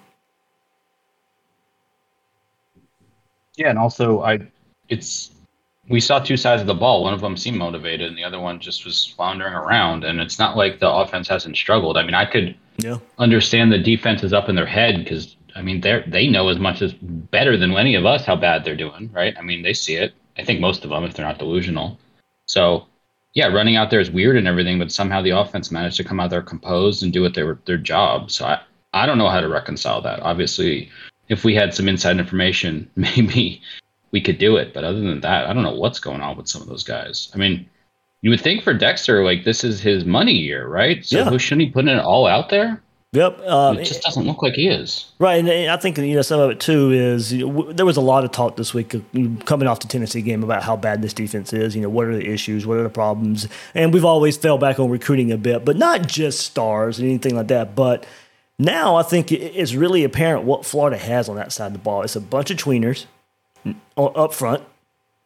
Yeah, 3.57 3.69
and 3.69 3.77
also 3.77 4.21
I, 4.21 4.39
it's 4.87 5.31
we 5.89 5.99
saw 5.99 6.19
two 6.19 6.37
sides 6.37 6.61
of 6.61 6.67
the 6.67 6.73
ball. 6.73 7.03
One 7.03 7.13
of 7.13 7.21
them 7.21 7.37
seemed 7.37 7.57
motivated, 7.57 8.07
and 8.07 8.17
the 8.17 8.23
other 8.23 8.39
one 8.39 8.59
just 8.59 8.85
was 8.85 9.05
floundering 9.05 9.53
around. 9.53 10.03
And 10.03 10.19
it's 10.19 10.39
not 10.39 10.55
like 10.55 10.79
the 10.79 10.91
offense 10.91 11.27
hasn't 11.27 11.57
struggled. 11.57 11.97
I 11.97 12.03
mean, 12.03 12.13
I 12.13 12.25
could 12.25 12.55
Yeah, 12.77 12.97
understand 13.17 13.71
the 13.71 13.77
defense 13.77 14.23
is 14.23 14.33
up 14.33 14.49
in 14.49 14.55
their 14.55 14.65
head 14.65 14.97
because 14.97 15.35
I 15.55 15.61
mean 15.61 15.81
they 15.81 16.03
they 16.07 16.27
know 16.27 16.49
as 16.49 16.59
much 16.59 16.81
as 16.81 16.93
better 16.93 17.57
than 17.57 17.73
any 17.73 17.95
of 17.95 18.05
us 18.05 18.25
how 18.25 18.35
bad 18.35 18.63
they're 18.63 18.75
doing, 18.75 19.09
right? 19.11 19.35
I 19.37 19.41
mean 19.41 19.63
they 19.63 19.73
see 19.73 19.95
it. 19.95 20.13
I 20.37 20.43
think 20.43 20.59
most 20.59 20.83
of 20.83 20.91
them, 20.91 21.03
if 21.03 21.13
they're 21.13 21.25
not 21.25 21.39
delusional. 21.39 21.99
So 22.45 22.87
yeah, 23.33 23.47
running 23.47 23.75
out 23.75 23.89
there 23.89 23.99
is 23.99 24.11
weird 24.11 24.37
and 24.37 24.47
everything, 24.47 24.77
but 24.79 24.91
somehow 24.91 25.21
the 25.21 25.29
offense 25.31 25.71
managed 25.71 25.97
to 25.97 26.03
come 26.03 26.19
out 26.19 26.29
there 26.29 26.41
composed 26.41 27.03
and 27.03 27.13
do 27.13 27.21
what 27.21 27.33
their 27.33 27.59
their 27.65 27.77
job. 27.77 28.31
So 28.31 28.45
I 28.45 28.61
I 28.93 29.05
don't 29.05 29.17
know 29.17 29.29
how 29.29 29.41
to 29.41 29.49
reconcile 29.49 30.01
that. 30.03 30.19
Obviously, 30.21 30.89
if 31.29 31.43
we 31.43 31.55
had 31.55 31.73
some 31.73 31.89
inside 31.89 32.19
information, 32.19 32.89
maybe 32.95 33.61
we 34.11 34.21
could 34.21 34.37
do 34.37 34.57
it. 34.57 34.73
But 34.73 34.83
other 34.83 34.99
than 34.99 35.21
that, 35.21 35.47
I 35.47 35.53
don't 35.53 35.63
know 35.63 35.75
what's 35.75 35.99
going 35.99 36.21
on 36.21 36.37
with 36.37 36.47
some 36.47 36.61
of 36.61 36.67
those 36.67 36.83
guys. 36.83 37.31
I 37.33 37.37
mean, 37.37 37.69
you 38.21 38.29
would 38.29 38.41
think 38.41 38.63
for 38.63 38.73
Dexter, 38.73 39.23
like 39.23 39.43
this 39.45 39.63
is 39.63 39.81
his 39.81 40.05
money 40.05 40.33
year, 40.33 40.67
right? 40.67 41.03
So 41.05 41.19
Yeah. 41.19 41.29
who 41.29 41.39
shouldn't 41.39 41.67
he 41.67 41.71
put 41.73 41.87
it 41.87 41.99
all 41.99 42.27
out 42.27 42.49
there? 42.49 42.81
Yep. 43.13 43.45
Um, 43.45 43.77
it 43.77 43.83
just 43.83 44.03
doesn't 44.03 44.25
look 44.25 44.41
like 44.41 44.53
he 44.53 44.69
is. 44.69 45.11
Right, 45.19 45.43
and 45.45 45.69
I 45.69 45.75
think 45.75 45.97
you 45.97 46.15
know 46.15 46.21
some 46.21 46.39
of 46.39 46.49
it 46.49 46.61
too 46.61 46.91
is 46.91 47.33
you 47.33 47.45
know, 47.45 47.51
w- 47.53 47.73
there 47.73 47.85
was 47.85 47.97
a 47.97 48.01
lot 48.01 48.23
of 48.23 48.31
talk 48.31 48.55
this 48.55 48.73
week 48.73 48.93
of, 48.93 49.03
you 49.11 49.27
know, 49.27 49.43
coming 49.43 49.67
off 49.67 49.81
the 49.81 49.87
Tennessee 49.89 50.21
game 50.21 50.43
about 50.43 50.63
how 50.63 50.77
bad 50.77 51.01
this 51.01 51.11
defense 51.13 51.51
is. 51.51 51.75
You 51.75 51.81
know, 51.81 51.89
what 51.89 52.07
are 52.07 52.15
the 52.15 52.25
issues? 52.25 52.65
What 52.65 52.77
are 52.77 52.83
the 52.83 52.89
problems? 52.89 53.49
And 53.75 53.93
we've 53.93 54.05
always 54.05 54.37
fell 54.37 54.57
back 54.57 54.79
on 54.79 54.89
recruiting 54.89 55.29
a 55.33 55.37
bit, 55.37 55.65
but 55.65 55.75
not 55.75 56.07
just 56.07 56.39
stars 56.39 56.99
and 56.99 57.09
anything 57.09 57.35
like 57.35 57.49
that. 57.49 57.75
But 57.75 58.05
now 58.57 58.95
I 58.95 59.03
think 59.03 59.29
it's 59.33 59.73
really 59.73 60.05
apparent 60.05 60.43
what 60.45 60.63
Florida 60.65 60.97
has 60.97 61.27
on 61.27 61.35
that 61.35 61.51
side 61.51 61.67
of 61.67 61.73
the 61.73 61.79
ball. 61.79 62.03
It's 62.03 62.15
a 62.15 62.21
bunch 62.21 62.49
of 62.49 62.55
tweeners 62.55 63.07
up 63.97 64.33
front, 64.33 64.63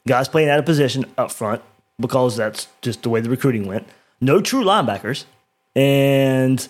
guys 0.08 0.28
playing 0.28 0.50
out 0.50 0.60
of 0.60 0.66
position 0.66 1.06
up 1.18 1.32
front 1.32 1.62
because 2.00 2.36
that's 2.36 2.68
just 2.82 3.04
the 3.04 3.10
way 3.10 3.22
the 3.22 3.30
recruiting 3.30 3.68
went. 3.68 3.88
No 4.22 4.42
true 4.42 4.64
linebackers, 4.64 5.26
and 5.76 6.68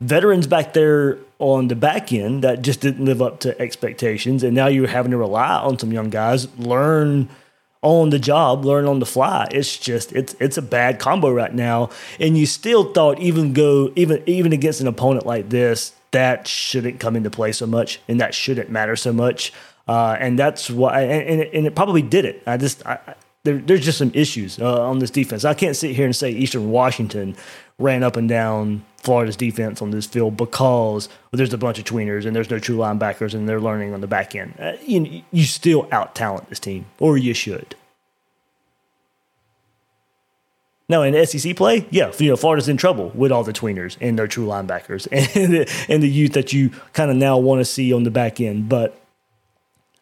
veterans 0.00 0.46
back 0.46 0.72
there 0.72 1.18
on 1.38 1.68
the 1.68 1.76
back 1.76 2.12
end 2.12 2.42
that 2.44 2.62
just 2.62 2.80
didn't 2.80 3.04
live 3.04 3.22
up 3.22 3.40
to 3.40 3.58
expectations. 3.60 4.42
And 4.42 4.54
now 4.54 4.66
you're 4.66 4.88
having 4.88 5.12
to 5.12 5.16
rely 5.16 5.56
on 5.58 5.78
some 5.78 5.92
young 5.92 6.10
guys, 6.10 6.54
learn 6.58 7.28
on 7.82 8.10
the 8.10 8.18
job, 8.18 8.64
learn 8.64 8.86
on 8.86 8.98
the 8.98 9.06
fly. 9.06 9.48
It's 9.50 9.76
just 9.76 10.12
it's 10.12 10.34
it's 10.40 10.58
a 10.58 10.62
bad 10.62 10.98
combo 10.98 11.30
right 11.30 11.54
now. 11.54 11.90
And 12.18 12.36
you 12.36 12.46
still 12.46 12.92
thought 12.92 13.18
even 13.20 13.52
go 13.52 13.92
even 13.96 14.22
even 14.26 14.52
against 14.52 14.80
an 14.80 14.86
opponent 14.86 15.26
like 15.26 15.48
this, 15.48 15.92
that 16.10 16.46
shouldn't 16.46 17.00
come 17.00 17.16
into 17.16 17.30
play 17.30 17.52
so 17.52 17.66
much 17.66 18.00
and 18.08 18.20
that 18.20 18.34
shouldn't 18.34 18.70
matter 18.70 18.96
so 18.96 19.12
much. 19.12 19.52
Uh, 19.90 20.16
and 20.20 20.38
that's 20.38 20.70
why 20.70 21.00
and, 21.00 21.42
and, 21.42 21.66
it, 21.66 21.74
probably 21.74 22.00
did 22.00 22.24
it. 22.24 22.44
I 22.46 22.56
just 22.56 22.86
I- 22.86 23.16
there, 23.42 23.58
there's 23.58 23.80
just 23.80 23.98
some 23.98 24.12
issues 24.14 24.60
uh, 24.60 24.82
on 24.88 25.00
this 25.00 25.10
defense. 25.10 25.44
I 25.44 25.54
can't 25.54 25.74
sit 25.74 25.96
here 25.96 26.04
and 26.04 26.14
say 26.14 26.30
Eastern 26.30 26.70
Washington 26.70 27.34
ran 27.78 28.04
up 28.04 28.16
and 28.16 28.28
down 28.28 28.84
Florida's 28.98 29.34
defense 29.34 29.82
on 29.82 29.90
this 29.90 30.06
field 30.06 30.36
because 30.36 31.08
there's 31.32 31.52
a 31.52 31.58
bunch 31.58 31.80
of 31.80 31.86
tweeners 31.86 32.24
and 32.24 32.36
there's 32.36 32.50
no 32.50 32.60
true 32.60 32.76
linebackers 32.76 33.34
and 33.34 33.48
they're 33.48 33.60
learning 33.60 33.92
on 33.92 34.00
the 34.00 34.06
back 34.06 34.36
end. 34.36 34.54
Uh, 34.60 34.74
you, 34.86 35.22
you 35.32 35.42
still 35.42 35.88
out 35.90 36.14
talent 36.14 36.48
this 36.50 36.60
team, 36.60 36.86
or 37.00 37.18
you 37.18 37.34
should. 37.34 37.74
No, 40.88 41.02
in 41.02 41.26
SEC 41.26 41.56
play, 41.56 41.86
yeah, 41.90 42.12
you 42.18 42.28
know, 42.28 42.36
Florida's 42.36 42.68
in 42.68 42.76
trouble 42.76 43.10
with 43.14 43.32
all 43.32 43.42
the 43.42 43.52
tweeners 43.52 43.96
and 44.00 44.16
their 44.16 44.28
true 44.28 44.46
linebackers 44.46 45.08
and 45.12 45.52
the, 45.52 45.84
and 45.88 46.00
the 46.00 46.08
youth 46.08 46.34
that 46.34 46.52
you 46.52 46.70
kind 46.92 47.10
of 47.10 47.16
now 47.16 47.38
want 47.38 47.60
to 47.60 47.64
see 47.64 47.92
on 47.92 48.04
the 48.04 48.10
back 48.10 48.40
end. 48.40 48.68
But 48.68 48.96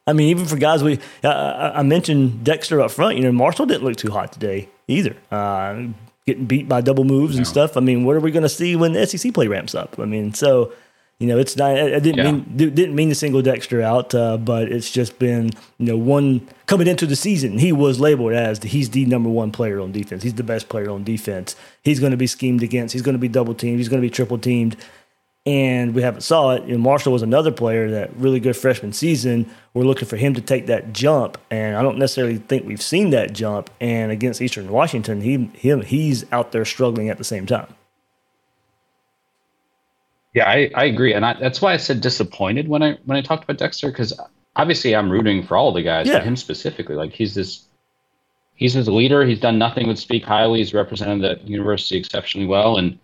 I 0.09 0.13
mean, 0.15 0.29
even 0.31 0.47
for 0.47 0.57
guys 0.57 0.83
we, 0.83 0.99
I, 1.23 1.83
mentioned 1.83 2.43
Dexter 2.45 2.81
up 2.81 2.91
front. 2.91 3.17
You 3.17 3.23
know, 3.25 3.33
Marshall 3.33 3.67
didn't 3.67 3.85
look 3.85 3.97
too 3.97 4.11
hot 4.11 4.33
today 4.33 4.69
either. 4.89 5.15
Uh, 5.31 5.89
getting 6.27 6.47
beat 6.47 6.69
by 6.69 6.81
double 6.81 7.05
moves 7.05 7.37
and 7.37 7.47
stuff. 7.47 7.77
I 7.77 7.81
mean, 7.81 8.05
what 8.05 8.17
are 8.17 8.21
we 8.21 8.31
going 8.31 8.43
to 8.43 8.49
see 8.49 8.75
when 8.77 8.93
the 8.93 9.07
SEC 9.07 9.33
play 9.35 9.47
ramps 9.49 9.75
up? 9.75 9.99
I 9.99 10.05
mean, 10.05 10.35
so 10.35 10.73
you 11.19 11.27
know, 11.27 11.37
it's 11.37 11.57
not. 11.57 11.73
I 11.73 11.97
I 11.97 11.99
didn't 11.99 12.19
Yeah. 12.19 12.31
mean 12.31 12.53
di- 12.57 12.71
didn't 12.71 12.95
mean 12.95 13.09
to 13.09 13.15
single 13.15 13.43
Dexter 13.43 13.83
out, 13.83 14.15
uh, 14.15 14.37
but 14.37 14.71
it's 14.71 14.91
just 14.91 15.19
been 15.19 15.51
you 15.79 15.87
know 15.87 15.97
one 15.97 16.47
coming 16.67 16.87
into 16.87 17.07
the 17.07 17.17
season. 17.17 17.59
He 17.59 17.73
was 17.73 17.99
labeled 17.99 18.35
as 18.35 18.61
the, 18.61 18.69
he's 18.69 18.91
the 18.91 19.05
number 19.05 19.29
one 19.29 19.51
player 19.51 19.81
on 19.81 19.91
defense. 19.91 20.23
He's 20.23 20.35
the 20.35 20.45
best 20.45 20.69
player 20.69 20.89
on 20.91 21.03
defense. 21.03 21.57
He's 21.83 21.99
going 21.99 22.13
to 22.13 22.17
be 22.17 22.29
schemed 22.29 22.63
against. 22.63 22.93
He's 22.93 23.03
going 23.03 23.15
to 23.17 23.19
be 23.19 23.29
double 23.29 23.53
teamed. 23.55 23.79
He's 23.79 23.89
going 23.89 24.01
to 24.01 24.07
be 24.07 24.11
triple 24.11 24.39
teamed 24.39 24.77
and 25.49 25.95
we 25.95 26.03
haven't 26.03 26.21
saw 26.21 26.51
it. 26.51 26.69
Know, 26.69 26.77
Marshall 26.77 27.11
was 27.11 27.23
another 27.23 27.51
player 27.51 27.91
that 27.91 28.15
really 28.17 28.39
good 28.39 28.55
freshman 28.55 28.93
season. 28.93 29.51
We're 29.73 29.85
looking 29.85 30.07
for 30.07 30.19
him 30.19 30.35
to 30.35 30.43
take 30.43 30.67
that 30.67 30.93
jump, 30.93 31.39
and 31.51 31.75
I 31.75 31.81
don't 31.81 31.97
necessarily 31.97 32.37
think 32.37 32.67
we've 32.67 32.83
seen 32.83 33.09
that 33.11 33.33
jump. 33.33 33.71
And 33.81 34.13
against 34.13 34.43
Eastern 34.43 34.69
Washington, 34.69 35.23
he 35.23 35.47
him 35.55 35.81
he's 35.81 36.31
out 36.33 36.53
there 36.53 36.67
struggling 36.67 37.09
at 37.09 37.17
the 37.17 37.25
same 37.25 37.47
time. 37.47 37.75
Yeah, 40.35 40.47
I, 40.49 40.71
I 40.75 40.85
agree, 40.85 41.15
and 41.15 41.25
I, 41.25 41.33
that's 41.41 41.63
why 41.63 41.73
I 41.73 41.79
said 41.79 42.03
disappointed 42.03 42.69
when 42.69 42.83
I 42.83 42.99
when 43.07 43.17
I 43.17 43.23
talked 43.23 43.45
about 43.45 43.57
Dexter 43.57 43.91
because 43.91 44.13
obviously 44.55 44.95
I'm 44.95 45.11
rooting 45.11 45.43
for 45.43 45.57
all 45.57 45.73
the 45.73 45.83
guys, 45.83 46.07
Yeah. 46.07 46.15
but 46.19 46.25
him 46.25 46.37
specifically. 46.37 46.95
Like 46.95 47.15
he's 47.15 47.35
this, 47.35 47.65
he's 48.55 48.75
his 48.75 48.87
leader. 48.87 49.25
He's 49.25 49.41
done 49.41 49.59
nothing 49.59 49.87
but 49.87 49.97
speak 49.97 50.25
highly. 50.25 50.59
He's 50.59 50.75
represented 50.75 51.23
the 51.23 51.51
university 51.51 51.97
exceptionally 51.97 52.47
well, 52.47 52.77
and 52.77 52.99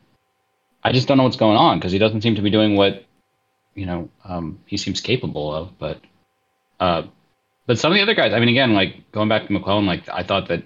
I 0.85 0.93
just 0.93 1.09
don't 1.09 1.17
know 1.17 1.25
what's 1.25 1.37
going 1.37 1.57
on 1.57 1.79
because 1.79 1.93
he 1.93 1.99
doesn't 1.99 2.21
seem 2.23 2.35
to 2.35 2.43
be 2.43 2.51
doing 2.51 2.77
what 2.77 3.05
you 3.75 3.87
know 3.87 4.09
um, 4.25 4.59
he 4.67 4.77
seems 4.77 5.01
capable 5.01 5.55
of. 5.55 5.79
But 5.79 6.01
uh, 6.81 7.05
but 7.67 7.79
some 7.79 7.93
of 7.93 7.97
the 7.97 8.03
other 8.03 8.15
guys, 8.15 8.33
I 8.33 8.41
mean, 8.41 8.49
again, 8.49 8.75
like 8.75 9.11
going 9.13 9.29
back 9.29 9.47
to 9.47 9.53
McClellan, 9.53 9.87
like 9.87 10.09
I 10.09 10.23
thought 10.23 10.49
that 10.49 10.63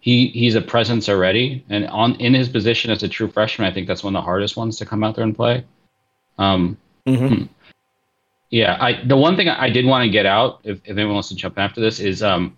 he 0.00 0.28
he's 0.28 0.54
a 0.54 0.60
presence 0.60 1.08
already, 1.08 1.64
and 1.68 1.86
on 1.88 2.16
in 2.16 2.34
his 2.34 2.48
position 2.48 2.90
as 2.90 3.02
a 3.02 3.08
true 3.08 3.28
freshman, 3.30 3.70
I 3.70 3.74
think 3.74 3.86
that's 3.86 4.02
one 4.02 4.16
of 4.16 4.20
the 4.20 4.24
hardest 4.24 4.56
ones 4.56 4.76
to 4.78 4.86
come 4.86 5.04
out 5.04 5.14
there 5.14 5.24
and 5.24 5.36
play. 5.36 5.64
Um, 6.38 6.76
Mm-hmm. 7.06 7.44
yeah, 8.50 8.76
I 8.80 9.02
the 9.04 9.16
one 9.16 9.36
thing 9.36 9.48
I 9.48 9.70
did 9.70 9.86
want 9.86 10.04
to 10.04 10.10
get 10.10 10.26
out, 10.26 10.60
if, 10.64 10.78
if 10.84 10.90
anyone 10.90 11.14
wants 11.14 11.28
to 11.30 11.34
jump 11.34 11.56
in 11.56 11.62
after 11.62 11.80
this, 11.80 11.98
is 11.98 12.22
um, 12.22 12.56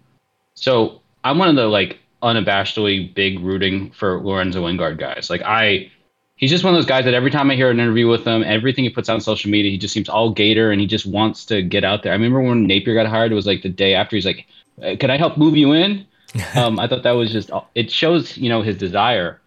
so 0.55 1.01
I'm 1.25 1.38
one 1.38 1.48
of 1.48 1.57
the 1.57 1.66
like 1.66 1.98
unabashedly 2.22 3.14
big 3.14 3.40
rooting 3.40 3.90
for 3.92 4.20
Lorenzo 4.20 4.64
Lingard 4.64 4.98
guys. 4.98 5.31
Like 5.31 5.42
I, 5.42 5.90
he's 6.37 6.51
just 6.51 6.64
one 6.64 6.75
of 6.75 6.79
those 6.79 6.87
guys 6.87 7.05
that 7.05 7.14
every 7.14 7.31
time 7.31 7.51
I 7.51 7.55
hear 7.55 7.71
an 7.71 7.81
interview 7.81 8.09
with 8.09 8.27
him, 8.27 8.42
everything 8.42 8.85
he 8.85 8.90
puts 8.90 9.09
on 9.09 9.21
social 9.21 9.51
media, 9.51 9.71
he 9.71 9.79
just 9.79 9.95
seems 9.95 10.09
all 10.09 10.31
Gator 10.31 10.71
and 10.71 10.81
he 10.81 10.87
just 10.87 11.07
wants 11.07 11.45
to 11.47 11.62
get 11.62 11.85
out 11.85 12.03
there. 12.03 12.12
I 12.12 12.16
remember 12.16 12.40
when 12.40 12.66
Napier 12.66 12.95
got 12.95 13.07
hired, 13.07 13.33
it 13.33 13.37
was 13.37 13.47
like 13.47 13.62
the 13.62 13.68
day 13.68 13.95
after. 13.95 14.16
He's 14.16 14.27
like, 14.27 14.47
"Uh, 14.83 14.97
"Can 14.99 15.11
I 15.11 15.16
help 15.16 15.37
move 15.37 15.57
you 15.57 15.73
in?" 15.73 16.07
um, 16.55 16.79
I 16.79 16.88
thought 16.88 17.03
that 17.03 17.12
was 17.12 17.31
just 17.31 17.51
it 17.75 17.90
shows 17.90 18.37
you 18.37 18.49
know 18.49 18.62
his 18.62 18.77
desire, 18.77 19.40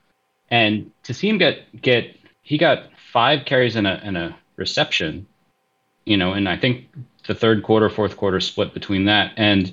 and 0.50 0.92
to 1.04 1.14
see 1.14 1.28
him 1.28 1.38
get 1.38 1.82
get 1.82 2.16
he 2.44 2.58
got 2.58 2.84
five 3.12 3.46
carries 3.46 3.76
and 3.76 3.88
a 3.88 4.00
and 4.04 4.18
a 4.18 4.36
reception, 4.56 5.26
you 6.06 6.18
know, 6.18 6.34
and 6.34 6.48
I 6.48 6.58
think 6.58 6.88
the 7.28 7.36
third 7.36 7.64
quarter, 7.64 7.90
fourth 7.90 8.18
quarter 8.18 8.40
split 8.40 8.74
between 8.74 9.06
that, 9.06 9.34
and 9.36 9.72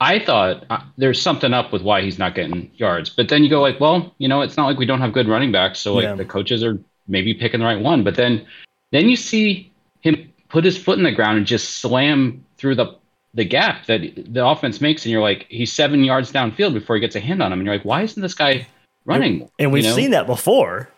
I 0.00 0.18
thought 0.20 0.64
uh, 0.70 0.80
there's 0.96 1.20
something 1.20 1.52
up 1.52 1.72
with 1.72 1.82
why 1.82 2.02
he's 2.02 2.18
not 2.18 2.34
getting 2.34 2.70
yards, 2.76 3.10
but 3.10 3.28
then 3.28 3.42
you 3.42 3.50
go 3.50 3.60
like, 3.60 3.80
well, 3.80 4.14
you 4.18 4.28
know, 4.28 4.42
it's 4.42 4.56
not 4.56 4.66
like 4.66 4.78
we 4.78 4.86
don't 4.86 5.00
have 5.00 5.12
good 5.12 5.28
running 5.28 5.50
backs, 5.50 5.80
so 5.80 5.94
like 5.94 6.04
Yeah. 6.04 6.14
the 6.14 6.24
coaches 6.24 6.62
are 6.62 6.78
maybe 7.08 7.34
picking 7.34 7.60
the 7.60 7.66
right 7.66 7.80
one, 7.80 8.04
but 8.04 8.14
then 8.14 8.46
then 8.92 9.08
you 9.08 9.16
see 9.16 9.72
him 10.00 10.32
put 10.48 10.64
his 10.64 10.78
foot 10.78 10.98
in 10.98 11.04
the 11.04 11.12
ground 11.12 11.36
and 11.38 11.46
just 11.46 11.80
slam 11.80 12.44
through 12.58 12.74
the 12.76 12.94
the 13.34 13.44
gap 13.44 13.86
that 13.86 14.00
the 14.32 14.44
offense 14.46 14.80
makes, 14.80 15.04
and 15.04 15.12
you're 15.12 15.20
like, 15.20 15.46
he's 15.50 15.72
seven 15.72 16.02
yards 16.02 16.32
downfield 16.32 16.72
before 16.74 16.96
he 16.96 17.00
gets 17.00 17.14
a 17.16 17.20
hand 17.20 17.42
on 17.42 17.52
him, 17.52 17.58
and 17.60 17.66
you're 17.66 17.74
like, 17.76 17.84
why 17.84 18.02
isn't 18.02 18.22
this 18.22 18.34
guy 18.34 18.66
running? 19.04 19.48
And 19.58 19.70
we've 19.72 19.84
You 19.84 19.90
know? 19.90 19.96
seen 19.96 20.10
that 20.12 20.26
before. 20.26 20.88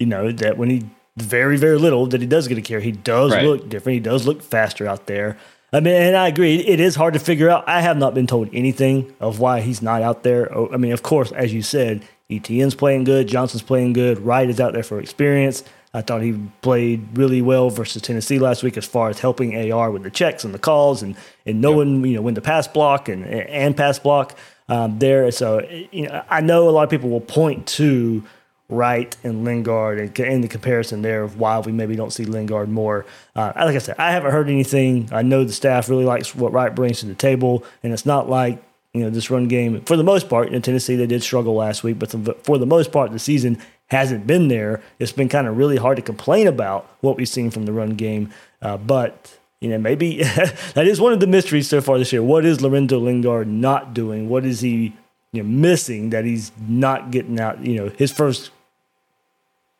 You 0.00 0.06
know 0.06 0.32
that 0.32 0.56
when 0.58 0.70
he 0.70 0.82
very 1.16 1.56
very 1.58 1.78
little 1.78 2.06
that 2.06 2.20
he 2.22 2.26
does 2.26 2.48
get 2.48 2.56
a 2.58 2.62
carry, 2.62 2.82
he 2.82 2.92
does 2.92 3.32
Right. 3.32 3.44
look 3.44 3.68
different. 3.68 3.94
He 3.94 4.00
does 4.00 4.26
look 4.26 4.42
faster 4.42 4.86
out 4.86 5.06
there. 5.06 5.36
I 5.72 5.80
mean, 5.80 5.94
and 5.94 6.16
I 6.16 6.28
agree. 6.28 6.56
It 6.56 6.80
is 6.80 6.96
hard 6.96 7.14
to 7.14 7.20
figure 7.20 7.48
out. 7.48 7.68
I 7.68 7.80
have 7.80 7.96
not 7.96 8.12
been 8.12 8.26
told 8.26 8.48
anything 8.52 9.14
of 9.20 9.38
why 9.38 9.60
he's 9.60 9.80
not 9.80 10.02
out 10.02 10.24
there. 10.24 10.52
Oh, 10.56 10.68
I 10.72 10.76
mean, 10.76 10.92
of 10.92 11.02
course, 11.02 11.30
as 11.32 11.52
you 11.52 11.62
said, 11.62 12.02
ETN's 12.28 12.74
playing 12.74 13.04
good. 13.04 13.28
Johnson's 13.28 13.62
playing 13.62 13.92
good. 13.92 14.18
Wright 14.20 14.48
is 14.48 14.60
out 14.60 14.72
there 14.72 14.82
for 14.82 15.00
experience. 15.00 15.62
I 15.92 16.02
thought 16.02 16.22
he 16.22 16.38
played 16.62 17.18
really 17.18 17.42
well 17.42 17.68
versus 17.70 18.02
Tennessee 18.02 18.38
last 18.38 18.62
week 18.62 18.76
as 18.76 18.84
far 18.84 19.10
as 19.10 19.18
helping 19.18 19.72
AR 19.72 19.90
with 19.90 20.04
the 20.04 20.10
checks 20.10 20.44
and 20.44 20.54
the 20.54 20.58
calls 20.58 21.02
and, 21.02 21.16
and 21.44 21.60
knowing 21.60 22.04
you 22.04 22.14
know 22.14 22.22
when 22.22 22.36
to 22.36 22.40
pass 22.40 22.68
block 22.68 23.08
and 23.08 23.24
and 23.24 23.76
pass 23.76 23.98
block 23.98 24.36
um, 24.68 24.98
there. 25.00 25.30
So 25.32 25.66
you 25.90 26.06
know, 26.06 26.24
I 26.30 26.40
know 26.40 26.68
a 26.68 26.70
lot 26.70 26.84
of 26.84 26.90
people 26.90 27.10
will 27.10 27.20
point 27.20 27.66
to 27.68 28.24
Wright 28.70 29.16
and 29.24 29.44
Lingard 29.44 29.98
and 29.98 30.18
in 30.18 30.40
the 30.40 30.48
comparison 30.48 31.02
there 31.02 31.22
of 31.22 31.38
why 31.38 31.58
we 31.58 31.72
maybe 31.72 31.96
don't 31.96 32.12
see 32.12 32.24
Lingard 32.24 32.68
more. 32.68 33.04
Uh, 33.34 33.52
like 33.56 33.74
I 33.74 33.78
said, 33.78 33.96
I 33.98 34.12
haven't 34.12 34.30
heard 34.30 34.48
anything. 34.48 35.08
I 35.12 35.22
know 35.22 35.44
the 35.44 35.52
staff 35.52 35.88
really 35.88 36.04
likes 36.04 36.34
what 36.34 36.52
Wright 36.52 36.74
brings 36.74 37.00
to 37.00 37.06
the 37.06 37.14
table, 37.14 37.64
and 37.82 37.92
it's 37.92 38.06
not 38.06 38.28
like 38.28 38.62
you 38.94 39.02
know 39.02 39.10
this 39.10 39.30
run 39.30 39.48
game 39.48 39.80
for 39.82 39.96
the 39.96 40.04
most 40.04 40.28
part. 40.28 40.52
In 40.52 40.62
Tennessee, 40.62 40.96
they 40.96 41.06
did 41.06 41.22
struggle 41.22 41.54
last 41.54 41.82
week, 41.82 41.98
but 41.98 42.10
for 42.44 42.58
the 42.58 42.66
most 42.66 42.92
part, 42.92 43.12
the 43.12 43.18
season 43.18 43.58
hasn't 43.86 44.26
been 44.26 44.48
there. 44.48 44.82
It's 44.98 45.12
been 45.12 45.28
kind 45.28 45.46
of 45.46 45.56
really 45.56 45.76
hard 45.76 45.96
to 45.96 46.02
complain 46.02 46.46
about 46.46 46.88
what 47.00 47.16
we've 47.16 47.28
seen 47.28 47.50
from 47.50 47.66
the 47.66 47.72
run 47.72 47.90
game, 47.90 48.30
uh, 48.62 48.76
but. 48.76 49.36
You 49.62 49.68
know, 49.68 49.76
maybe 49.76 50.22
that 50.22 50.86
is 50.86 51.02
one 51.02 51.12
of 51.12 51.20
the 51.20 51.26
mysteries 51.26 51.68
so 51.68 51.82
far 51.82 51.98
this 51.98 52.14
year. 52.14 52.22
What 52.22 52.46
is 52.46 52.62
Lorenzo 52.62 52.98
Lingard 52.98 53.46
not 53.46 53.92
doing? 53.92 54.30
What 54.30 54.46
is 54.46 54.62
he 54.62 54.96
you 55.32 55.42
know, 55.42 55.48
missing 55.50 56.08
that 56.08 56.24
he's 56.24 56.50
not 56.66 57.10
getting 57.10 57.38
out? 57.38 57.62
You 57.62 57.76
know, 57.76 57.88
his 57.90 58.10
first 58.10 58.52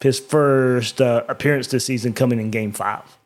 his 0.00 0.18
first 0.18 1.00
uh, 1.00 1.24
appearance 1.28 1.68
this 1.68 1.86
season 1.86 2.12
coming 2.12 2.40
in 2.40 2.50
Game 2.50 2.72
Five. 2.72 3.18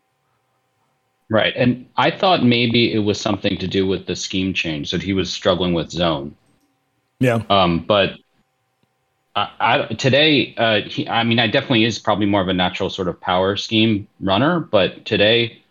Right. 1.31 1.55
And 1.57 1.87
I 1.97 2.11
thought 2.11 2.45
maybe 2.45 2.93
it 2.93 2.99
was 2.99 3.21
something 3.21 3.57
to 3.59 3.67
do 3.67 3.87
with 3.87 4.07
the 4.07 4.15
scheme 4.15 4.53
change 4.53 4.91
that 4.91 5.03
he 5.03 5.13
was 5.13 5.33
struggling 5.33 5.73
with 5.73 5.91
zone. 5.91 6.37
Yeah. 7.19 7.43
Um, 7.49 7.81
but 7.87 8.19
I, 9.35 9.51
I, 9.59 9.95
today, 9.95 10.55
uh, 10.59 10.83
he, 10.83 11.09
I 11.09 11.25
mean, 11.25 11.39
I 11.39 11.47
definitely 11.47 11.85
is 11.85 11.99
probably 11.99 12.27
more 12.27 12.43
of 12.43 12.49
a 12.49 12.53
natural 12.53 12.91
sort 12.91 13.09
of 13.09 13.21
power 13.21 13.57
scheme 13.57 14.07
runner, 14.21 14.61
but 14.61 15.05
today, 15.07 15.63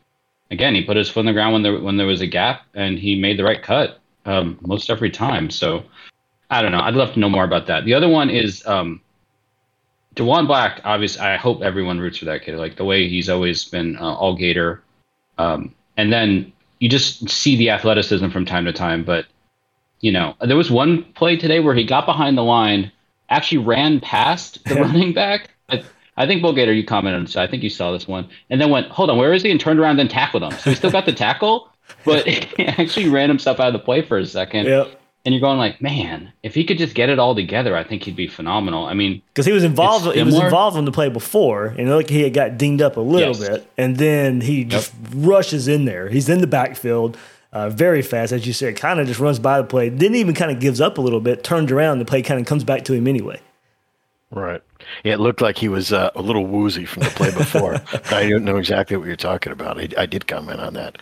again, 0.51 0.73
he 0.73 0.83
put 0.83 0.97
his 0.97 1.09
foot 1.09 1.21
in 1.21 1.25
the 1.27 1.33
ground 1.33 1.53
when 1.53 1.63
there 1.63 1.79
when 1.79 1.97
there 1.97 2.07
was 2.07 2.21
a 2.21 2.27
gap, 2.27 2.63
and 2.73 2.97
he 2.97 3.15
made 3.15 3.37
the 3.37 3.43
right 3.43 3.61
cut 3.61 3.99
um, 4.25 4.57
most 4.61 4.89
every 4.89 5.11
time. 5.11 5.49
So 5.49 5.83
I 6.49 6.61
don't 6.61 6.71
know. 6.71 6.81
I'd 6.81 6.95
love 6.95 7.13
to 7.13 7.19
know 7.19 7.29
more 7.29 7.43
about 7.43 7.67
that. 7.67 7.85
The 7.85 7.93
other 7.93 8.09
one 8.09 8.29
is 8.29 8.65
um, 8.65 9.01
Diwun 10.15 10.47
Black. 10.47 10.81
Obviously, 10.83 11.21
I 11.21 11.37
hope 11.37 11.61
everyone 11.61 11.99
roots 11.99 12.17
for 12.17 12.25
that 12.25 12.43
kid. 12.43 12.55
Like 12.57 12.77
the 12.77 12.85
way 12.85 13.07
he's 13.07 13.29
always 13.29 13.65
been 13.65 13.97
uh, 13.97 14.13
all 14.13 14.35
Gator, 14.35 14.83
um, 15.37 15.73
and 15.97 16.11
then 16.11 16.51
you 16.79 16.89
just 16.89 17.29
see 17.29 17.55
the 17.55 17.69
athleticism 17.69 18.29
from 18.29 18.45
time 18.45 18.65
to 18.65 18.73
time. 18.73 19.03
But 19.03 19.25
you 20.01 20.11
know, 20.11 20.35
there 20.41 20.57
was 20.57 20.69
one 20.69 21.03
play 21.13 21.35
today 21.37 21.59
where 21.59 21.73
he 21.73 21.85
got 21.85 22.05
behind 22.05 22.37
the 22.37 22.43
line, 22.43 22.91
actually 23.29 23.59
ran 23.59 23.99
past 23.99 24.63
the 24.65 24.75
running 24.81 25.13
back. 25.13 25.49
I, 25.69 25.83
I 26.17 26.27
think 26.27 26.41
Bill 26.41 26.53
Gator, 26.53 26.73
you 26.73 26.85
commented 26.85 27.17
on 27.17 27.25
this. 27.25 27.35
I 27.35 27.47
think 27.47 27.63
you 27.63 27.69
saw 27.69 27.91
this 27.91 28.07
one, 28.07 28.29
and 28.49 28.61
then 28.61 28.69
went, 28.69 28.87
"Hold 28.89 29.09
on, 29.09 29.17
where 29.17 29.33
is 29.33 29.41
he?" 29.41 29.51
and 29.51 29.59
turned 29.59 29.79
around, 29.79 29.91
and 29.91 29.99
then 29.99 30.07
tackled 30.09 30.43
him. 30.43 30.51
So 30.51 30.69
he 30.69 30.75
still 30.75 30.91
got 30.91 31.05
the 31.05 31.13
tackle, 31.13 31.69
but 32.05 32.27
he 32.27 32.67
actually 32.67 33.09
ran 33.09 33.29
himself 33.29 33.59
out 33.59 33.67
of 33.67 33.73
the 33.73 33.79
play 33.79 34.01
for 34.01 34.17
a 34.17 34.25
second. 34.25 34.67
Yep. 34.67 34.99
And 35.25 35.33
you're 35.33 35.39
going 35.39 35.57
like, 35.57 35.81
man, 35.81 36.33
if 36.43 36.53
he 36.53 36.65
could 36.65 36.77
just 36.77 36.95
get 36.95 37.09
it 37.09 37.17
all 37.17 37.33
together, 37.33 37.77
I 37.77 37.83
think 37.85 38.03
he'd 38.03 38.15
be 38.15 38.27
phenomenal. 38.27 38.85
I 38.85 38.93
mean, 38.93 39.21
because 39.29 39.45
he 39.45 39.53
was 39.53 39.63
involved. 39.63 40.13
He 40.13 40.21
was 40.21 40.37
involved 40.37 40.75
in 40.77 40.83
the 40.83 40.91
play 40.91 41.07
before, 41.07 41.67
and 41.67 41.89
like 41.89 42.09
he 42.09 42.23
had 42.23 42.33
got 42.33 42.57
dinged 42.57 42.81
up 42.81 42.97
a 42.97 43.01
little 43.01 43.29
Yes. 43.33 43.39
bit, 43.39 43.67
and 43.77 43.95
then 43.95 44.41
he 44.41 44.65
just 44.65 44.93
rushes 45.15 45.69
in 45.69 45.85
there. 45.85 46.09
He's 46.09 46.27
in 46.27 46.41
the 46.41 46.47
backfield, 46.47 47.15
uh, 47.53 47.69
very 47.69 48.01
fast, 48.01 48.33
as 48.33 48.45
you 48.45 48.51
said. 48.51 48.75
Kind 48.75 48.99
of 48.99 49.07
just 49.07 49.21
runs 49.21 49.39
by 49.39 49.59
the 49.61 49.63
play. 49.67 49.87
Then 49.87 50.13
even 50.13 50.35
kind 50.35 50.51
of 50.51 50.59
gives 50.59 50.81
up 50.81 50.97
a 50.97 51.01
little 51.01 51.21
bit, 51.21 51.41
turns 51.41 51.71
around, 51.71 51.99
the 51.99 52.05
play 52.05 52.21
kind 52.21 52.41
of 52.41 52.45
comes 52.45 52.65
back 52.65 52.83
to 52.85 52.93
him 52.93 53.07
anyway. 53.07 53.39
Right. 54.29 54.61
Yeah, 55.05 55.13
it 55.13 55.19
looked 55.21 55.39
like 55.41 55.57
he 55.57 55.69
was 55.69 55.93
uh, 55.93 56.09
a 56.15 56.21
little 56.21 56.45
woozy 56.45 56.83
from 56.83 57.03
the 57.03 57.09
play 57.11 57.31
before. 57.31 57.75
I 58.11 58.27
don't 58.29 58.43
know 58.43 58.57
exactly 58.57 58.97
what 58.97 59.07
you're 59.07 59.15
talking 59.15 59.53
about. 59.53 59.79
I, 59.79 59.87
I 59.97 60.05
did 60.05 60.27
comment 60.27 60.59
on 60.59 60.73
that. 60.73 60.97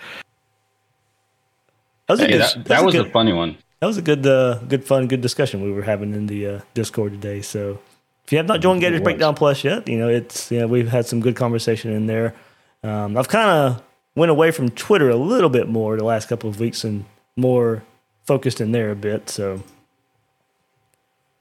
That 2.07 2.13
was 2.13 2.19
a 2.19 2.23
Hey, 2.25 2.31
good. 2.33 2.41
that, 2.41 2.53
that 2.55 2.65
that 2.65 2.83
was 2.85 2.93
good, 2.93 3.07
a 3.07 3.09
funny 3.09 3.33
one. 3.33 3.57
That 3.81 3.87
was 3.87 3.97
a 3.97 4.01
good, 4.03 4.25
uh, 4.27 4.59
good 4.67 4.85
fun, 4.85 5.07
good 5.07 5.21
discussion 5.21 5.63
we 5.63 5.71
were 5.71 5.81
having 5.81 6.13
in 6.13 6.27
the 6.27 6.47
uh, 6.47 6.59
Discord 6.75 7.13
today. 7.13 7.41
So 7.41 7.79
if 8.23 8.31
you 8.31 8.37
have 8.37 8.45
not 8.47 8.61
joined 8.61 8.79
Gators. 8.81 9.01
Breakdown 9.01 9.33
Plus 9.33 9.63
yet, 9.63 9.87
you 9.87 9.97
know 9.97 10.07
it's 10.07 10.51
yeah 10.51 10.65
we've 10.65 10.87
had 10.87 11.07
some 11.07 11.19
good 11.19 11.35
conversation 11.35 11.91
in 11.91 12.05
there. 12.05 12.35
Um, 12.83 13.17
I've 13.17 13.27
kind 13.27 13.49
of 13.49 13.83
went 14.15 14.29
away 14.29 14.51
from 14.51 14.69
Twitter 14.69 15.09
a 15.09 15.15
little 15.15 15.49
bit 15.49 15.67
more 15.67 15.97
the 15.97 16.03
last 16.03 16.29
couple 16.29 16.47
of 16.47 16.59
weeks 16.59 16.83
and 16.83 17.05
more 17.35 17.81
focused 18.25 18.61
in 18.61 18.71
there 18.71 18.91
a 18.91 18.95
bit. 18.95 19.29
So 19.31 19.63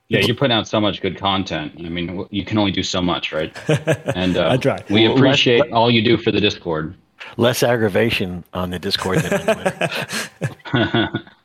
Yeah, 0.09 0.20
you're 0.20 0.34
putting 0.34 0.57
out 0.57 0.66
so 0.66 0.80
much 0.80 1.03
good 1.03 1.18
content. 1.18 1.74
I 1.78 1.91
mean, 1.91 2.26
you 2.30 2.45
can 2.47 2.57
only 2.57 2.72
do 2.72 2.82
so 2.82 3.03
much, 3.03 3.32
right? 3.32 3.55
And 4.16 4.38
uh, 4.38 4.49
I 4.51 4.57
try. 4.57 4.82
We 4.88 5.07
Well, 5.07 5.16
appreciate 5.18 5.61
let's- 5.61 5.72
all 5.72 5.91
you 5.91 6.03
do 6.03 6.16
for 6.16 6.32
the 6.32 6.41
Discord. 6.41 6.95
Less 7.36 7.62
aggravation 7.62 8.45
on 8.55 8.70
the 8.70 8.78
Discord 8.78 9.18
than 9.18 9.49
on 9.49 9.57
Twitter. 9.57 11.12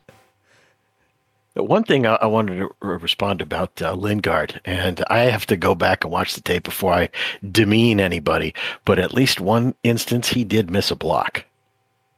But 1.56 1.64
One 1.64 1.84
thing 1.84 2.06
I, 2.06 2.16
I 2.16 2.26
wanted 2.26 2.58
to 2.58 2.68
re- 2.82 2.98
respond 2.98 3.40
about 3.40 3.80
uh, 3.80 3.94
Lingard, 3.94 4.60
and 4.66 5.02
I 5.08 5.20
have 5.20 5.46
to 5.46 5.56
go 5.56 5.74
back 5.74 6.04
and 6.04 6.12
watch 6.12 6.34
the 6.34 6.42
tape 6.42 6.64
before 6.64 6.92
I 6.92 7.08
demean 7.50 7.98
anybody, 7.98 8.52
but 8.84 8.98
at 8.98 9.14
least 9.14 9.40
one 9.40 9.74
instance 9.82 10.28
he 10.28 10.44
did 10.44 10.70
miss 10.70 10.90
a 10.90 10.94
block. 10.96 11.46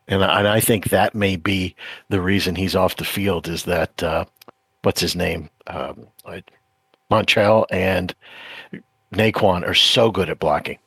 And, 0.08 0.24
I- 0.24 0.40
and 0.40 0.48
I 0.48 0.58
think 0.58 0.86
that 0.88 1.14
may 1.14 1.36
be 1.36 1.76
the 2.08 2.20
reason 2.20 2.56
he's 2.56 2.74
off 2.74 2.96
the 2.96 3.04
field 3.04 3.46
is 3.46 3.62
that, 3.62 4.02
uh, 4.02 4.24
what's 4.82 5.00
his 5.00 5.14
name? 5.14 5.50
Um, 5.68 6.08
I- 6.26 6.42
Montrell 7.08 7.64
and 7.70 8.12
Nay'Quan 9.14 9.64
are 9.66 9.72
so 9.74 10.10
good 10.10 10.28
at 10.30 10.40
blocking 10.40 10.78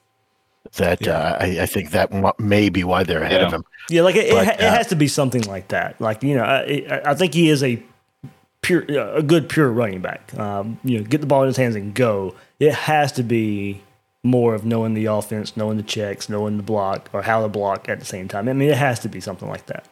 that 0.76 1.08
uh, 1.08 1.38
I, 1.40 1.62
I 1.62 1.66
think 1.68 1.92
that 1.92 2.12
may 2.40 2.68
be 2.70 2.84
why 2.84 3.04
they're 3.04 3.24
ahead 3.24 3.42
of 3.44 3.52
him. 3.54 3.64
yeah, 3.90 4.02
like 4.04 4.16
it, 4.16 4.26
it, 4.28 4.32
But, 4.34 4.46
ha- 4.46 4.52
it 4.60 4.62
uh, 4.62 4.76
has 4.76 4.88
to 4.88 4.96
be 4.96 5.08
something 5.08 5.42
like 5.44 5.70
that. 5.70 6.00
Like 6.02 6.22
you 6.22 6.36
know, 6.36 6.44
I, 6.44 6.86
I- 6.90 7.02
I 7.12 7.16
think 7.16 7.34
he 7.34 7.50
is 7.50 7.64
a 7.64 7.82
pure, 8.62 8.86
uh, 8.90 9.16
a 9.16 9.24
good 9.24 9.50
pure 9.50 9.70
running 9.72 10.02
back. 10.02 10.34
Um, 10.38 10.80
you 10.84 10.98
know, 11.00 11.04
get 11.04 11.22
the 11.22 11.28
ball 11.28 11.42
in 11.44 11.48
his 11.48 11.58
hands 11.58 11.76
and 11.76 11.94
go. 11.94 12.36
It 12.60 12.74
has 12.74 13.12
to 13.14 13.24
be 13.24 13.82
more 14.24 14.54
of 14.54 14.66
knowing 14.66 14.94
the 14.94 15.06
offense, 15.06 15.58
knowing 15.58 15.78
the 15.78 15.84
checks, 15.84 16.30
knowing 16.30 16.58
the 16.58 16.64
block, 16.64 17.10
or 17.14 17.22
how 17.24 17.42
to 17.42 17.48
block 17.48 17.90
at 17.90 18.00
the 18.00 18.06
same 18.06 18.28
time. 18.28 18.48
I 18.48 18.54
mean, 18.54 18.70
it 18.70 18.78
has 18.78 19.00
to 19.00 19.10
be 19.10 19.20
something 19.20 19.50
like 19.50 19.66
that. 19.68 19.88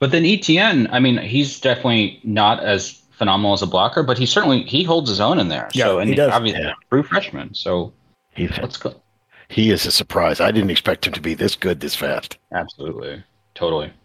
But 0.00 0.10
then 0.10 0.24
ETN, 0.24 0.88
I 0.90 0.98
mean, 0.98 1.18
he's 1.18 1.60
definitely 1.60 2.20
not 2.24 2.60
as 2.62 3.00
phenomenal 3.12 3.52
as 3.52 3.62
a 3.62 3.66
blocker, 3.66 4.02
but 4.02 4.18
he 4.18 4.26
certainly 4.26 4.64
he 4.64 4.82
holds 4.82 5.08
his 5.08 5.20
own 5.20 5.38
in 5.38 5.48
there. 5.48 5.68
Yeah, 5.72 5.84
so 5.84 5.98
and 6.00 6.08
he 6.10 6.16
does. 6.16 6.32
obviously 6.32 6.62
Yeah. 6.62 6.72
true 6.90 7.04
freshman. 7.04 7.54
So 7.54 7.92
He, 8.34 8.48
let's 8.48 8.76
go. 8.76 9.00
he 9.48 9.70
is 9.70 9.86
a 9.86 9.92
surprise. 9.92 10.40
I 10.40 10.50
didn't 10.50 10.70
expect 10.70 11.06
him 11.06 11.12
to 11.12 11.20
be 11.20 11.34
this 11.34 11.54
good 11.54 11.78
this 11.78 11.94
fast. 11.94 12.36
Absolutely, 12.52 13.22
totally. 13.54 13.92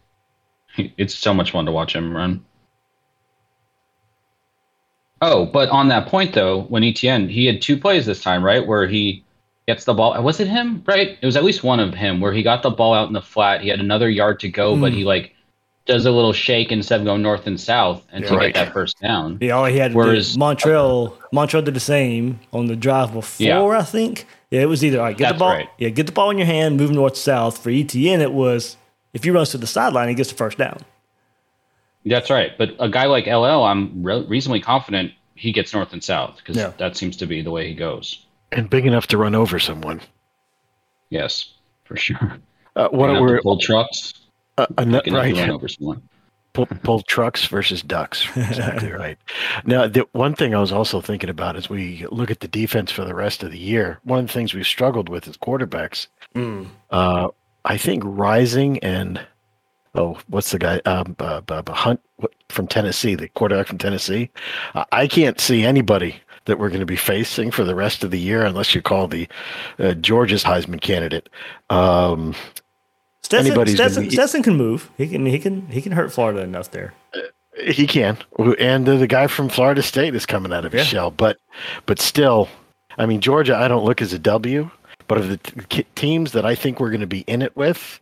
It's 0.97 1.15
so 1.15 1.33
much 1.33 1.51
fun 1.51 1.65
to 1.65 1.71
watch 1.71 1.95
him 1.95 2.15
run. 2.15 2.45
Oh, 5.21 5.45
but 5.45 5.69
on 5.69 5.89
that 5.89 6.07
point 6.07 6.33
though, 6.33 6.61
when 6.63 6.83
ETN 6.83 7.29
he 7.29 7.45
had 7.45 7.61
two 7.61 7.77
plays 7.77 8.05
this 8.05 8.21
time, 8.21 8.43
right, 8.43 8.65
where 8.65 8.87
he 8.87 9.23
gets 9.67 9.85
the 9.85 9.93
ball. 9.93 10.21
Was 10.23 10.39
it 10.39 10.47
him? 10.47 10.83
Right, 10.87 11.17
it 11.21 11.25
was 11.25 11.35
at 11.35 11.43
least 11.43 11.63
one 11.63 11.79
of 11.79 11.93
him 11.93 12.21
where 12.21 12.33
he 12.33 12.41
got 12.41 12.63
the 12.63 12.69
ball 12.69 12.93
out 12.93 13.07
in 13.07 13.13
the 13.13 13.21
flat. 13.21 13.61
He 13.61 13.69
had 13.69 13.79
another 13.79 14.09
yard 14.09 14.39
to 14.41 14.49
go, 14.49 14.75
but 14.79 14.93
he 14.93 15.01
hmm. 15.01 15.07
like 15.07 15.35
does 15.85 16.05
a 16.05 16.11
little 16.11 16.33
shake 16.33 16.71
instead 16.71 16.99
of 16.99 17.05
going 17.05 17.21
north 17.21 17.47
and 17.47 17.59
south 17.59 18.05
and 18.11 18.25
to 18.25 18.35
Right. 18.35 18.53
get 18.53 18.65
that 18.65 18.73
first 18.73 18.99
down. 19.01 19.39
Yeah, 19.41 19.53
all 19.53 19.65
he 19.65 19.77
had 19.77 19.91
to 19.91 19.97
Whereas- 19.97 20.37
Montrell, 20.37 21.17
Montrell 21.33 21.63
did 21.65 21.73
the 21.73 21.79
same 21.79 22.39
on 22.53 22.67
the 22.67 22.75
drive 22.75 23.13
before. 23.13 23.45
Yeah. 23.45 23.79
I 23.79 23.83
think. 23.83 24.25
Yeah, 24.51 24.61
it 24.61 24.65
was 24.65 24.83
either 24.83 24.99
all 24.99 25.05
right, 25.05 25.17
get 25.17 25.33
the 25.33 25.39
ball. 25.39 25.49
right. 25.51 25.69
Yeah, 25.77 25.89
get 25.89 26.05
the 26.05 26.11
ball 26.11 26.31
in 26.31 26.37
your 26.37 26.47
hand, 26.47 26.77
move 26.77 26.91
north 26.91 27.17
south. 27.17 27.59
For 27.59 27.69
ETN, 27.69 28.19
it 28.19 28.33
was 28.33 28.77
if 29.13 29.23
he 29.23 29.31
runs 29.31 29.49
to 29.51 29.57
the 29.57 29.67
sideline, 29.67 30.09
he 30.09 30.15
gets 30.15 30.29
the 30.29 30.35
first 30.35 30.57
down. 30.57 30.79
That's 32.05 32.29
right. 32.29 32.51
But 32.57 32.71
a 32.79 32.89
guy 32.89 33.05
like 33.05 33.27
LL, 33.27 33.63
I'm 33.63 34.03
re- 34.03 34.25
reasonably 34.25 34.61
confident 34.61 35.11
he 35.35 35.51
gets 35.51 35.73
north 35.73 35.93
and 35.93 36.03
south 36.03 36.37
because 36.37 36.57
Yeah. 36.57 36.71
that 36.77 36.95
seems 36.97 37.17
to 37.17 37.25
be 37.25 37.41
the 37.41 37.51
way 37.51 37.67
he 37.67 37.73
goes. 37.73 38.25
And 38.51 38.69
big 38.69 38.85
enough 38.85 39.07
to 39.07 39.17
run 39.17 39.35
over 39.35 39.59
someone. 39.59 40.01
Yes, 41.09 41.53
for 41.85 41.97
sure. 41.97 42.37
Uh, 42.75 42.87
what 42.89 43.07
Big 43.07 43.17
enough 43.17 43.21
were 43.21 43.41
pull 43.41 43.59
trucks? 43.59 44.13
uh, 44.57 44.65
uh, 44.77 44.83
no- 44.85 44.99
enough 44.99 45.03
to 45.03 45.11
run 45.11 45.33
right? 45.39 45.49
over 45.49 45.67
someone. 45.67 46.01
Pull, 46.53 46.65
pull 46.65 47.01
trucks 47.03 47.45
versus 47.45 47.83
ducks. 47.83 48.27
Exactly 48.35 48.91
right. 48.91 49.19
Now, 49.65 49.85
the 49.87 50.07
one 50.13 50.33
thing 50.33 50.55
I 50.55 50.59
was 50.59 50.71
also 50.71 50.99
thinking 50.99 51.29
about 51.29 51.55
as 51.55 51.69
we 51.69 52.07
look 52.11 52.31
at 52.31 52.39
the 52.39 52.47
defense 52.47 52.91
for 52.91 53.05
the 53.05 53.13
rest 53.13 53.43
of 53.43 53.51
the 53.51 53.59
year, 53.59 53.99
one 54.03 54.21
of 54.21 54.27
the 54.27 54.33
things 54.33 54.55
we've 54.55 54.65
struggled 54.65 55.09
with 55.09 55.27
is 55.27 55.37
quarterbacks. 55.37 56.07
Uh, 56.89 57.27
I 57.65 57.77
think 57.77 58.01
Rising 58.03 58.79
and 58.79 59.21
oh, 59.95 60.17
what's 60.27 60.51
the 60.51 60.59
guy? 60.59 60.81
Um, 60.85 61.15
uh, 61.19 61.41
uh, 61.49 61.63
uh, 61.65 61.73
Hunt 61.73 62.01
from 62.49 62.67
Tennessee, 62.67 63.15
the 63.15 63.27
quarterback 63.29 63.67
from 63.67 63.77
Tennessee. 63.77 64.29
Uh, 64.75 64.85
I 64.91 65.07
can't 65.07 65.39
see 65.39 65.63
anybody 65.63 66.15
that 66.45 66.57
we're 66.59 66.69
going 66.69 66.79
to 66.79 66.85
be 66.85 66.95
facing 66.95 67.51
for 67.51 67.63
the 67.63 67.75
rest 67.75 68.03
of 68.03 68.11
the 68.11 68.19
year 68.19 68.43
unless 68.45 68.73
you 68.73 68.81
call 68.81 69.07
the 69.07 69.27
uh, 69.77 69.93
Georgia's 69.93 70.43
Heisman 70.43 70.81
candidate. 70.81 71.29
Um, 71.69 72.33
Stetson, 73.21 73.47
Anybody's 73.51 73.75
Stetson, 73.75 74.03
be- 74.05 74.09
Stetson 74.11 74.43
can 74.43 74.55
move. 74.55 74.89
He 74.97 75.07
can. 75.07 75.25
He 75.25 75.37
can. 75.39 75.67
He 75.67 75.81
can 75.81 75.91
hurt 75.91 76.11
Florida 76.11 76.41
enough 76.41 76.71
there. 76.71 76.93
He 77.67 77.85
can, 77.87 78.17
and 78.57 78.87
uh, 78.87 78.95
the 78.95 79.07
guy 79.07 79.27
from 79.27 79.49
Florida 79.49 79.81
State 79.83 80.15
is 80.15 80.25
coming 80.25 80.53
out 80.53 80.63
of 80.65 80.71
his 80.71 80.83
Yeah. 80.83 80.87
shell. 80.87 81.11
But, 81.11 81.37
but 81.85 81.99
still, 81.99 82.47
I 82.97 83.05
mean, 83.05 83.19
Georgia, 83.19 83.57
I 83.57 83.67
don't 83.67 83.83
look 83.83 84.01
as 84.01 84.13
a 84.13 84.19
W. 84.19 84.71
But 85.09 85.17
of 85.17 85.27
the 85.27 85.37
t- 85.69 85.85
teams 85.95 86.31
that 86.33 86.45
I 86.45 86.53
think 86.55 86.79
we're 86.79 86.91
going 86.91 87.01
to 87.01 87.07
be 87.07 87.21
in 87.21 87.41
it 87.41 87.57
with, 87.57 87.99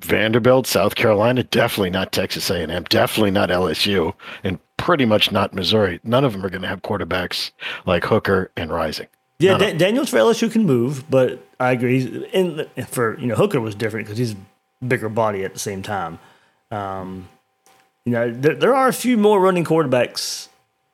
Vanderbilt, 0.00 0.66
South 0.66 0.94
Carolina, 0.94 1.42
definitely 1.42 1.90
not 1.90 2.12
Texas 2.12 2.50
A&M, 2.50 2.84
definitely 2.84 3.30
not 3.30 3.48
LSU, 3.48 4.14
and 4.44 4.58
pretty 4.76 5.04
much 5.04 5.32
not 5.32 5.52
Missouri. 5.52 6.00
None 6.04 6.24
of 6.24 6.32
them 6.32 6.44
are 6.44 6.50
going 6.50 6.62
to 6.62 6.68
have 6.68 6.82
quarterbacks 6.82 7.50
like 7.84 8.04
Hooker 8.04 8.50
and 8.56 8.70
Rising. 8.70 9.08
Yeah, 9.40 9.56
Da- 9.58 9.76
Daniels 9.76 10.10
for 10.10 10.16
LSU 10.16 10.50
can 10.50 10.66
move, 10.66 11.08
but 11.10 11.44
I 11.60 11.72
agree. 11.72 12.26
And 12.32 12.68
for 12.88 13.18
you 13.18 13.26
know 13.26 13.36
Hooker 13.36 13.60
was 13.60 13.74
different 13.74 14.06
because 14.06 14.18
he's 14.18 14.34
bigger 14.86 15.08
body 15.08 15.44
at 15.44 15.52
the 15.52 15.58
same 15.58 15.82
time. 15.82 16.18
Um, 16.70 17.28
you 18.04 18.12
know, 18.12 18.32
there, 18.32 18.54
there 18.54 18.74
are 18.74 18.88
a 18.88 18.92
few 18.92 19.16
more 19.16 19.40
running 19.40 19.64
quarterbacks 19.64 20.48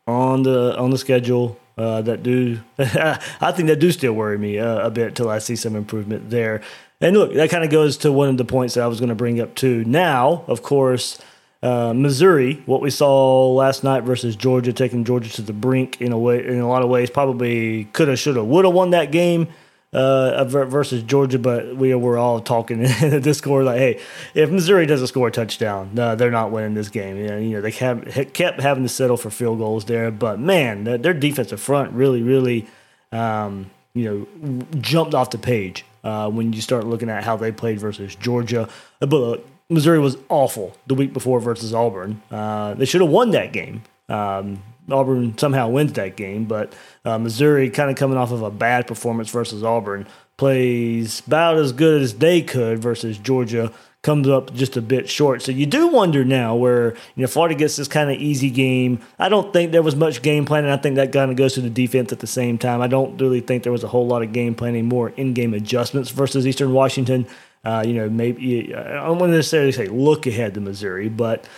on 0.06 0.42
the 0.42 0.76
on 0.78 0.90
the 0.90 0.98
schedule 0.98 1.58
uh, 1.78 2.02
that 2.02 2.22
do. 2.22 2.60
I 2.78 3.52
think 3.52 3.68
that 3.68 3.80
do 3.80 3.90
still 3.92 4.12
worry 4.12 4.38
me 4.38 4.58
uh, 4.58 4.86
a 4.86 4.90
bit 4.90 5.14
till 5.14 5.30
I 5.30 5.38
see 5.38 5.56
some 5.56 5.74
improvement 5.76 6.30
there. 6.30 6.60
And 7.04 7.14
look, 7.18 7.34
that 7.34 7.50
kind 7.50 7.62
of 7.62 7.68
goes 7.68 7.98
to 7.98 8.10
one 8.10 8.30
of 8.30 8.38
the 8.38 8.46
points 8.46 8.74
that 8.74 8.82
I 8.82 8.86
was 8.86 8.98
going 8.98 9.10
to 9.10 9.14
bring 9.14 9.38
up 9.38 9.54
too. 9.54 9.84
Now, 9.84 10.42
of 10.46 10.62
course, 10.62 11.18
uh, 11.62 11.92
Missouri, 11.92 12.62
what 12.64 12.80
we 12.80 12.88
saw 12.88 13.52
last 13.52 13.84
night 13.84 14.04
versus 14.04 14.34
Georgia, 14.34 14.72
taking 14.72 15.04
Georgia 15.04 15.30
to 15.32 15.42
the 15.42 15.52
brink 15.52 16.00
in 16.00 16.12
a 16.12 16.18
way, 16.18 16.42
in 16.46 16.60
a 16.60 16.66
lot 16.66 16.82
of 16.82 16.88
ways, 16.88 17.10
probably 17.10 17.84
could 17.92 18.08
have, 18.08 18.18
should 18.18 18.36
have, 18.36 18.46
would 18.46 18.64
have 18.64 18.72
won 18.72 18.90
that 18.90 19.12
game. 19.12 19.48
uh, 19.92 20.44
versus 20.46 21.02
Georgia, 21.02 21.38
but 21.38 21.76
we 21.76 21.94
were 21.94 22.16
all 22.16 22.40
talking 22.40 22.80
in 23.02 23.10
the 23.10 23.20
Discord 23.20 23.66
like, 23.66 23.78
hey, 23.78 24.00
if 24.34 24.50
Missouri 24.50 24.86
doesn't 24.86 25.08
score 25.08 25.28
a 25.28 25.30
touchdown, 25.30 25.90
they're 25.94 26.30
not 26.30 26.50
winning 26.50 26.72
this 26.72 26.88
game. 26.88 27.18
You 27.18 27.26
know, 27.26 27.38
you 27.38 27.50
know 27.50 27.60
they 27.60 27.70
kept, 27.70 28.32
kept 28.32 28.62
having 28.62 28.82
to 28.82 28.88
settle 28.88 29.18
for 29.18 29.28
field 29.28 29.58
goals 29.58 29.84
there, 29.84 30.10
but 30.10 30.40
man, 30.40 30.84
their 30.84 31.12
defensive 31.12 31.60
front 31.60 31.92
really, 31.92 32.22
really, 32.22 32.66
um, 33.12 33.70
you 33.92 34.26
know, 34.40 34.66
jumped 34.80 35.14
off 35.14 35.28
the 35.28 35.38
page 35.38 35.84
uh, 36.04 36.30
when 36.30 36.52
you 36.52 36.60
start 36.60 36.86
looking 36.86 37.10
at 37.10 37.24
how 37.24 37.36
they 37.36 37.50
played 37.50 37.80
versus 37.80 38.14
Georgia. 38.14 38.68
But 39.00 39.44
Missouri 39.68 39.98
was 39.98 40.16
awful 40.28 40.76
the 40.86 40.94
week 40.94 41.12
before 41.12 41.40
versus 41.40 41.74
Auburn. 41.74 42.22
Uh, 42.30 42.74
they 42.74 42.84
should 42.84 43.00
have 43.00 43.10
won 43.10 43.30
that 43.30 43.52
game. 43.52 43.82
Um, 44.08 44.62
Auburn 44.90 45.36
somehow 45.38 45.68
wins 45.70 45.94
that 45.94 46.16
game, 46.16 46.44
but 46.44 46.74
uh, 47.04 47.18
Missouri, 47.18 47.70
kind 47.70 47.90
of 47.90 47.96
coming 47.96 48.18
off 48.18 48.30
of 48.32 48.42
a 48.42 48.50
bad 48.50 48.86
performance 48.86 49.30
versus 49.30 49.64
Auburn, 49.64 50.06
plays 50.36 51.22
about 51.26 51.56
as 51.56 51.72
good 51.72 52.02
as 52.02 52.14
they 52.16 52.42
could 52.42 52.78
versus 52.80 53.16
Georgia. 53.18 53.72
Comes 54.04 54.28
up 54.28 54.52
just 54.52 54.76
a 54.76 54.82
bit 54.82 55.08
short. 55.08 55.40
So 55.40 55.50
you 55.50 55.64
do 55.64 55.88
wonder 55.88 56.26
now 56.26 56.54
where 56.54 56.90
you 57.16 57.22
know 57.22 57.26
Florida 57.26 57.54
gets 57.54 57.76
this 57.76 57.88
kind 57.88 58.10
of 58.10 58.18
easy 58.18 58.50
game. 58.50 59.00
I 59.18 59.30
don't 59.30 59.50
think 59.50 59.72
there 59.72 59.82
was 59.82 59.96
much 59.96 60.20
game 60.20 60.44
planning. 60.44 60.70
I 60.70 60.76
think 60.76 60.96
that 60.96 61.10
kind 61.10 61.30
of 61.30 61.38
goes 61.38 61.54
to 61.54 61.62
the 61.62 61.70
defense 61.70 62.12
at 62.12 62.20
the 62.20 62.26
same 62.26 62.58
time. 62.58 62.82
I 62.82 62.86
don't 62.86 63.16
really 63.18 63.40
think 63.40 63.62
there 63.62 63.72
was 63.72 63.82
a 63.82 63.88
whole 63.88 64.06
lot 64.06 64.22
of 64.22 64.32
game 64.34 64.54
planning, 64.54 64.84
more 64.84 65.08
in-game 65.16 65.54
adjustments 65.54 66.10
versus 66.10 66.46
Eastern 66.46 66.74
Washington. 66.74 67.26
Uh, 67.64 67.82
you 67.86 67.94
know, 67.94 68.10
maybe 68.10 68.74
I 68.74 69.06
don't 69.06 69.18
want 69.18 69.32
to 69.32 69.36
necessarily 69.36 69.72
say 69.72 69.86
look 69.86 70.26
ahead 70.26 70.52
to 70.52 70.60
Missouri, 70.60 71.08
but 71.08 71.48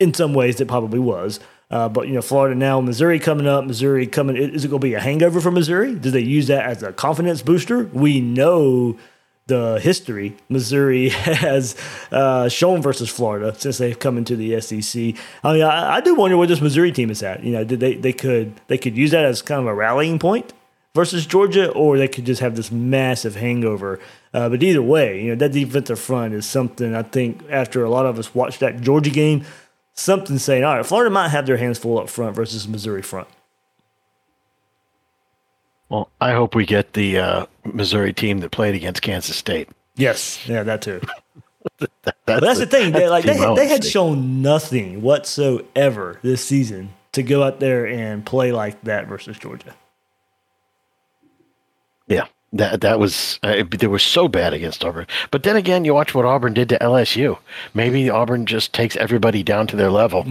in 0.00 0.14
some 0.14 0.32
ways 0.32 0.58
it 0.62 0.66
probably 0.66 0.98
was. 0.98 1.40
Uh, 1.70 1.90
but 1.90 2.08
you 2.08 2.14
know, 2.14 2.22
Florida 2.22 2.54
now, 2.54 2.80
Missouri 2.80 3.18
coming 3.18 3.46
up. 3.46 3.66
Missouri 3.66 4.06
coming. 4.06 4.36
Is 4.36 4.64
it 4.64 4.68
going 4.68 4.80
to 4.80 4.86
be 4.86 4.94
a 4.94 5.00
hangover 5.00 5.42
for 5.42 5.50
Missouri? 5.50 5.94
Do 5.94 6.10
they 6.10 6.20
use 6.20 6.46
that 6.46 6.64
as 6.64 6.82
a 6.82 6.92
confidence 6.92 7.42
booster? 7.42 7.84
We 7.92 8.20
know 8.20 8.96
the 9.46 9.78
history 9.82 10.36
Missouri 10.48 11.08
has 11.10 11.76
uh, 12.10 12.48
shown 12.48 12.80
versus 12.80 13.10
Florida 13.10 13.54
since 13.58 13.78
they've 13.78 13.98
come 13.98 14.16
into 14.16 14.36
the 14.36 14.60
SEC. 14.60 15.14
I 15.42 15.52
mean, 15.52 15.62
I, 15.62 15.96
I, 15.96 16.00
do 16.00 16.14
wonder 16.14 16.36
where 16.36 16.46
this 16.46 16.60
Missouri 16.60 16.92
team 16.92 17.10
is 17.10 17.22
at. 17.22 17.44
You 17.44 17.52
know, 17.52 17.64
they 17.64 17.94
they 17.94 18.12
could 18.12 18.60
they 18.68 18.78
could 18.78 18.96
use 18.96 19.10
that 19.10 19.24
as 19.24 19.42
kind 19.42 19.60
of 19.60 19.66
a 19.66 19.74
rallying 19.74 20.18
point 20.18 20.52
versus 20.94 21.26
Georgia, 21.26 21.70
or 21.72 21.98
they 21.98 22.08
could 22.08 22.24
just 22.24 22.40
have 22.40 22.56
this 22.56 22.70
massive 22.70 23.36
hangover. 23.36 24.00
Uh, 24.32 24.48
but 24.48 24.62
either 24.62 24.82
way, 24.82 25.22
you 25.22 25.30
know, 25.30 25.36
that 25.36 25.52
defensive 25.52 25.98
front 25.98 26.34
is 26.34 26.46
something 26.46 26.94
I 26.94 27.02
think 27.02 27.42
after 27.50 27.84
a 27.84 27.90
lot 27.90 28.06
of 28.06 28.18
us 28.18 28.34
watched 28.34 28.60
that 28.60 28.80
Georgia 28.80 29.10
game 29.10 29.44
something 29.94 30.38
saying, 30.38 30.64
all 30.64 30.76
right, 30.76 30.86
Florida 30.86 31.10
might 31.10 31.28
have 31.28 31.46
their 31.46 31.56
hands 31.56 31.78
full 31.78 31.98
up 31.98 32.08
front 32.08 32.34
versus 32.34 32.66
Missouri 32.66 33.02
front. 33.02 33.28
Well, 35.94 36.10
I 36.20 36.32
hope 36.32 36.56
we 36.56 36.66
get 36.66 36.94
the 36.94 37.18
uh, 37.18 37.46
Missouri 37.64 38.12
team 38.12 38.38
that 38.40 38.50
played 38.50 38.74
against 38.74 39.00
Kansas 39.00 39.36
State. 39.36 39.68
Yes, 39.94 40.40
yeah, 40.44 40.64
that 40.64 40.82
too. 40.82 41.00
that, 41.78 41.90
that's, 42.02 42.18
but 42.26 42.40
that's 42.40 42.58
the, 42.58 42.64
the 42.64 42.70
thing. 42.70 42.90
They, 42.90 43.08
like 43.08 43.24
they, 43.24 43.54
they 43.54 43.68
had 43.68 43.84
shown 43.84 44.42
nothing 44.42 45.02
whatsoever 45.02 46.18
this 46.22 46.44
season 46.44 46.92
to 47.12 47.22
go 47.22 47.44
out 47.44 47.60
there 47.60 47.86
and 47.86 48.26
play 48.26 48.50
like 48.50 48.82
that 48.82 49.06
versus 49.06 49.38
Georgia. 49.38 49.72
Yeah, 52.08 52.26
that 52.54 52.80
that 52.80 52.98
was 52.98 53.38
uh, 53.44 53.62
they 53.70 53.86
were 53.86 54.00
so 54.00 54.26
bad 54.26 54.52
against 54.52 54.84
Auburn. 54.84 55.06
But 55.30 55.44
then 55.44 55.54
again, 55.54 55.84
you 55.84 55.94
watch 55.94 56.12
what 56.12 56.24
Auburn 56.24 56.54
did 56.54 56.70
to 56.70 56.78
LSU. 56.80 57.38
Maybe 57.72 58.10
Auburn 58.10 58.46
just 58.46 58.72
takes 58.72 58.96
everybody 58.96 59.44
down 59.44 59.68
to 59.68 59.76
their 59.76 59.90
level. 59.90 60.26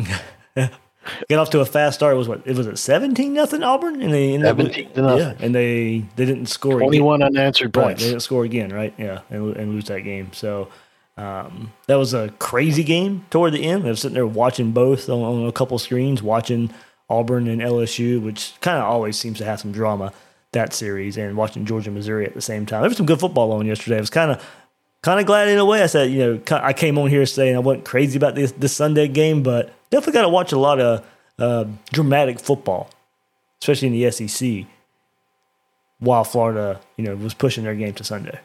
Get 1.30 1.39
off 1.39 1.49
to 1.51 1.60
a 1.60 1.66
fast 1.66 1.95
start. 1.95 2.16
It 2.16 2.18
was 2.18 2.28
what? 2.28 2.41
It 2.45 2.56
was 2.56 2.68
at 2.68 2.78
seventeen 2.78 3.34
nothing 3.34 3.64
Auburn, 3.64 4.01
and 4.01 4.14
they 4.14 4.39
seventeen 4.39 4.89
nothing. 4.95 5.20
Yeah, 5.20 5.34
and 5.39 5.54
they 5.54 6.06
they 6.16 6.26
didn't 6.26 6.47
score. 6.47 6.80
Twenty 6.80 7.01
one 7.01 7.22
unanswered 7.22 7.74
points. 7.74 7.88
Right, 7.88 7.97
they 7.99 8.10
didn't 8.12 8.22
score 8.22 8.43
again, 8.43 8.72
right? 8.72 8.93
Yeah, 8.97 9.22
and, 9.30 9.56
and 9.56 9.72
lose 9.74 9.86
that 9.86 10.01
game. 10.01 10.32
So 10.34 10.70
um, 11.18 11.72
that 11.88 11.95
was 11.95 12.14
a 12.14 12.30
crazy 12.39 12.84
game 12.84 13.26
toward 13.30 13.54
the 13.54 13.64
end. 13.64 13.86
I 13.86 13.89
was 13.89 14.01
sitting 14.01 14.16
there 14.16 14.26
watching 14.26 14.72
both 14.72 15.10
on, 15.10 15.22
on 15.22 15.47
a 15.47 15.51
couple 15.51 15.78
screens, 15.80 16.24
watching 16.24 16.74
Auburn 17.10 17.47
and 17.47 17.62
LSU, 17.62 18.22
which 18.22 18.54
kind 18.62 18.78
of 18.78 18.86
always 18.86 19.18
seems 19.18 19.38
to 19.39 19.45
have 19.45 19.60
some 19.60 19.72
drama 19.72 20.14
that 20.54 20.74
series 20.74 21.18
and 21.18 21.36
watching 21.36 21.66
Georgia 21.66 21.91
Missouri 21.91 22.26
at 22.26 22.34
the 22.34 22.41
same 22.41 22.66
time. 22.66 22.82
There 22.82 22.89
was 22.89 22.97
some 22.97 23.06
good 23.06 23.20
football 23.20 23.51
on 23.51 23.66
yesterday. 23.66 23.97
I 23.97 23.99
was 23.99 24.10
kind 24.10 24.32
of 24.32 24.43
kind 25.01 25.20
of 25.20 25.26
glad 25.26 25.49
in 25.49 25.58
a 25.58 25.66
way. 25.66 25.84
I 25.84 25.88
said, 25.88 26.12
you 26.12 26.20
know, 26.20 26.41
I 26.51 26.74
came 26.74 26.97
on 26.97 27.10
here 27.10 27.26
saying 27.26 27.56
I 27.56 27.60
wasn't 27.60 27.86
crazy 27.86 28.18
about 28.18 28.36
this 28.36 28.51
this 28.54 28.74
Sunday 28.74 29.08
game, 29.08 29.43
but 29.43 29.74
definitely 29.94 30.14
got 30.14 30.24
to 30.24 30.30
watch 30.30 30.52
a 30.52 30.58
lot 30.58 30.80
of 30.80 31.06
uh, 31.38 31.66
dramatic 31.91 32.39
football, 32.39 32.89
especially 33.62 33.89
in 33.89 33.94
the 33.94 34.12
SEC. 34.12 34.66
While 36.00 36.24
Florida, 36.26 36.82
you 36.98 37.06
know, 37.06 37.16
was 37.16 37.34
pushing 37.34 37.64
their 37.64 37.76
game 37.76 37.94
to 37.94 38.04
Sunday. 38.04 38.39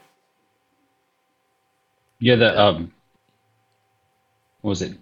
Yeah, 2.19 2.35
the 2.35 2.61
um, 2.61 2.93
what 4.61 4.69
was 4.69 4.81
it? 4.81 4.93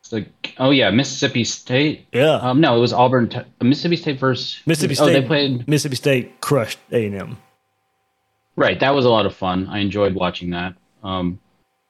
It's 0.00 0.12
like 0.12 0.54
oh 0.58 0.70
yeah, 0.70 0.90
Mississippi 0.90 1.42
State. 1.42 2.06
Yeah. 2.12 2.34
Um, 2.34 2.60
no, 2.60 2.76
it 2.76 2.80
was 2.80 2.92
Auburn. 2.92 3.28
T- 3.28 3.40
Mississippi 3.60 3.96
State 3.96 4.20
versus 4.20 4.60
Mississippi 4.66 4.94
State. 4.94 5.04
Oh, 5.04 5.20
they 5.20 5.26
played 5.26 5.66
Mississippi 5.66 5.96
State 5.96 6.40
crushed 6.40 6.78
A 6.92 7.06
and 7.06 7.14
M. 7.16 7.38
Right, 8.54 8.78
that 8.78 8.94
was 8.94 9.04
a 9.04 9.10
lot 9.10 9.26
of 9.26 9.34
fun. 9.34 9.66
I 9.68 9.78
enjoyed 9.78 10.14
watching 10.14 10.50
that. 10.50 10.74
Um, 11.02 11.40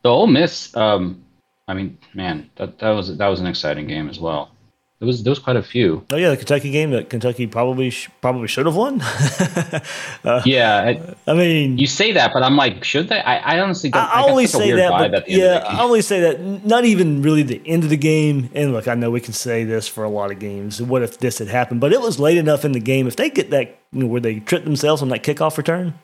the 0.03 0.09
Ole 0.09 0.29
Miss. 0.29 0.75
Um, 0.77 1.25
I 1.71 1.75
mean, 1.75 1.97
man, 2.15 2.51
that 2.57 2.81
that 2.81 2.91
was 2.91 3.17
that 3.17 3.29
was 3.29 3.39
an 3.39 3.47
exciting 3.47 3.87
game 3.87 4.09
as 4.09 4.19
well. 4.19 4.51
There 4.99 5.07
was 5.07 5.23
there 5.23 5.31
was 5.31 5.39
quite 5.39 5.55
a 5.55 5.63
few. 5.63 6.05
Oh 6.11 6.17
yeah, 6.17 6.31
the 6.31 6.37
Kentucky 6.37 6.73
game 6.73 6.91
that 6.91 7.09
Kentucky 7.09 7.47
probably 7.47 7.91
sh- 7.91 8.11
probably 8.21 8.49
should 8.49 8.67
have 8.67 8.75
won. 8.75 9.01
uh, 10.25 10.43
yeah, 10.45 10.83
I, 11.27 11.31
I, 11.31 11.35
mean, 11.35 11.79
you 11.79 11.87
say 11.87 12.11
that, 12.11 12.33
but 12.35 12.43
I'm 12.43 12.57
like, 12.57 12.83
should 12.83 13.09
they? 13.09 13.21
I, 13.21 13.57
I 13.57 13.61
honestly 13.61 13.89
don't. 13.89 14.03
I, 14.03 14.23
I 14.23 14.29
only 14.29 14.49
say 14.49 14.73
that, 14.73 15.13
but 15.13 15.29
yeah, 15.29 15.63
I 15.65 15.81
only 15.85 16.03
say 16.03 16.21
that. 16.23 16.67
Not 16.67 16.85
even 16.85 17.23
really 17.23 17.45
the 17.45 17.63
end 17.65 17.85
of 17.85 17.91
the 17.91 17.97
game. 17.97 18.51
And 18.53 18.73
look, 18.73 18.89
I 18.89 18.97
know 18.97 19.13
we 19.13 19.21
can 19.21 19.33
say 19.33 19.63
this 19.63 19.87
for 19.87 20.03
a 20.03 20.11
lot 20.11 20.33
of 20.33 20.41
games. 20.41 20.83
What 20.83 21.03
if 21.03 21.19
this 21.19 21.39
had 21.39 21.49
happened? 21.49 21.81
But 21.81 21.93
it 21.93 22.01
was 22.01 22.19
late 22.19 22.37
enough 22.37 22.65
in 22.65 22.73
the 22.73 22.81
game. 22.81 23.07
If 23.07 23.15
they 23.15 23.31
get 23.31 23.51
that, 23.51 23.79
you 23.93 24.01
know, 24.01 24.07
where 24.07 24.21
they 24.21 24.41
tripped 24.41 24.65
themselves 24.65 25.03
on 25.03 25.09
that 25.11 25.23
kickoff 25.23 25.57
return, 25.57 25.95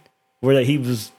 where 0.40 0.54
that 0.54 0.64
he 0.64 0.78
was, 0.78 1.10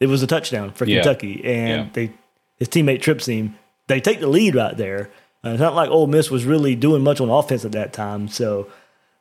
it 0.00 0.08
was 0.08 0.24
a 0.24 0.26
touchdown 0.26 0.72
for 0.72 0.84
yeah. 0.84 0.96
Kentucky, 0.96 1.42
and 1.44 1.86
yeah. 1.86 1.88
they 1.92 2.12
his 2.58 2.68
teammate 2.68 3.02
trips 3.02 3.26
him. 3.26 3.56
They 3.86 4.00
take 4.00 4.20
the 4.20 4.28
lead 4.28 4.54
right 4.54 4.76
there 4.76 5.10
uh, 5.44 5.50
it's 5.50 5.60
not 5.60 5.74
like 5.74 5.90
Ole 5.90 6.06
Miss 6.06 6.30
was 6.30 6.44
really 6.44 6.74
doing 6.74 7.02
much 7.02 7.20
on 7.20 7.28
offense 7.28 7.64
at 7.64 7.72
that 7.72 7.92
time. 7.92 8.28
So, 8.28 8.68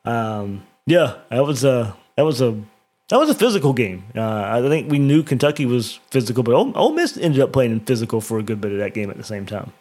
um, 0.05 0.66
yeah, 0.86 1.18
that 1.30 1.43
was 1.43 1.66
a 1.66 1.95
that 2.16 2.24
was 2.24 2.41
a 2.41 2.61
that 3.09 3.18
was 3.20 3.30
a 3.30 3.36
physical 3.36 3.74
game. 3.74 4.05
Uh, 4.16 4.43
I 4.45 4.61
think 4.61 4.89
we 4.89 4.99
knew 4.99 5.22
Kentucky 5.22 5.66
was 5.66 5.99
physical, 6.11 6.43
but 6.43 6.55
Ole, 6.55 6.72
Ole 6.78 6.93
Miss 6.93 7.18
ended 7.18 7.41
up 7.41 7.51
playing 7.51 7.82
physical 7.82 8.22
for 8.22 8.39
a 8.39 8.43
good 8.43 8.61
bit 8.61 8.72
of 8.72 8.78
that 8.78 8.93
game 8.93 9.09
at 9.09 9.18
the 9.18 9.24
same 9.24 9.45
time. 9.45 9.74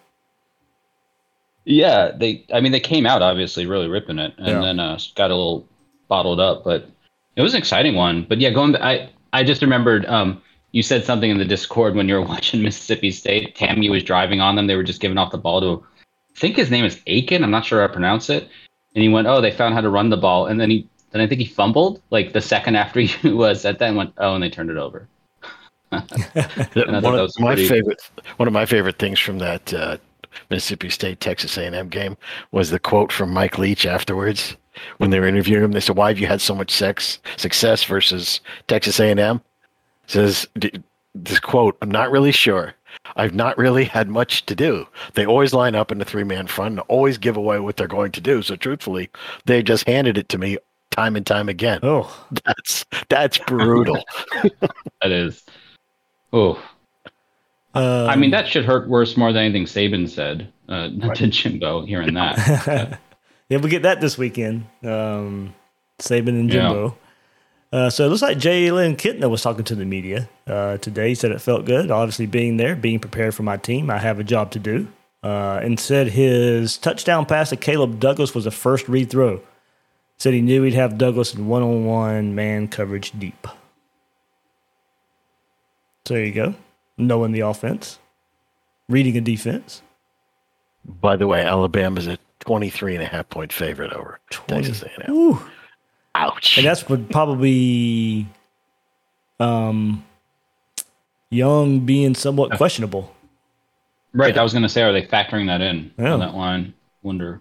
Yeah, 1.64 2.10
they. 2.10 2.44
I 2.52 2.60
mean, 2.60 2.72
they 2.72 2.80
came 2.80 3.06
out 3.06 3.22
obviously 3.22 3.66
really 3.66 3.86
ripping 3.86 4.18
it, 4.18 4.34
and 4.36 4.46
yeah. 4.48 4.60
then 4.60 4.80
uh, 4.80 4.98
got 5.14 5.30
a 5.30 5.36
little 5.36 5.68
bottled 6.08 6.40
up. 6.40 6.64
But 6.64 6.90
it 7.36 7.42
was 7.42 7.54
an 7.54 7.58
exciting 7.58 7.94
one. 7.94 8.26
But 8.28 8.40
yeah, 8.40 8.50
going. 8.50 8.74
I 8.76 9.10
I 9.32 9.44
just 9.44 9.62
remembered. 9.62 10.06
Um, 10.06 10.42
you 10.72 10.82
said 10.82 11.04
something 11.04 11.30
in 11.30 11.38
the 11.38 11.44
Discord 11.44 11.94
when 11.94 12.08
you 12.08 12.14
were 12.14 12.22
watching 12.26 12.62
Mississippi 12.62 13.10
State. 13.10 13.54
Tammy 13.54 13.88
was 13.88 14.02
driving 14.02 14.40
on 14.40 14.56
them. 14.56 14.66
They 14.66 14.76
were 14.76 14.82
just 14.82 15.00
giving 15.00 15.18
off 15.18 15.32
the 15.32 15.38
ball 15.38 15.60
to 15.60 15.86
I 16.34 16.38
think 16.38 16.56
his 16.56 16.70
name 16.70 16.84
is 16.84 17.00
Aiken. 17.06 17.44
I'm 17.44 17.50
not 17.50 17.64
sure 17.64 17.80
how 17.80 17.86
to 17.86 17.92
pronounce 17.92 18.30
it. 18.30 18.48
And 18.94 19.02
he 19.02 19.08
went, 19.08 19.26
"Oh, 19.26 19.40
they 19.40 19.50
found 19.50 19.74
how 19.74 19.80
to 19.80 19.90
run 19.90 20.10
the 20.10 20.16
ball," 20.16 20.46
and 20.46 20.60
then 20.60 20.70
he 20.70 20.88
then 21.10 21.20
I 21.20 21.26
think 21.26 21.40
he 21.40 21.46
fumbled 21.46 22.00
like 22.10 22.32
the 22.32 22.40
second 22.40 22.76
after 22.76 23.00
he 23.00 23.30
was 23.30 23.64
at 23.64 23.78
that 23.78 23.88
and 23.88 23.96
went, 23.96 24.12
"Oh," 24.18 24.34
and 24.34 24.42
they 24.42 24.50
turned 24.50 24.70
it 24.70 24.76
over. 24.76 25.08
one 25.90 26.02
of 27.04 27.30
my 27.38 27.54
pretty... 27.54 27.68
favorite 27.68 28.00
one 28.38 28.48
of 28.48 28.54
my 28.54 28.64
favorite 28.64 28.98
things 28.98 29.18
from 29.18 29.38
that 29.38 29.74
uh, 29.74 29.98
Mississippi 30.48 30.88
State 30.88 31.20
Texas 31.20 31.58
A&M 31.58 31.88
game 31.90 32.16
was 32.50 32.70
the 32.70 32.78
quote 32.78 33.12
from 33.12 33.30
Mike 33.30 33.58
Leach 33.58 33.84
afterwards 33.84 34.56
when 34.96 35.10
they 35.10 35.20
were 35.20 35.26
interviewing 35.26 35.64
him. 35.64 35.72
They 35.72 35.80
said, 35.80 35.96
"Why 35.96 36.08
have 36.08 36.18
you 36.18 36.26
had 36.26 36.40
so 36.40 36.54
much 36.54 36.70
sex 36.70 37.18
success 37.36 37.84
versus 37.84 38.40
Texas 38.68 38.98
A&M?" 39.00 39.42
Says 40.12 40.46
this 41.14 41.40
quote, 41.40 41.76
"I'm 41.80 41.90
not 41.90 42.10
really 42.10 42.32
sure." 42.32 42.74
I've 43.16 43.34
not 43.34 43.56
really 43.56 43.84
had 43.84 44.08
much 44.08 44.44
to 44.46 44.54
do. 44.54 44.86
They 45.14 45.24
always 45.24 45.54
line 45.54 45.74
up 45.74 45.90
in 45.90 45.98
the 45.98 46.04
three 46.04 46.24
man 46.24 46.46
front 46.46 46.72
and 46.72 46.80
always 46.80 47.16
give 47.16 47.36
away 47.36 47.58
what 47.58 47.76
they're 47.76 47.86
going 47.86 48.12
to 48.12 48.20
do. 48.20 48.42
So 48.42 48.54
truthfully, 48.56 49.08
they 49.46 49.62
just 49.62 49.86
handed 49.86 50.18
it 50.18 50.28
to 50.28 50.38
me 50.38 50.58
time 50.90 51.16
and 51.16 51.26
time 51.26 51.48
again. 51.48 51.80
Oh, 51.82 52.26
that's 52.44 52.84
that's 53.08 53.38
brutal. 53.38 54.04
that 55.02 55.10
is. 55.10 55.42
Oh. 56.32 56.62
Um, 57.74 58.08
I 58.08 58.16
mean, 58.16 58.30
that 58.32 58.46
should 58.46 58.66
hurt 58.66 58.88
worse 58.88 59.16
more 59.16 59.32
than 59.32 59.44
anything 59.44 59.64
Saban 59.64 60.08
said 60.08 60.52
uh, 60.68 60.90
right. 60.98 61.16
to 61.16 61.26
Jimbo 61.28 61.86
hearing 61.86 62.14
that. 62.14 62.98
yeah, 63.48 63.58
we 63.58 63.70
get 63.70 63.82
that 63.82 64.00
this 64.02 64.18
weekend. 64.18 64.66
Um, 64.84 65.54
Saban 65.98 66.28
and 66.28 66.50
Jimbo. 66.50 66.88
Yeah. 66.88 66.94
Uh, 67.72 67.88
so 67.88 68.04
it 68.04 68.08
looks 68.10 68.20
like 68.20 68.36
Jalen 68.36 68.96
Kitna 68.96 69.30
was 69.30 69.40
talking 69.40 69.64
to 69.64 69.74
the 69.74 69.86
media 69.86 70.28
uh, 70.46 70.76
today. 70.76 71.08
He 71.08 71.14
said 71.14 71.32
it 71.32 71.40
felt 71.40 71.64
good, 71.64 71.90
obviously 71.90 72.26
being 72.26 72.58
there, 72.58 72.76
being 72.76 72.98
prepared 72.98 73.34
for 73.34 73.44
my 73.44 73.56
team. 73.56 73.88
I 73.88 73.98
have 73.98 74.18
a 74.18 74.24
job 74.24 74.50
to 74.52 74.58
do. 74.58 74.88
Uh, 75.22 75.60
and 75.62 75.78
said 75.78 76.08
his 76.08 76.76
touchdown 76.76 77.24
pass 77.24 77.50
to 77.50 77.56
Caleb 77.56 78.00
Douglas 78.00 78.34
was 78.34 78.44
a 78.44 78.50
first 78.50 78.88
read 78.88 79.08
throw. 79.08 79.40
Said 80.18 80.34
he 80.34 80.40
knew 80.40 80.64
he'd 80.64 80.74
have 80.74 80.98
Douglas 80.98 81.32
in 81.32 81.46
one 81.46 81.62
on 81.62 81.84
one 81.86 82.34
man 82.34 82.68
coverage 82.68 83.12
deep. 83.18 83.46
So 86.04 86.14
there 86.14 86.24
you 86.24 86.32
go. 86.32 86.54
Knowing 86.98 87.32
the 87.32 87.40
offense, 87.40 88.00
reading 88.88 89.16
a 89.16 89.20
defense. 89.20 89.80
By 90.84 91.16
the 91.16 91.28
way, 91.28 91.42
Alabama's 91.42 92.08
a 92.08 92.18
23 92.40 92.96
and 92.96 93.04
a 93.04 93.06
half 93.06 93.28
point 93.30 93.52
favorite 93.52 93.92
over 93.92 94.18
Texas 94.48 94.82
A&M. 94.82 95.14
Ooh. 95.14 95.40
Ouch. 96.14 96.58
And 96.58 96.66
that's 96.66 96.88
would 96.88 97.10
probably 97.10 98.26
um 99.40 100.04
Young 101.30 101.80
being 101.80 102.14
somewhat 102.14 102.58
questionable. 102.58 103.10
Right. 104.12 104.36
I 104.36 104.42
was 104.42 104.52
going 104.52 104.64
to 104.64 104.68
say, 104.68 104.82
are 104.82 104.92
they 104.92 105.06
factoring 105.06 105.46
that 105.46 105.62
in 105.62 105.90
Yeah. 105.98 106.12
on 106.12 106.20
that 106.20 106.34
line? 106.34 106.74
Wonder. 107.02 107.40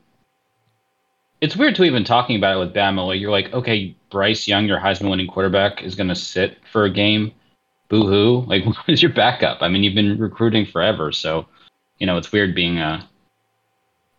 It's 1.42 1.58
weird 1.58 1.76
to 1.76 1.84
even 1.84 2.06
talking 2.06 2.38
about 2.38 2.56
it 2.56 2.60
with 2.60 2.74
Bama. 2.74 3.06
Like 3.06 3.20
you're 3.20 3.32
like, 3.32 3.52
okay, 3.52 3.94
Bryce 4.10 4.48
Young, 4.48 4.66
your 4.66 4.80
Heisman 4.80 5.10
winning 5.10 5.28
quarterback, 5.28 5.84
is 5.84 5.96
going 5.96 6.08
to 6.08 6.16
sit 6.16 6.58
for 6.72 6.86
a 6.86 6.90
game. 6.90 7.34
Boo 7.90 8.08
hoo. 8.08 8.46
Like, 8.48 8.66
what 8.66 8.88
is 8.88 9.02
your 9.02 9.12
backup? 9.12 9.62
I 9.62 9.68
mean, 9.68 9.84
you've 9.84 9.96
been 9.96 10.18
recruiting 10.18 10.66
forever. 10.66 11.12
So, 11.12 11.46
you 12.00 12.08
know, 12.08 12.16
it's 12.18 12.32
weird 12.32 12.56
being 12.56 12.80
uh, 12.80 13.04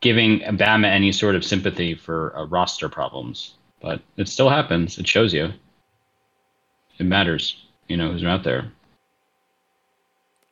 giving 0.02 0.40
Bama 0.40 0.86
any 0.86 1.12
sort 1.12 1.34
of 1.34 1.44
sympathy 1.44 1.94
for 1.94 2.36
uh, 2.36 2.44
roster 2.44 2.90
problems. 2.90 3.54
But 3.82 4.00
it 4.16 4.28
still 4.28 4.48
happens. 4.48 4.98
It 4.98 5.06
shows 5.06 5.34
you. 5.34 5.52
It 6.98 7.04
matters, 7.04 7.56
you 7.88 7.96
know, 7.96 8.12
who's 8.12 8.24
out 8.24 8.44
there. 8.44 8.70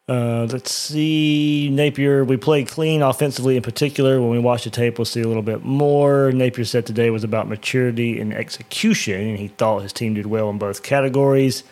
Uh, 0.08 0.48
let's 0.50 0.72
see. 0.72 1.70
Napier, 1.70 2.24
we 2.24 2.36
played 2.36 2.66
clean 2.66 3.00
offensively 3.00 3.56
in 3.56 3.62
particular. 3.62 4.20
When 4.20 4.30
we 4.30 4.40
watch 4.40 4.64
the 4.64 4.70
tape, 4.70 4.98
we'll 4.98 5.04
see 5.04 5.20
a 5.20 5.28
little 5.28 5.42
bit 5.42 5.64
more. 5.64 6.32
Napier 6.32 6.64
said 6.64 6.84
today 6.84 7.10
was 7.10 7.22
about 7.22 7.46
maturity 7.46 8.20
and 8.20 8.34
execution, 8.34 9.20
and 9.20 9.38
he 9.38 9.46
thought 9.46 9.82
his 9.82 9.92
team 9.92 10.14
did 10.14 10.26
well 10.26 10.50
in 10.50 10.58
both 10.58 10.82
categories. 10.82 11.62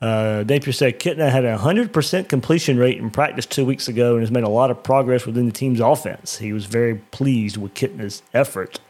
Uh, 0.00 0.42
Napier 0.48 0.72
said 0.72 0.98
Kitna 0.98 1.30
had 1.30 1.44
a 1.44 1.58
100% 1.58 2.28
completion 2.30 2.78
rate 2.78 2.96
in 2.96 3.10
practice 3.10 3.44
two 3.44 3.66
weeks 3.66 3.86
ago 3.88 4.14
and 4.14 4.22
has 4.22 4.30
made 4.30 4.44
a 4.44 4.48
lot 4.48 4.70
of 4.70 4.82
progress 4.82 5.26
within 5.26 5.44
the 5.44 5.52
team's 5.52 5.78
offense. 5.78 6.38
He 6.38 6.54
was 6.54 6.64
very 6.64 6.94
pleased 6.94 7.58
with 7.58 7.74
Kitna's 7.74 8.22
effort. 8.32 8.80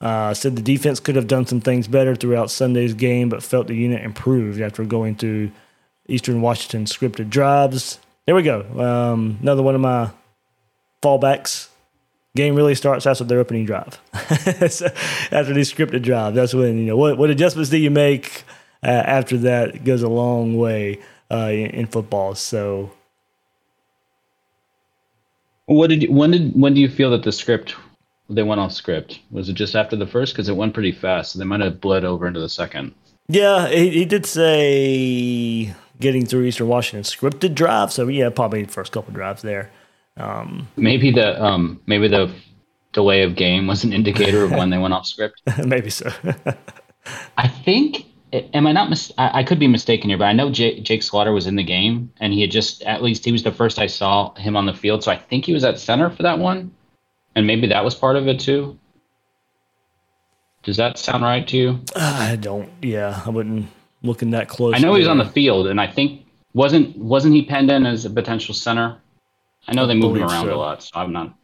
Uh, 0.00 0.32
said 0.32 0.56
the 0.56 0.62
defense 0.62 0.98
could 0.98 1.16
have 1.16 1.26
done 1.26 1.46
some 1.46 1.60
things 1.60 1.86
better 1.86 2.14
throughout 2.14 2.50
Sunday's 2.50 2.94
game, 2.94 3.28
but 3.28 3.42
felt 3.42 3.66
the 3.66 3.74
unit 3.74 4.02
improved 4.02 4.60
after 4.60 4.84
going 4.84 5.14
through 5.14 5.50
Eastern 6.08 6.40
Washington 6.40 6.86
scripted 6.86 7.28
drives. 7.28 7.98
There 8.26 8.34
we 8.34 8.42
go. 8.42 8.60
Um, 8.80 9.38
another 9.42 9.62
one 9.62 9.74
of 9.74 9.80
my 9.80 10.10
fallbacks. 11.02 11.68
Game 12.36 12.54
really 12.54 12.76
starts 12.76 13.06
after 13.06 13.24
their 13.24 13.40
opening 13.40 13.66
drive. 13.66 14.00
So, 14.70 14.86
after 15.32 15.52
these 15.52 15.72
scripted 15.72 16.02
drives, 16.02 16.36
that's 16.36 16.54
when 16.54 16.78
you 16.78 16.84
know 16.84 16.96
what 16.96 17.18
what 17.18 17.28
adjustments 17.28 17.70
do 17.70 17.76
you 17.76 17.90
make 17.90 18.44
uh, 18.82 18.86
after 18.86 19.36
that 19.38 19.84
goes 19.84 20.02
a 20.02 20.08
long 20.08 20.56
way 20.56 21.00
uh, 21.30 21.50
in, 21.50 21.70
in 21.70 21.86
football. 21.86 22.34
So 22.34 22.90
What 25.66 25.88
did 25.88 26.02
you, 26.04 26.12
when 26.12 26.30
did 26.30 26.52
when 26.54 26.74
do 26.74 26.80
you 26.80 26.88
feel 26.88 27.10
that 27.10 27.22
the 27.24 27.32
script 27.32 27.74
they 28.30 28.42
went 28.42 28.60
off 28.60 28.72
script? 28.72 29.20
Was 29.30 29.48
it 29.48 29.54
just 29.54 29.74
after 29.74 29.96
the 29.96 30.06
first? 30.06 30.32
Because 30.32 30.48
it 30.48 30.56
went 30.56 30.74
pretty 30.74 30.92
fast. 30.92 31.32
So 31.32 31.38
they 31.38 31.44
might 31.44 31.60
have 31.60 31.80
bled 31.80 32.04
over 32.04 32.26
into 32.26 32.40
the 32.40 32.48
second. 32.48 32.94
yeah, 33.28 33.68
he, 33.68 33.90
he 33.90 34.04
did 34.04 34.24
say 34.26 35.74
getting 36.00 36.24
through 36.26 36.44
Eastern 36.44 36.68
Washington 36.68 37.02
scripted 37.04 37.54
drive. 37.54 37.92
So 37.92 38.08
yeah, 38.08 38.30
probably 38.30 38.62
the 38.62 38.72
first 38.72 38.92
couple 38.92 39.12
drives 39.12 39.42
there. 39.42 39.70
Um, 40.16 40.68
Maybe 40.76 41.10
the 41.10 41.42
um 41.42 41.80
maybe 41.86 42.08
the 42.08 42.30
delay 42.92 43.22
of 43.22 43.36
game 43.36 43.66
was 43.66 43.84
an 43.84 43.92
indicator 43.92 44.44
of 44.44 44.50
when 44.50 44.70
they 44.70 44.78
went 44.78 44.92
off 44.94 45.06
script. 45.06 45.40
maybe 45.64 45.90
so. 45.90 46.10
I 47.36 47.48
think. 47.48 48.06
Am 48.32 48.64
I 48.68 48.70
not? 48.72 48.90
Mis- 48.90 49.10
I, 49.18 49.40
I 49.40 49.42
could 49.44 49.58
be 49.58 49.66
mistaken 49.66 50.08
here, 50.08 50.16
but 50.18 50.26
I 50.26 50.32
know 50.32 50.50
Jake, 50.52 50.84
Jake 50.84 51.02
Slaughter 51.02 51.32
was 51.32 51.48
in 51.48 51.56
the 51.56 51.64
game, 51.64 52.12
and 52.20 52.32
he 52.32 52.42
had 52.42 52.50
just 52.52 52.80
at 52.82 53.02
least 53.02 53.24
he 53.24 53.32
was 53.32 53.42
the 53.42 53.50
first 53.50 53.80
I 53.80 53.88
saw 53.88 54.32
him 54.34 54.56
on 54.56 54.66
the 54.66 54.74
field. 54.74 55.02
So 55.02 55.10
I 55.10 55.16
think 55.16 55.44
he 55.46 55.52
was 55.52 55.64
at 55.64 55.80
center 55.80 56.10
for 56.10 56.22
that 56.22 56.38
one, 56.38 56.72
and 57.34 57.46
maybe 57.46 57.66
that 57.68 57.84
was 57.84 57.94
part 57.94 58.16
of 58.16 58.28
it 58.28 58.40
too. 58.40 58.78
Does 60.62 60.76
that 60.76 60.98
sound 60.98 61.22
right 61.22 61.46
to 61.48 61.56
you? 61.56 61.80
I 61.96 62.36
don't. 62.36 62.70
Yeah, 62.82 63.22
I 63.24 63.30
wouldn't 63.30 63.68
looking 64.02 64.30
that 64.30 64.48
close. 64.48 64.74
I 64.74 64.78
know 64.78 64.94
he 64.94 65.00
was 65.00 65.08
on 65.08 65.18
the 65.18 65.24
field, 65.24 65.66
and 65.66 65.80
I 65.80 65.86
think 65.86 66.26
wasn't 66.54 66.96
wasn't 66.96 67.34
he 67.34 67.44
penned 67.44 67.70
in 67.70 67.86
as 67.86 68.04
a 68.04 68.10
potential 68.10 68.54
center? 68.54 68.98
I 69.68 69.74
know 69.74 69.86
they 69.86 69.94
moved 69.94 70.16
him 70.18 70.28
around 70.28 70.46
so. 70.46 70.54
a 70.54 70.56
lot, 70.56 70.82
so 70.82 70.90
I'm 70.94 71.12
not 71.12 71.34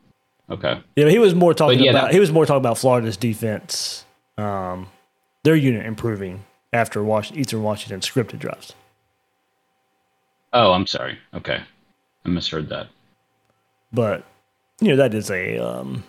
okay. 0.51 0.83
Yeah, 0.97 1.09
he 1.09 1.19
was 1.19 1.35
more 1.35 1.55
talking 1.55 1.81
yeah, 1.81 1.91
about 1.91 2.05
that- 2.07 2.15
he 2.15 2.21
was 2.21 2.33
more 2.33 2.45
talking 2.47 2.59
about 2.59 2.79
Florida's 2.79 3.17
defense, 3.17 4.05
um, 4.37 4.89
their 5.45 5.57
unit 5.57 5.87
improving 5.87 6.45
after 6.73 7.03
Was- 7.03 7.33
Eastern 7.33 7.63
Washington 7.63 8.01
scripted 8.01 8.39
drives. 8.39 8.75
Oh, 10.53 10.73
I'm 10.73 10.87
sorry. 10.87 11.19
Okay, 11.35 11.61
I 12.25 12.29
misheard 12.29 12.69
that. 12.71 12.89
But 13.93 14.25
you 14.81 14.89
know 14.89 14.97
that 14.97 15.15
is 15.15 15.31
a 15.31 15.59
um, 15.59 16.05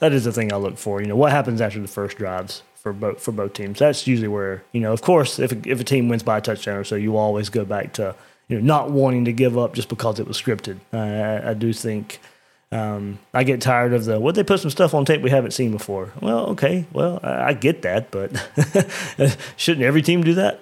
that 0.00 0.12
is 0.12 0.24
the 0.24 0.32
thing 0.32 0.52
I 0.52 0.56
look 0.56 0.78
for. 0.78 1.00
You 1.00 1.06
know 1.06 1.16
what 1.16 1.30
happens 1.30 1.60
after 1.60 1.80
the 1.80 1.88
first 1.88 2.16
drives 2.16 2.62
for 2.76 2.92
both 2.92 3.20
for 3.20 3.32
both 3.32 3.52
teams. 3.54 3.78
That's 3.78 4.06
usually 4.06 4.28
where 4.28 4.64
you 4.72 4.80
know. 4.80 4.92
Of 4.92 5.02
course, 5.02 5.38
if 5.38 5.52
a, 5.52 5.68
if 5.68 5.80
a 5.80 5.84
team 5.84 6.08
wins 6.08 6.22
by 6.22 6.38
a 6.38 6.40
touchdown 6.40 6.76
or 6.76 6.84
so, 6.84 6.96
you 6.96 7.16
always 7.16 7.48
go 7.48 7.64
back 7.64 7.92
to 7.94 8.14
you 8.48 8.58
know 8.58 8.64
not 8.64 8.90
wanting 8.90 9.24
to 9.26 9.32
give 9.32 9.56
up 9.56 9.74
just 9.74 9.88
because 9.88 10.20
it 10.20 10.26
was 10.26 10.40
scripted. 10.40 10.78
I, 10.92 11.50
I, 11.50 11.54
do 11.54 11.72
think. 11.72 12.20
Um, 12.72 13.20
I 13.32 13.44
get 13.44 13.60
tired 13.60 13.92
of 13.92 14.04
the 14.04 14.18
what 14.18 14.34
they 14.34 14.42
put 14.42 14.58
some 14.60 14.70
stuff 14.70 14.94
on 14.94 15.04
tape 15.04 15.22
we 15.22 15.30
haven't 15.30 15.52
seen 15.52 15.70
before. 15.70 16.12
Well, 16.20 16.46
okay, 16.48 16.86
well 16.92 17.20
I, 17.22 17.50
I 17.50 17.52
get 17.52 17.82
that, 17.82 18.10
but 18.10 18.32
shouldn't 19.56 19.84
every 19.84 20.02
team 20.02 20.24
do 20.24 20.34
that? 20.34 20.60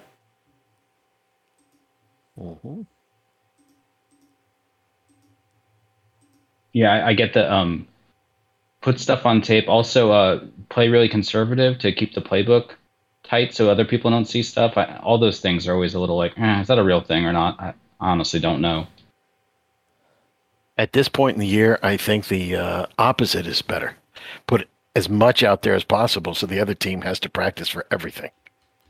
Yeah, 6.73 6.93
I, 6.93 7.09
I 7.09 7.15
get 7.15 7.35
the 7.35 7.53
um, 7.53 7.87
put 8.81 9.01
stuff 9.01 9.27
on 9.27 9.41
tape. 9.41 9.69
Also, 9.69 10.11
uh, 10.11 10.45
play 10.69 10.89
really 10.89 11.09
conservative 11.09 11.79
to 11.79 11.93
keep 11.93 12.15
the 12.15 12.21
playbook 12.21 12.71
tight 13.25 13.55
so 13.55 13.71
other 13.71 13.85
people 13.85 14.11
don't 14.11 14.27
see 14.27 14.43
stuff. 14.43 14.77
I, 14.77 14.99
all 15.03 15.19
those 15.19 15.41
things 15.41 15.67
are 15.67 15.75
always 15.75 15.95
a 15.95 16.01
little 16.01 16.17
like, 16.17 16.39
eh, 16.39 16.61
is 16.61 16.69
that 16.69 16.79
a 16.79 16.85
real 16.85 17.01
thing 17.01 17.25
or 17.25 17.33
not? 17.33 17.61
I 17.61 17.75
honestly 18.01 18.41
don't 18.41 18.61
know. 18.61 18.87
At 20.77 20.93
this 20.93 21.09
point 21.09 21.37
in 21.37 21.41
the 21.41 21.47
year, 21.47 21.79
I 21.83 21.97
think 21.97 22.29
the 22.29 22.57
uh, 22.57 22.87
opposite 22.99 23.47
is 23.47 23.63
better. 23.63 23.97
Put 24.47 24.69
as 24.97 25.09
much 25.09 25.43
out 25.43 25.63
there 25.63 25.75
as 25.75 25.85
possible 25.85 26.35
so 26.35 26.47
the 26.47 26.61
other 26.61 26.75
team 26.75 27.03
has 27.03 27.21
to 27.21 27.31
practice 27.31 27.69
for 27.69 27.87
everything. 27.91 28.31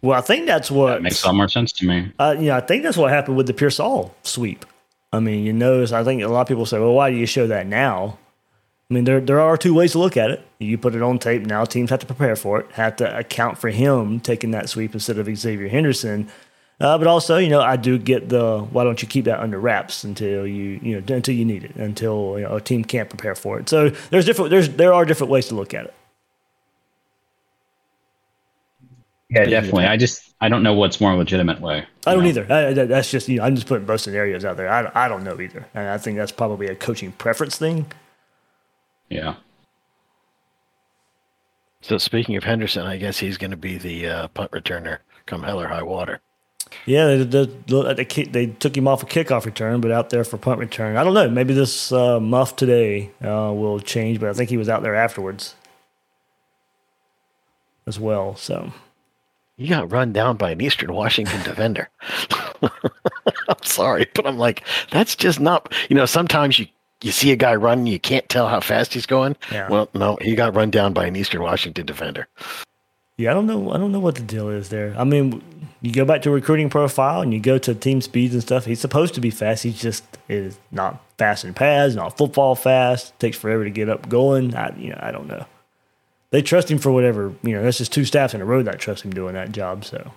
Well, 0.01 0.19
I 0.19 0.23
think 0.23 0.47
that's 0.47 0.71
what 0.71 0.95
That 0.95 1.03
makes 1.03 1.23
a 1.23 1.27
lot 1.29 1.37
more 1.37 1.49
sense 1.49 1.73
to 1.75 1.87
me. 1.87 2.13
Uh, 2.19 2.35
you 2.37 2.47
know, 2.47 2.57
I 2.57 2.61
think 2.61 2.83
that's 2.83 2.97
what 2.97 3.11
happened 3.11 3.37
with 3.37 3.47
the 3.47 3.55
Pearsall 3.55 4.15
sweep. 4.23 4.65
I 5.13 5.21
mean, 5.21 5.45
you 5.45 5.53
notice, 5.53 5.93
I 5.93 6.05
think 6.05 6.23
a 6.23 6.29
lot 6.29 6.43
of 6.43 6.49
people 6.49 6.65
say, 6.65 6.79
well, 6.79 6.95
why 6.95 7.11
do 7.11 7.17
you 7.17 7.27
show 7.27 7.47
that 7.47 7.67
now? 7.67 8.19
I 8.91 8.95
mean, 8.95 9.05
there, 9.05 9.21
there 9.21 9.41
are 9.41 9.57
two 9.57 9.75
ways 9.75 9.93
to 9.93 9.99
look 9.99 10.17
at 10.17 10.31
it. 10.31 10.47
You 10.59 10.79
put 10.79 10.95
it 10.95 11.03
on 11.03 11.19
tape 11.19 11.43
now, 11.43 11.65
teams 11.65 11.91
have 11.91 12.01
to 12.01 12.07
prepare 12.07 12.37
for 12.37 12.61
it, 12.61 12.73
have 12.73 12.97
to 12.97 13.19
account 13.19 13.59
for 13.59 13.71
him 13.71 14.21
taking 14.21 14.51
that 14.53 14.69
sweep 14.69 14.95
instead 14.95 15.19
of 15.19 15.35
Xavier 15.35 15.69
Henderson. 15.69 16.29
Uh, 16.81 16.99
but 16.99 17.07
also, 17.07 17.37
you 17.37 17.49
know, 17.49 17.61
I 17.61 17.77
do 17.77 17.97
get 17.97 18.29
the 18.29 18.61
why 18.71 18.85
don't 18.85 19.01
you 19.01 19.09
keep 19.09 19.27
that 19.27 19.41
under 19.41 19.59
wraps 19.59 20.03
until 20.05 20.47
you, 20.47 20.81
you 20.83 21.01
know, 21.01 21.15
until 21.15 21.35
you 21.35 21.45
need 21.45 21.65
it, 21.65 21.77
until 21.77 22.35
you 22.39 22.45
know, 22.45 22.57
a 22.57 22.61
team 22.61 22.85
can't 22.85 23.09
prepare 23.09 23.35
for 23.35 23.59
it. 23.59 23.69
So 23.69 23.91
there's 24.11 24.25
different, 24.25 24.51
there's 24.51 24.69
there 24.71 24.93
are 24.93 25.05
different 25.05 25.31
ways 25.31 25.47
to 25.49 25.55
look 25.55 25.75
at 25.75 25.85
it. 25.85 25.95
Yeah, 29.33 29.47
definitely. 29.47 29.87
I 29.87 29.97
just 29.97 30.35
I 30.43 30.51
don't 30.51 30.63
know 30.63 30.75
what's 30.75 31.01
more 31.01 31.15
legitimate 31.15 31.59
way. 31.61 31.87
I 32.07 32.15
don't 32.15 32.25
you 32.25 32.31
either. 32.31 32.53
I, 32.53 32.73
that's 32.75 33.11
just 33.11 33.29
you 33.31 33.39
know, 33.39 33.45
I'm 33.45 33.55
just 33.55 33.67
putting 33.67 33.87
both 33.87 34.03
scenarios 34.03 34.45
out 34.45 34.59
there. 34.59 34.69
I, 34.69 35.07
I 35.07 35.09
don't 35.09 35.25
know 35.25 35.41
either, 35.41 35.67
and 35.73 35.89
I 35.89 35.97
think 35.97 36.19
that's 36.19 36.33
probably 36.33 36.67
a 36.67 36.75
coaching 36.75 37.13
preference 37.13 37.57
thing. 37.57 37.91
Yeah. 39.09 39.37
So 41.81 41.97
speaking 41.97 42.37
of 42.37 42.45
Henderson, 42.45 42.87
I 42.87 42.99
guess 42.99 43.19
he's 43.19 43.39
going 43.39 43.51
to 43.53 43.57
be 43.57 43.79
the 43.79 44.07
uh, 44.07 44.29
punt 44.29 44.51
returner 44.51 44.99
come 45.25 45.43
hell 45.43 45.61
or 45.61 45.69
high 45.69 45.83
water. 45.83 46.21
Yeah, 46.85 47.17
they, 47.17 47.47
they, 47.47 47.95
they, 47.95 48.25
they 48.25 48.47
took 48.47 48.77
him 48.77 48.87
off 48.87 49.03
a 49.03 49.07
kickoff 49.07 49.47
return, 49.47 49.81
but 49.81 49.91
out 49.91 50.11
there 50.11 50.25
for 50.25 50.37
punt 50.37 50.61
return. 50.61 50.97
I 50.97 51.05
don't 51.05 51.15
know. 51.15 51.29
Maybe 51.31 51.55
this 51.55 51.91
uh, 51.91 52.21
muff 52.21 52.55
today 52.55 53.11
uh, 53.23 53.53
will 53.55 53.81
change, 53.81 54.21
but 54.21 54.29
I 54.29 54.33
think 54.35 54.51
he 54.51 54.57
was 54.59 54.69
out 54.69 54.83
there 54.83 54.95
afterwards 54.95 55.55
as 57.87 57.99
well. 57.99 58.37
So 58.37 58.73
You 59.63 59.69
got 59.69 59.93
run 59.93 60.13
down 60.13 60.37
by 60.37 60.51
an 60.51 60.61
Eastern 60.61 60.93
Washington 60.93 61.41
defender. 61.45 61.89
I'm 62.63 63.63
sorry, 63.63 64.09
but 64.13 64.27
I'm 64.27 64.37
like, 64.37 64.65
that's 64.91 65.15
just 65.15 65.39
not. 65.39 65.73
You 65.89 65.95
know, 65.95 66.05
sometimes 66.05 66.59
you 66.59 66.67
you 67.01 67.13
see 67.13 67.31
a 67.31 67.37
guy 67.37 67.55
run, 67.55 67.87
you 67.87 68.01
can't 68.01 68.29
tell 68.29 68.49
how 68.49 68.59
fast 68.61 68.93
he's 68.93 69.07
going. 69.07 69.37
Yeah. 69.53 69.69
Well, 69.69 69.89
no, 69.95 70.19
he 70.21 70.35
got 70.35 70.55
run 70.57 70.71
down 70.71 70.93
by 70.93 71.07
an 71.07 71.15
Eastern 71.15 71.43
Washington 71.43 71.87
defender. 71.87 72.27
yeah, 73.17 73.31
I 73.31 73.35
don't 73.35 73.47
know. 73.47 73.73
I 73.73 73.79
don't 73.79 73.93
know 73.93 74.01
what 74.01 74.17
the 74.17 74.23
deal 74.23 74.49
is 74.49 74.69
there. 74.69 74.95
I 74.99 75.05
mean, 75.05 75.43
you 75.81 75.93
go 75.93 76.05
back 76.05 76.23
to 76.23 76.31
recruiting 76.31 76.69
profile 76.69 77.21
and 77.21 77.33
you 77.33 77.39
go 77.39 77.59
to 77.59 77.75
team 77.75 78.01
speeds 78.01 78.35
and 78.35 78.43
stuff. 78.43 78.65
He's 78.65 78.81
supposed 78.81 79.15
to 79.15 79.21
be 79.21 79.31
fast. 79.31 79.63
He 79.63 79.73
just 79.73 80.05
is 80.29 80.59
not 80.73 81.05
fast 81.19 81.45
in 81.45 81.55
pads, 81.55 81.95
not 81.95 82.17
football 82.17 82.57
fast. 82.57 83.17
Takes 83.21 83.37
forever 83.37 83.63
to 83.63 83.71
get 83.71 83.89
up 83.89 84.09
going. 84.09 84.57
I, 84.57 84.77
you 84.77 84.91
know, 84.91 84.99
I 85.01 85.13
don't 85.13 85.29
know. 85.29 85.45
They 86.33 86.41
trust 86.41 86.71
him 86.71 86.79
for 86.79 86.91
whatever. 86.91 87.35
You 87.43 87.55
know, 87.55 87.63
that's 87.63 87.79
just 87.79 87.93
two 87.93 88.07
staffs 88.07 88.33
in 88.33 88.41
a 88.41 88.45
row 88.45 88.63
that 88.63 88.81
trust 88.81 89.05
him 89.05 89.13
doing 89.13 89.35
that 89.35 89.53
job. 89.53 89.85
So. 89.85 90.13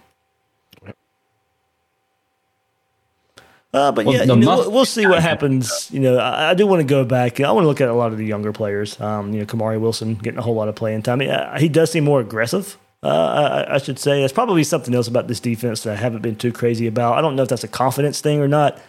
Uh, 3.74 3.92
but 3.92 4.06
Well, 4.06 4.16
yeah, 4.16 4.22
you 4.22 4.36
know, 4.38 4.70
we'll, 4.70 4.86
see 4.86 5.06
what 5.06 5.22
happens. 5.22 5.92
You 5.92 6.00
know, 6.00 6.18
I, 6.18 6.52
I 6.52 6.54
do 6.54 6.66
want 6.66 6.80
to 6.80 6.88
go 6.88 7.04
back. 7.04 7.42
I 7.42 7.52
want 7.52 7.66
to 7.66 7.68
look 7.68 7.82
at 7.82 7.90
a 7.90 7.94
lot 7.94 8.14
of 8.14 8.18
the 8.18 8.26
younger 8.26 8.54
players. 8.54 9.00
Um, 9.02 9.34
you 9.34 9.42
know, 9.42 9.46
Kamari 9.46 9.78
Wilson 9.78 10.16
getting 10.16 10.40
a 10.40 10.42
whole 10.42 10.56
lot 10.56 10.70
of 10.70 10.76
playing 10.76 11.02
time. 11.02 11.22
Yeah, 11.22 11.60
he 11.60 11.68
does 11.68 11.92
seem 11.92 12.06
more 12.06 12.22
aggressive. 12.22 12.78
Uh, 13.04 13.66
I, 13.68 13.76
I 13.76 13.78
should 13.80 14.00
say 14.00 14.22
that's 14.22 14.32
probably 14.32 14.64
something 14.64 14.96
else 14.96 15.10
about 15.10 15.28
this 15.28 15.42
defense 15.42 15.84
that 15.84 15.92
I 15.92 15.96
haven't 15.98 16.22
been 16.22 16.38
too 16.38 16.54
crazy 16.54 16.88
about. 16.88 17.18
I 17.18 17.22
don't 17.22 17.36
know 17.36 17.44
if 17.44 17.50
that's 17.50 17.66
a 17.66 17.68
confidence 17.68 18.22
thing 18.22 18.40
or 18.40 18.48
not. 18.48 18.80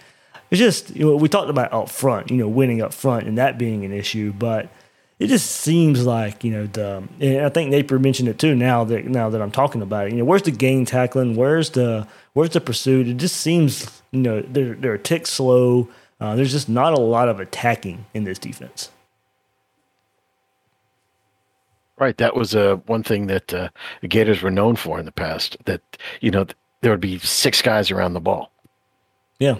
It's 0.52 0.60
just 0.60 0.94
you 0.94 1.06
know 1.06 1.16
we 1.16 1.28
talked 1.28 1.50
about 1.50 1.72
up 1.72 1.90
front, 1.90 2.30
you 2.30 2.36
know, 2.36 2.46
winning 2.48 2.80
up 2.80 2.94
front 2.94 3.26
and 3.26 3.36
that 3.36 3.58
being 3.58 3.84
an 3.84 3.92
issue, 3.92 4.32
but 4.32 4.68
it 5.18 5.28
just 5.28 5.50
seems 5.50 6.04
like 6.04 6.44
you 6.44 6.50
know 6.50 6.66
the 6.66 7.02
and 7.20 7.46
I 7.46 7.48
think 7.48 7.70
Napier 7.70 7.98
mentioned 7.98 8.28
it 8.28 8.38
too. 8.38 8.54
Now 8.54 8.84
that 8.84 9.06
now 9.06 9.30
that 9.30 9.40
I'm 9.40 9.50
talking 9.50 9.80
about 9.82 10.06
it, 10.08 10.12
you 10.12 10.18
know, 10.18 10.24
where's 10.24 10.42
the 10.42 10.50
game 10.50 10.84
tackling? 10.84 11.36
Where's 11.36 11.70
the 11.70 12.06
where's 12.34 12.50
the 12.50 12.60
pursuit? 12.60 13.08
It 13.08 13.16
just 13.16 13.36
seems 13.36 14.02
you 14.10 14.20
know 14.20 14.42
they're 14.42 14.74
they're 14.74 14.94
a 14.94 14.98
tick 14.98 15.26
slow. 15.26 15.88
Uh, 16.20 16.34
there's 16.36 16.52
just 16.52 16.68
not 16.68 16.92
a 16.92 17.00
lot 17.00 17.28
of 17.28 17.40
attacking 17.40 18.04
in 18.14 18.24
this 18.24 18.38
defense. 18.38 18.90
Right. 21.98 22.16
That 22.18 22.36
was 22.36 22.54
uh, 22.54 22.76
one 22.86 23.02
thing 23.02 23.26
that 23.28 23.54
uh, 23.54 23.70
the 24.02 24.08
Gators 24.08 24.42
were 24.42 24.50
known 24.50 24.76
for 24.76 24.98
in 24.98 25.06
the 25.06 25.12
past. 25.12 25.56
That 25.64 25.80
you 26.20 26.30
know 26.30 26.46
there 26.82 26.90
would 26.90 27.00
be 27.00 27.18
six 27.18 27.62
guys 27.62 27.90
around 27.90 28.12
the 28.12 28.20
ball, 28.20 28.50
Yeah, 29.38 29.56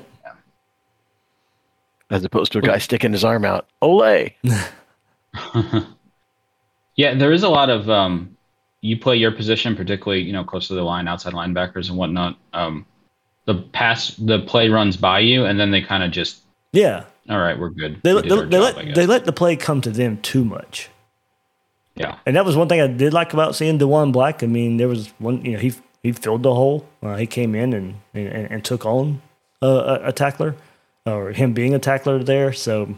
as 2.10 2.24
opposed 2.24 2.52
to 2.52 2.58
a 2.58 2.62
guy 2.62 2.76
sticking 2.76 3.12
his 3.12 3.24
arm 3.24 3.46
out. 3.46 3.66
Ole. 3.80 4.28
Yeah, 6.96 7.14
there 7.14 7.32
is 7.32 7.42
a 7.42 7.48
lot 7.48 7.68
of 7.68 7.88
um, 7.88 8.36
you 8.80 8.98
play 8.98 9.16
your 9.16 9.30
position, 9.30 9.76
particularly 9.76 10.22
you 10.22 10.32
know 10.32 10.42
close 10.42 10.68
to 10.68 10.74
the 10.74 10.82
line, 10.82 11.06
outside 11.06 11.34
linebackers 11.34 11.88
and 11.88 11.98
whatnot. 11.98 12.38
Um, 12.54 12.86
the 13.44 13.54
pass, 13.54 14.16
the 14.16 14.40
play 14.40 14.68
runs 14.70 14.96
by 14.96 15.20
you, 15.20 15.44
and 15.44 15.60
then 15.60 15.70
they 15.70 15.82
kind 15.82 16.02
of 16.02 16.10
just 16.10 16.42
yeah. 16.72 17.04
all 17.28 17.38
right, 17.38 17.58
we're 17.58 17.70
good. 17.70 18.00
They 18.02 18.14
We 18.14 18.22
they, 18.22 18.28
they 18.28 18.34
job, 18.34 18.50
let 18.50 18.94
they 18.94 19.06
let 19.06 19.24
the 19.26 19.32
play 19.32 19.56
come 19.56 19.82
to 19.82 19.90
them 19.90 20.18
too 20.22 20.44
much. 20.44 20.88
yeah. 21.94 22.16
And 22.24 22.34
that 22.34 22.46
was 22.46 22.56
one 22.56 22.68
thing 22.68 22.80
I 22.80 22.86
did 22.86 23.12
like 23.12 23.34
about 23.34 23.54
seeing 23.54 23.78
Diwun 23.78 24.10
Black. 24.10 24.42
I 24.42 24.46
mean, 24.46 24.78
there 24.78 24.88
was 24.88 25.12
one, 25.18 25.44
you 25.44 25.52
know, 25.52 25.58
he 25.58 25.74
he 26.02 26.12
filled 26.12 26.44
the 26.44 26.54
hole. 26.54 26.88
Uh, 27.02 27.16
he 27.16 27.26
came 27.26 27.54
in 27.54 27.74
and 27.74 27.96
and, 28.14 28.50
and 28.50 28.64
took 28.64 28.86
on 28.86 29.20
a, 29.60 29.66
a, 29.66 30.08
a 30.08 30.12
tackler, 30.12 30.56
or 31.04 31.32
him 31.32 31.52
being 31.52 31.74
a 31.74 31.78
tackler 31.78 32.24
there. 32.24 32.54
So 32.54 32.96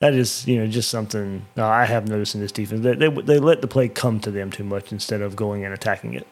that 0.00 0.14
is, 0.14 0.46
you 0.46 0.58
know, 0.58 0.66
just 0.66 0.90
something 0.90 1.46
uh, 1.56 1.66
I 1.66 1.84
have 1.84 2.08
noticed 2.08 2.34
in 2.34 2.40
this 2.40 2.52
defense. 2.52 2.82
They, 2.82 2.94
they 2.94 3.08
they 3.08 3.38
let 3.38 3.60
the 3.60 3.68
play 3.68 3.88
come 3.88 4.18
to 4.20 4.30
them 4.30 4.50
too 4.50 4.64
much 4.64 4.92
instead 4.92 5.20
of 5.20 5.36
going 5.36 5.64
and 5.64 5.72
attacking 5.72 6.14
it. 6.14 6.26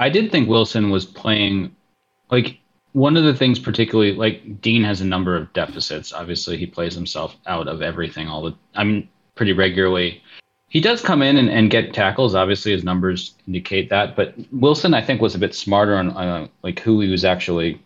I 0.00 0.08
did 0.08 0.32
think 0.32 0.48
Wilson 0.48 0.90
was 0.90 1.04
playing 1.04 1.74
like 2.30 2.58
one 2.92 3.16
of 3.16 3.24
the 3.24 3.34
things 3.34 3.58
particularly 3.58 4.14
like 4.14 4.60
Dean 4.62 4.82
has 4.84 5.02
a 5.02 5.04
number 5.04 5.36
of 5.36 5.52
deficits. 5.52 6.12
Obviously, 6.12 6.56
he 6.56 6.66
plays 6.66 6.94
himself 6.94 7.36
out 7.46 7.68
of 7.68 7.82
everything 7.82 8.28
all 8.28 8.42
the 8.42 8.54
I 8.74 8.84
mean 8.84 9.08
pretty 9.34 9.52
regularly. 9.52 10.22
He 10.68 10.80
does 10.80 11.02
come 11.02 11.22
in 11.22 11.36
and, 11.36 11.50
and 11.50 11.70
get 11.70 11.92
tackles. 11.92 12.34
Obviously, 12.34 12.72
his 12.72 12.82
numbers 12.82 13.34
indicate 13.46 13.90
that. 13.90 14.16
But 14.16 14.34
Wilson, 14.50 14.92
I 14.92 15.02
think, 15.02 15.20
was 15.20 15.34
a 15.34 15.38
bit 15.38 15.54
smarter 15.54 15.94
on 15.94 16.10
uh, 16.10 16.48
like 16.62 16.80
who 16.80 17.00
he 17.00 17.08
was 17.08 17.24
actually 17.24 17.80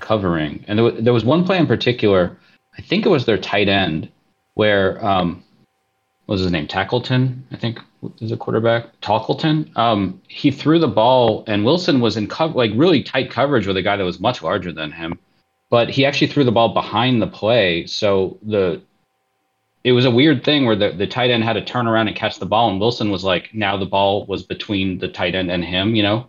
covering. 0.00 0.64
And 0.66 0.78
there 0.78 0.90
there 0.92 1.12
was 1.12 1.24
one 1.24 1.44
play 1.44 1.58
in 1.58 1.66
particular. 1.66 2.36
I 2.76 2.82
think 2.82 3.06
it 3.06 3.10
was 3.10 3.26
their 3.26 3.38
tight 3.38 3.68
end 3.68 4.10
where 4.54 5.04
um, 5.04 5.42
what 6.26 6.34
was 6.34 6.42
his 6.42 6.52
name? 6.52 6.66
Tackleton, 6.66 7.42
I 7.50 7.56
think 7.56 7.80
is 8.20 8.32
a 8.32 8.36
quarterback. 8.36 9.00
Tackleton. 9.00 9.76
Um, 9.76 10.20
he 10.28 10.50
threw 10.50 10.78
the 10.78 10.88
ball, 10.88 11.44
and 11.46 11.64
Wilson 11.64 12.00
was 12.00 12.16
in 12.16 12.28
cover, 12.28 12.54
like 12.54 12.70
really 12.74 13.02
tight 13.02 13.30
coverage 13.30 13.66
with 13.66 13.76
a 13.76 13.82
guy 13.82 13.96
that 13.96 14.04
was 14.04 14.20
much 14.20 14.42
larger 14.42 14.72
than 14.72 14.92
him. 14.92 15.18
But 15.70 15.88
he 15.88 16.04
actually 16.04 16.28
threw 16.28 16.44
the 16.44 16.52
ball 16.52 16.74
behind 16.74 17.22
the 17.22 17.26
play, 17.26 17.86
so 17.86 18.38
the 18.42 18.82
it 19.84 19.92
was 19.92 20.04
a 20.04 20.10
weird 20.10 20.44
thing 20.44 20.64
where 20.64 20.76
the, 20.76 20.90
the 20.90 21.06
tight 21.06 21.30
end 21.30 21.42
had 21.42 21.54
to 21.54 21.64
turn 21.64 21.88
around 21.88 22.06
and 22.06 22.16
catch 22.16 22.38
the 22.38 22.46
ball, 22.46 22.70
and 22.70 22.78
Wilson 22.78 23.10
was 23.10 23.24
like, 23.24 23.52
now 23.52 23.76
the 23.76 23.86
ball 23.86 24.24
was 24.26 24.44
between 24.44 24.98
the 24.98 25.08
tight 25.08 25.34
end 25.34 25.50
and 25.50 25.64
him, 25.64 25.94
you 25.96 26.02
know. 26.02 26.28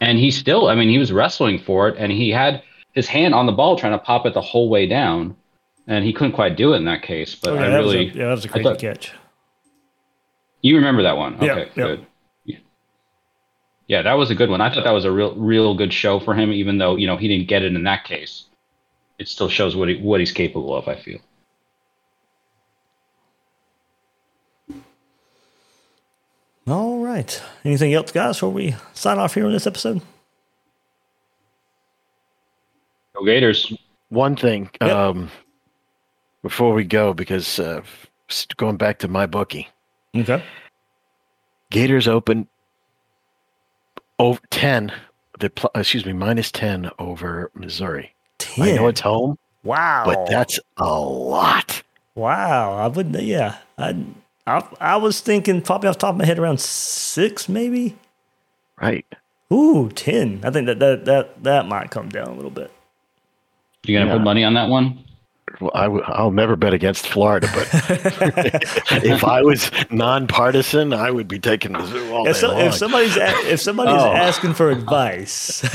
And 0.00 0.18
he 0.18 0.30
still, 0.30 0.68
I 0.68 0.74
mean, 0.74 0.88
he 0.88 0.98
was 0.98 1.12
wrestling 1.12 1.58
for 1.58 1.88
it, 1.88 1.96
and 1.96 2.10
he 2.10 2.30
had 2.30 2.62
his 2.92 3.06
hand 3.06 3.34
on 3.34 3.46
the 3.46 3.52
ball 3.52 3.78
trying 3.78 3.92
to 3.92 3.98
pop 3.98 4.26
it 4.26 4.34
the 4.34 4.40
whole 4.40 4.68
way 4.68 4.86
down, 4.86 5.36
and 5.88 6.04
he 6.04 6.12
couldn't 6.12 6.32
quite 6.32 6.56
do 6.56 6.74
it 6.74 6.76
in 6.76 6.84
that 6.84 7.02
case. 7.02 7.34
But 7.34 7.50
Oh, 7.50 7.54
yeah, 7.54 7.66
I 7.66 7.68
that 7.70 7.82
was 7.82 7.94
really, 7.94 8.08
a, 8.10 8.12
yeah, 8.12 8.24
that 8.26 8.30
was 8.30 8.44
a 8.44 8.48
crazy 8.48 8.62
thought- 8.64 8.78
catch. 8.78 9.12
you 10.62 10.76
remember 10.76 11.02
that 11.02 11.16
one? 11.16 11.36
Yeah, 11.42 11.52
Okay, 11.52 11.70
yeah. 11.74 11.84
good. 11.84 12.06
Yeah. 12.44 12.58
Yeah, 13.88 14.02
that 14.02 14.12
was 14.14 14.30
a 14.30 14.34
good 14.36 14.50
one. 14.50 14.60
I 14.60 14.72
thought 14.72 14.84
that 14.84 14.92
was 14.92 15.04
a 15.04 15.10
real, 15.10 15.34
real 15.34 15.74
good 15.74 15.92
show 15.92 16.20
for 16.20 16.34
him, 16.34 16.52
even 16.52 16.78
though 16.78 16.94
you 16.96 17.06
know 17.08 17.16
he 17.16 17.26
didn't 17.26 17.48
get 17.48 17.62
it 17.62 17.74
in 17.74 17.82
that 17.84 18.04
case. 18.04 18.44
It 19.18 19.26
still 19.28 19.48
shows 19.48 19.74
what 19.74 19.88
he 19.88 19.96
what 19.96 20.20
he's 20.20 20.30
capable 20.32 20.76
of. 20.76 20.86
I 20.86 20.94
feel. 20.94 21.18
All 26.66 26.98
right. 27.02 27.42
Anything 27.64 27.94
else, 27.94 28.12
guys, 28.12 28.36
before 28.36 28.50
we 28.50 28.74
sign 28.92 29.18
off 29.18 29.34
here 29.34 29.46
on 29.46 29.52
this 29.52 29.66
episode? 29.66 30.02
Go 33.14 33.24
Gators. 33.24 33.72
One 34.10 34.36
thing 34.36 34.70
Yep. 34.80 34.90
um, 34.90 35.30
before 36.42 36.72
we 36.74 36.84
go, 36.84 37.12
because 37.14 37.58
uh, 37.58 37.82
going 38.56 38.76
back 38.76 38.98
to 39.00 39.08
my 39.08 39.26
bookie, 39.26 39.68
Okay. 40.16 40.42
Gators 41.70 42.08
open 42.08 42.48
over 44.18 44.40
ten. 44.50 44.92
The 45.38 45.50
pl- 45.50 45.70
excuse 45.74 46.04
me, 46.06 46.12
minus 46.12 46.50
ten 46.50 46.90
over 46.98 47.50
Missouri. 47.54 48.14
I 48.56 48.72
know 48.72 48.88
it's 48.88 49.00
home, 49.00 49.38
Wow. 49.62 50.04
but 50.06 50.26
that's 50.28 50.58
a 50.78 50.98
lot. 50.98 51.82
Wow, 52.14 52.72
I 52.72 52.86
would. 52.88 53.14
Yeah, 53.14 53.58
I, 53.76 53.96
I, 54.46 54.66
I 54.80 54.96
was 54.96 55.20
thinking 55.20 55.60
probably 55.62 55.88
off 55.88 55.96
the 55.96 56.00
top 56.00 56.14
of 56.14 56.16
my 56.18 56.24
head 56.24 56.38
around 56.38 56.58
six, 56.60 57.48
maybe. 57.48 57.96
Right. 58.80 59.06
Ooh, 59.52 59.90
ten. 59.94 60.40
I 60.42 60.50
think 60.50 60.66
that 60.66 60.78
that 60.80 61.04
that 61.04 61.42
that 61.44 61.66
might 61.68 61.90
come 61.90 62.08
down 62.08 62.28
a 62.28 62.34
little 62.34 62.50
bit. 62.50 62.72
You 63.84 63.96
gonna 63.96 64.06
Yeah. 64.10 64.16
put 64.16 64.22
money 64.24 64.42
on 64.44 64.54
that 64.54 64.68
one? 64.68 65.04
Well, 65.60 65.72
I 65.74 65.84
w- 65.84 66.04
I'll 66.06 66.30
never 66.30 66.54
bet 66.56 66.72
against 66.72 67.08
Florida, 67.08 67.48
but 67.52 67.68
if 69.04 69.24
I 69.24 69.42
was 69.42 69.70
nonpartisan, 69.90 70.92
I 70.92 71.10
would 71.10 71.26
be 71.26 71.38
taking 71.40 71.72
Mizzou 71.72 72.12
all 72.12 72.24
day 72.24 72.30
If, 72.30 72.36
so, 72.36 72.48
long. 72.52 72.60
if 72.60 72.74
somebody's 72.74 73.16
a, 73.16 73.28
if 73.52 73.60
somebody's 73.60 73.94
Oh. 74.00 74.12
asking 74.12 74.54
for 74.54 74.70
advice, 74.70 75.64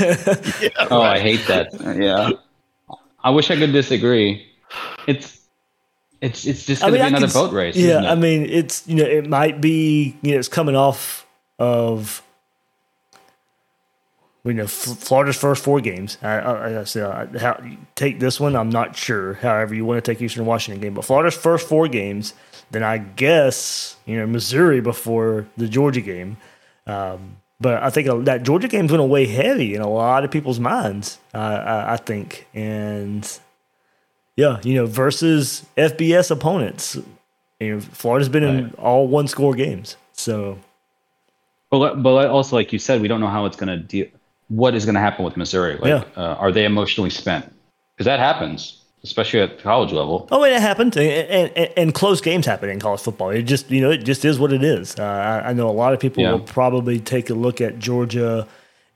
Oh, 0.90 1.02
I 1.02 1.18
hate 1.18 1.46
that. 1.48 1.68
Yeah. 1.98 2.30
I 3.22 3.30
wish 3.30 3.50
I 3.50 3.56
could 3.56 3.72
disagree. 3.72 4.46
It's 5.06 5.38
it's 6.20 6.46
it's 6.46 6.64
just 6.64 6.82
I 6.82 6.86
gonna 6.86 6.92
mean, 6.92 7.00
be 7.00 7.04
I 7.04 7.08
another 7.18 7.26
can 7.32 7.34
boat 7.34 7.52
race. 7.52 7.76
Yeah, 7.76 7.90
isn't 7.90 8.04
it? 8.04 8.08
I 8.08 8.14
mean, 8.14 8.46
it's 8.46 8.86
you 8.88 8.94
know, 8.96 9.04
it 9.04 9.28
might 9.28 9.60
be 9.60 10.16
you 10.22 10.32
know, 10.32 10.38
it's 10.38 10.48
coming 10.48 10.76
off 10.76 11.26
of 11.58 12.22
you 14.44 14.54
know 14.54 14.66
Florida's 14.66 15.36
first 15.36 15.64
four 15.64 15.80
games. 15.80 16.18
I, 16.22 16.38
I, 16.38 16.80
I 16.80 16.84
said, 16.84 17.04
uh, 17.04 17.38
how 17.38 17.62
take 17.94 18.20
this 18.20 18.38
one. 18.38 18.54
I'm 18.54 18.70
not 18.70 18.96
sure. 18.96 19.34
However, 19.34 19.74
you 19.74 19.84
want 19.84 20.04
to 20.04 20.12
take 20.12 20.20
Eastern 20.20 20.44
Washington 20.46 20.82
game, 20.82 20.94
but 20.94 21.04
Florida's 21.04 21.34
first 21.34 21.66
four 21.68 21.88
games. 21.88 22.34
Then 22.70 22.82
I 22.82 22.98
guess 22.98 23.96
you 24.06 24.16
know 24.18 24.26
Missouri 24.26 24.80
before 24.80 25.46
the 25.56 25.68
Georgia 25.68 26.00
game. 26.00 26.36
Um, 26.86 27.36
but 27.60 27.82
I 27.82 27.88
think 27.88 28.26
that 28.26 28.42
Georgia 28.42 28.68
game's 28.68 28.90
going 28.90 28.98
to 28.98 29.06
weigh 29.06 29.26
heavy 29.26 29.74
in 29.74 29.80
a 29.80 29.88
lot 29.88 30.24
of 30.24 30.30
people's 30.30 30.60
minds. 30.60 31.18
Uh, 31.32 31.38
I, 31.38 31.92
I 31.94 31.96
think, 31.96 32.46
and 32.52 33.26
yeah, 34.36 34.60
you 34.62 34.74
know, 34.74 34.86
versus 34.86 35.64
FBS 35.76 36.30
opponents. 36.30 36.98
You 37.60 37.76
know, 37.76 37.80
Florida's 37.80 38.28
been 38.28 38.42
in 38.42 38.74
all 38.74 39.06
one 39.08 39.28
score 39.28 39.54
games. 39.54 39.96
So 40.12 40.58
But 41.70 42.02
but 42.02 42.28
also, 42.28 42.56
like 42.56 42.72
you 42.72 42.78
said, 42.78 43.00
we 43.00 43.08
don't 43.08 43.20
know 43.20 43.28
how 43.28 43.46
it's 43.46 43.56
going 43.56 43.68
to 43.68 43.78
deal. 43.78 44.06
What 44.48 44.74
is 44.74 44.84
going 44.84 44.94
to 44.94 45.00
happen 45.00 45.24
with 45.24 45.36
Missouri? 45.36 45.76
Like, 45.76 45.88
Yeah. 45.88 46.04
uh, 46.16 46.34
are 46.38 46.52
they 46.52 46.64
emotionally 46.64 47.10
spent? 47.10 47.50
Because 47.96 48.06
that 48.06 48.18
happens, 48.20 48.82
especially 49.02 49.40
at 49.40 49.56
the 49.56 49.62
college 49.62 49.92
level. 49.92 50.28
Oh, 50.30 50.44
and 50.44 50.52
it 50.54 50.60
happened, 50.60 50.96
and, 50.96 51.50
and, 51.56 51.72
and 51.76 51.94
close 51.94 52.20
games 52.20 52.44
happen 52.46 52.68
in 52.68 52.80
college 52.80 53.00
football. 53.00 53.30
It 53.30 53.42
just, 53.42 53.70
you 53.70 53.80
know, 53.80 53.90
it 53.90 54.04
just 54.04 54.24
is 54.24 54.38
what 54.38 54.52
it 54.52 54.62
is. 54.64 54.98
Uh, 54.98 55.02
I, 55.04 55.50
I 55.50 55.52
know 55.52 55.68
a 55.68 55.72
lot 55.72 55.92
of 55.94 56.00
people 56.00 56.22
Yeah. 56.22 56.32
will 56.32 56.40
probably 56.40 56.98
take 57.00 57.30
a 57.30 57.34
look 57.34 57.60
at 57.60 57.78
Georgia 57.78 58.46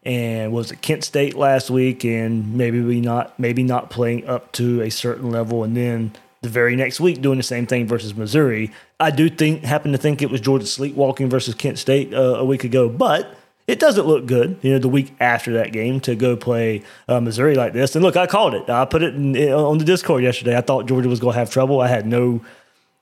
and 0.04 0.52
was 0.52 0.70
it 0.70 0.80
Kent 0.80 1.04
State 1.04 1.34
last 1.36 1.70
week, 1.70 2.04
and 2.04 2.54
maybe 2.56 2.80
we 2.80 3.00
not, 3.00 3.38
maybe 3.38 3.62
not 3.62 3.90
playing 3.90 4.26
up 4.26 4.52
to 4.52 4.80
a 4.82 4.90
certain 4.90 5.30
level, 5.30 5.64
and 5.64 5.76
then 5.76 6.12
the 6.40 6.48
very 6.48 6.76
next 6.76 7.00
week 7.00 7.20
doing 7.20 7.36
the 7.36 7.42
same 7.42 7.66
thing 7.66 7.86
versus 7.86 8.14
Missouri. 8.14 8.70
I 9.00 9.10
do 9.10 9.28
think, 9.28 9.64
happen 9.64 9.90
to 9.92 9.98
think 9.98 10.22
it 10.22 10.30
was 10.30 10.40
Georgia 10.40 10.66
sleepwalking 10.66 11.28
versus 11.28 11.54
Kent 11.54 11.78
State 11.78 12.14
uh, 12.14 12.36
a 12.36 12.44
week 12.44 12.62
ago, 12.64 12.88
but 12.88 13.34
it 13.68 13.78
doesn't 13.78 14.06
look 14.06 14.26
good, 14.26 14.58
you 14.62 14.72
know, 14.72 14.78
the 14.78 14.88
week 14.88 15.14
after 15.20 15.52
that 15.52 15.72
game 15.72 16.00
to 16.00 16.16
go 16.16 16.36
play 16.36 16.82
uh, 17.06 17.20
Missouri 17.20 17.54
like 17.54 17.74
this. 17.74 17.94
And 17.94 18.02
look, 18.02 18.16
I 18.16 18.26
called 18.26 18.54
it. 18.54 18.68
I 18.68 18.84
put 18.86 19.02
it 19.02 19.14
in, 19.14 19.36
on 19.52 19.78
the 19.78 19.84
Discord 19.84 20.24
yesterday. 20.24 20.56
I 20.56 20.62
thought 20.62 20.86
Georgia 20.86 21.08
was 21.08 21.20
going 21.20 21.34
to 21.34 21.38
have 21.38 21.50
trouble. 21.50 21.80
I 21.80 21.88
had 21.88 22.06
no, 22.06 22.40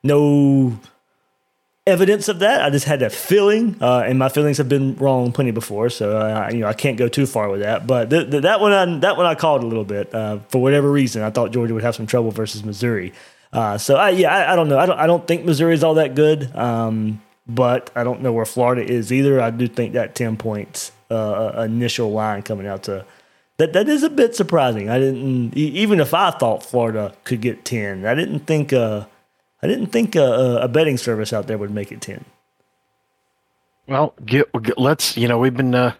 no 0.02 0.78
evidence 1.86 2.28
of 2.28 2.40
that. 2.40 2.62
I 2.62 2.70
just 2.70 2.84
had 2.84 2.98
that 3.00 3.12
feeling, 3.12 3.76
uh, 3.80 4.00
and 4.00 4.18
my 4.18 4.28
feelings 4.28 4.58
have 4.58 4.68
been 4.68 4.96
wrong 4.96 5.30
plenty 5.30 5.52
before, 5.52 5.88
so 5.88 6.18
uh, 6.18 6.50
you 6.52 6.58
know 6.58 6.66
I 6.66 6.72
can't 6.72 6.96
go 6.96 7.08
too 7.08 7.26
far 7.26 7.48
with 7.48 7.60
that. 7.60 7.86
But 7.86 8.10
th- 8.10 8.30
th- 8.30 8.42
that 8.42 8.60
one, 8.60 8.72
I, 8.72 8.98
that 8.98 9.16
one 9.16 9.26
I 9.26 9.36
called 9.36 9.62
a 9.62 9.66
little 9.66 9.84
bit 9.84 10.12
uh, 10.12 10.40
for 10.48 10.60
whatever 10.60 10.90
reason. 10.90 11.22
I 11.22 11.30
thought 11.30 11.52
Georgia 11.52 11.74
would 11.74 11.84
have 11.84 11.94
some 11.94 12.06
trouble 12.06 12.32
versus 12.32 12.64
Missouri. 12.64 13.12
Uh, 13.52 13.78
so 13.78 13.94
I, 13.96 14.10
yeah, 14.10 14.34
I, 14.34 14.52
I, 14.52 14.56
don't 14.56 14.68
know. 14.68 14.78
I 14.78 14.86
don't, 14.86 14.98
I 14.98 15.06
don't 15.06 15.26
think 15.26 15.44
Missouri 15.44 15.74
is 15.74 15.84
all 15.84 15.94
that 15.94 16.16
good, 16.16 16.54
um, 16.56 17.22
but 17.46 17.90
I 17.94 18.04
don't 18.04 18.22
know 18.22 18.32
where 18.32 18.44
Florida 18.44 18.82
is 18.82 19.12
either. 19.12 19.40
I 19.40 19.50
do 19.50 19.68
think 19.68 19.92
that 19.94 20.14
ten 20.14 20.36
points 20.36 20.92
uh, 21.10 21.64
initial 21.64 22.10
line 22.12 22.42
coming 22.42 22.66
out 22.66 22.84
to 22.84 23.04
that 23.58 23.72
that 23.72 23.88
is 23.88 24.02
a 24.02 24.10
bit 24.10 24.34
surprising. 24.34 24.88
I 24.88 24.98
didn't 24.98 25.56
even 25.56 26.00
if 26.00 26.12
I 26.12 26.30
thought 26.30 26.62
Florida 26.62 27.14
could 27.24 27.40
get 27.40 27.64
ten, 27.64 28.04
I 28.04 28.14
didn't 28.14 28.40
think 28.40 28.72
uh, 28.72 29.06
I 29.62 29.66
didn't 29.66 29.86
think 29.86 30.14
a, 30.14 30.58
a 30.62 30.68
betting 30.68 30.98
service 30.98 31.32
out 31.32 31.46
there 31.46 31.58
would 31.58 31.70
make 31.70 31.92
it 31.92 32.00
ten. 32.00 32.24
Well, 33.88 34.14
get, 34.24 34.50
get, 34.62 34.78
let's 34.78 35.16
you 35.16 35.28
know 35.28 35.38
we've 35.38 35.56
been 35.56 35.74
uh, 35.74 35.94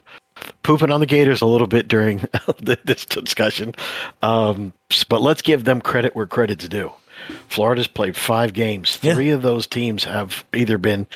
pooping 0.63 0.91
on 0.91 1.01
the 1.01 1.07
Gators 1.07 1.41
a 1.41 1.47
little 1.47 1.69
bit 1.69 1.89
during 1.89 2.27
this 2.59 3.07
discussion, 3.07 3.75
um, 4.23 4.73
but 5.09 5.23
let's 5.23 5.43
give 5.43 5.65
them 5.65 5.81
credit 5.81 6.15
where 6.15 6.27
credit's 6.27 6.69
due. 6.69 6.93
Florida's 7.49 7.87
played 7.87 8.17
five 8.17 8.53
games. 8.53 8.97
Three 8.97 9.29
yeah. 9.29 9.35
of 9.35 9.43
those 9.43 9.67
teams 9.67 10.05
have 10.05 10.45
either 10.55 10.79
been 10.79 11.07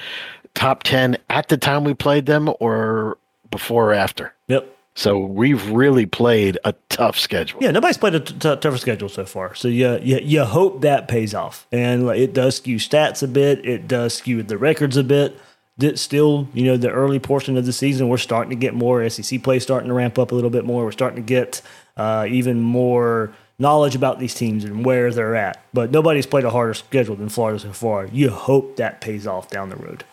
top 0.54 0.82
ten 0.82 1.16
at 1.28 1.48
the 1.48 1.56
time 1.56 1.84
we 1.84 1.94
played 1.94 2.26
them 2.26 2.52
or 2.60 3.18
before 3.50 3.90
or 3.90 3.94
after. 3.94 4.34
Yep. 4.48 4.76
So 4.94 5.18
we've 5.18 5.70
really 5.70 6.04
played 6.04 6.58
a 6.64 6.74
tough 6.88 7.18
schedule. 7.18 7.60
Yeah, 7.62 7.70
nobody's 7.70 7.96
played 7.96 8.16
a 8.16 8.20
t- 8.20 8.34
t- 8.34 8.38
tougher 8.38 8.76
schedule 8.76 9.08
so 9.08 9.24
far. 9.24 9.54
So 9.54 9.68
you, 9.68 9.98
you 10.02 10.18
you 10.18 10.44
hope 10.44 10.82
that 10.82 11.08
pays 11.08 11.32
off, 11.32 11.66
and 11.70 12.08
it 12.10 12.34
does 12.34 12.56
skew 12.56 12.76
stats 12.76 13.22
a 13.22 13.28
bit. 13.28 13.64
It 13.64 13.88
does 13.88 14.14
skew 14.14 14.42
the 14.42 14.58
records 14.58 14.96
a 14.96 15.04
bit. 15.04 15.38
That 15.78 15.98
still, 15.98 16.48
you 16.52 16.64
know, 16.64 16.76
the 16.76 16.90
early 16.90 17.18
portion 17.18 17.56
of 17.56 17.64
the 17.64 17.72
season, 17.72 18.08
we're 18.08 18.18
starting 18.18 18.50
to 18.50 18.56
get 18.56 18.74
more 18.74 19.08
SEC 19.08 19.42
play, 19.42 19.58
starting 19.60 19.88
to 19.88 19.94
ramp 19.94 20.18
up 20.18 20.32
a 20.32 20.34
little 20.34 20.50
bit 20.50 20.66
more. 20.66 20.84
We're 20.84 20.92
starting 20.92 21.16
to 21.16 21.26
get 21.26 21.62
uh, 21.96 22.26
even 22.28 22.60
more 22.60 23.32
knowledge 23.60 23.94
about 23.94 24.18
these 24.18 24.34
teams 24.34 24.64
and 24.64 24.84
where 24.84 25.12
they're 25.12 25.36
at. 25.36 25.62
But 25.72 25.90
nobody's 25.90 26.26
played 26.26 26.44
a 26.44 26.50
harder 26.50 26.74
schedule 26.74 27.14
than 27.14 27.28
Florida 27.28 27.58
so 27.58 27.72
far. 27.72 28.06
You 28.06 28.30
hope 28.30 28.76
that 28.76 29.00
pays 29.00 29.26
off 29.26 29.50
down 29.50 29.68
the 29.68 29.76
road. 29.76 30.04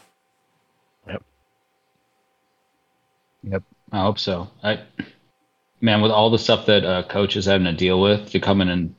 Yep. 1.08 1.24
Yep. 3.44 3.64
I 3.92 4.00
hope 4.02 4.20
so. 4.20 4.50
I, 4.64 4.82
man, 5.80 6.02
with 6.02 6.12
all 6.12 6.30
the 6.30 6.38
stuff 6.38 6.66
that 6.66 6.84
uh, 6.84 7.04
coach 7.04 7.38
is 7.38 7.46
having 7.46 7.66
to 7.66 7.74
deal 7.74 8.02
with 8.02 8.30
to 8.32 8.40
come 8.40 8.62
in 8.62 8.70
and 8.70 8.94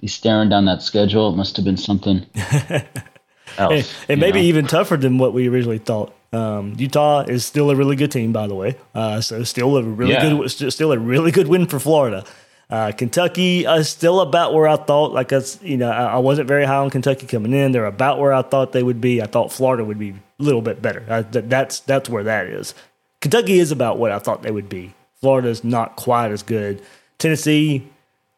be 0.00 0.06
staring 0.06 0.50
down 0.50 0.66
that 0.66 0.82
schedule, 0.82 1.32
it 1.32 1.36
must 1.36 1.56
have 1.56 1.64
been 1.64 1.78
something 1.78 2.26
else. 3.58 3.94
it 4.08 4.18
may 4.18 4.30
be 4.30 4.42
even 4.42 4.66
tougher 4.66 4.98
than 4.98 5.16
what 5.16 5.32
we 5.32 5.48
originally 5.48 5.78
thought. 5.78 6.14
Um, 6.34 6.74
Utah 6.76 7.20
is 7.22 7.46
still 7.46 7.70
a 7.70 7.76
really 7.76 7.96
good 7.96 8.12
team, 8.12 8.32
by 8.32 8.46
the 8.46 8.54
way. 8.54 8.76
Uh, 8.94 9.22
so 9.22 9.42
still 9.42 9.78
a 9.78 9.82
really 9.82 10.12
yeah. 10.12 10.28
good, 10.28 10.50
still 10.50 10.92
a 10.92 10.98
really 10.98 11.30
good 11.30 11.48
win 11.48 11.66
for 11.66 11.78
Florida. 11.78 12.26
Uh, 12.68 12.90
Kentucky 12.90 13.64
is 13.64 13.88
still 13.88 14.20
about 14.20 14.52
where 14.52 14.66
I 14.66 14.76
thought. 14.76 15.12
Like 15.12 15.30
you 15.62 15.76
know, 15.76 15.90
I, 15.90 16.18
wasn't 16.18 16.48
very 16.48 16.64
high 16.64 16.76
on 16.76 16.90
Kentucky 16.90 17.26
coming 17.26 17.52
in. 17.52 17.72
They're 17.72 17.86
about 17.86 18.18
where 18.18 18.32
I 18.32 18.42
thought 18.42 18.72
they 18.72 18.82
would 18.82 19.00
be. 19.00 19.22
I 19.22 19.26
thought 19.26 19.52
Florida 19.52 19.84
would 19.84 19.98
be 19.98 20.10
a 20.10 20.42
little 20.42 20.62
bit 20.62 20.82
better. 20.82 21.04
Uh, 21.08 21.22
that's 21.30 21.80
that's 21.80 22.08
where 22.08 22.24
that 22.24 22.46
is. 22.46 22.74
Kentucky 23.20 23.58
is 23.58 23.70
about 23.70 23.98
what 23.98 24.10
I 24.10 24.18
thought 24.18 24.42
they 24.42 24.50
would 24.50 24.68
be. 24.68 24.94
Florida's 25.20 25.62
not 25.64 25.96
quite 25.96 26.32
as 26.32 26.42
good. 26.42 26.82
Tennessee, 27.18 27.88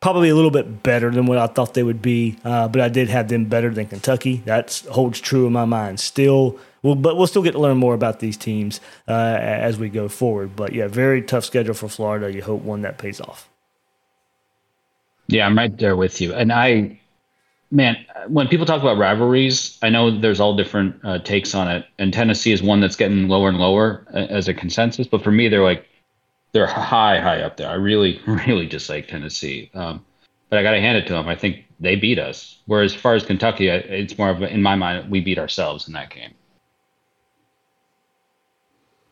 probably 0.00 0.28
a 0.28 0.34
little 0.34 0.50
bit 0.50 0.82
better 0.82 1.10
than 1.10 1.26
what 1.26 1.38
I 1.38 1.46
thought 1.46 1.74
they 1.74 1.82
would 1.82 2.02
be, 2.02 2.38
uh, 2.44 2.68
but 2.68 2.80
I 2.80 2.88
did 2.88 3.08
have 3.08 3.28
them 3.28 3.46
better 3.46 3.70
than 3.70 3.86
Kentucky. 3.86 4.42
That 4.44 4.82
holds 4.90 5.20
true 5.20 5.46
in 5.46 5.52
my 5.52 5.64
mind 5.64 6.00
still. 6.00 6.58
Well, 6.82 6.94
but 6.94 7.16
we'll 7.16 7.26
still 7.26 7.42
get 7.42 7.52
to 7.52 7.58
learn 7.58 7.76
more 7.76 7.94
about 7.94 8.20
these 8.20 8.36
teams 8.36 8.80
uh, 9.08 9.38
as 9.40 9.78
we 9.78 9.88
go 9.88 10.08
forward. 10.08 10.54
But 10.54 10.72
yeah, 10.72 10.86
very 10.86 11.22
tough 11.22 11.44
schedule 11.44 11.74
for 11.74 11.88
Florida. 11.88 12.32
You 12.32 12.42
hope 12.42 12.62
one 12.62 12.82
that 12.82 12.98
pays 12.98 13.20
off. 13.20 13.47
Yeah, 15.28 15.46
I'm 15.46 15.56
right 15.56 15.76
there 15.76 15.94
with 15.94 16.20
you. 16.20 16.34
And 16.34 16.50
I, 16.52 17.00
man, 17.70 17.96
when 18.28 18.48
people 18.48 18.64
talk 18.64 18.80
about 18.80 18.96
rivalries, 18.96 19.78
I 19.82 19.90
know 19.90 20.18
there's 20.18 20.40
all 20.40 20.56
different 20.56 21.04
uh, 21.04 21.18
takes 21.18 21.54
on 21.54 21.68
it. 21.68 21.86
And 21.98 22.12
Tennessee 22.12 22.52
is 22.52 22.62
one 22.62 22.80
that's 22.80 22.96
getting 22.96 23.28
lower 23.28 23.50
and 23.50 23.58
lower 23.58 24.06
uh, 24.12 24.16
as 24.16 24.48
a 24.48 24.54
consensus. 24.54 25.06
But 25.06 25.22
for 25.22 25.30
me, 25.30 25.48
they're 25.48 25.62
like, 25.62 25.86
they're 26.52 26.66
high, 26.66 27.20
high 27.20 27.42
up 27.42 27.58
there. 27.58 27.68
I 27.68 27.74
really, 27.74 28.20
really 28.26 28.66
dislike 28.66 29.08
Tennessee. 29.08 29.70
Um, 29.74 30.04
but 30.48 30.58
I 30.58 30.62
got 30.62 30.72
to 30.72 30.80
hand 30.80 30.96
it 30.96 31.06
to 31.08 31.12
them. 31.12 31.28
I 31.28 31.36
think 31.36 31.66
they 31.78 31.94
beat 31.94 32.18
us. 32.18 32.58
Whereas 32.64 32.94
as 32.94 33.00
far 33.00 33.14
as 33.14 33.24
Kentucky, 33.24 33.68
it's 33.68 34.16
more 34.16 34.30
of 34.30 34.42
in 34.42 34.62
my 34.62 34.76
mind, 34.76 35.10
we 35.10 35.20
beat 35.20 35.38
ourselves 35.38 35.86
in 35.88 35.94
that 35.94 36.08
game. 36.08 36.34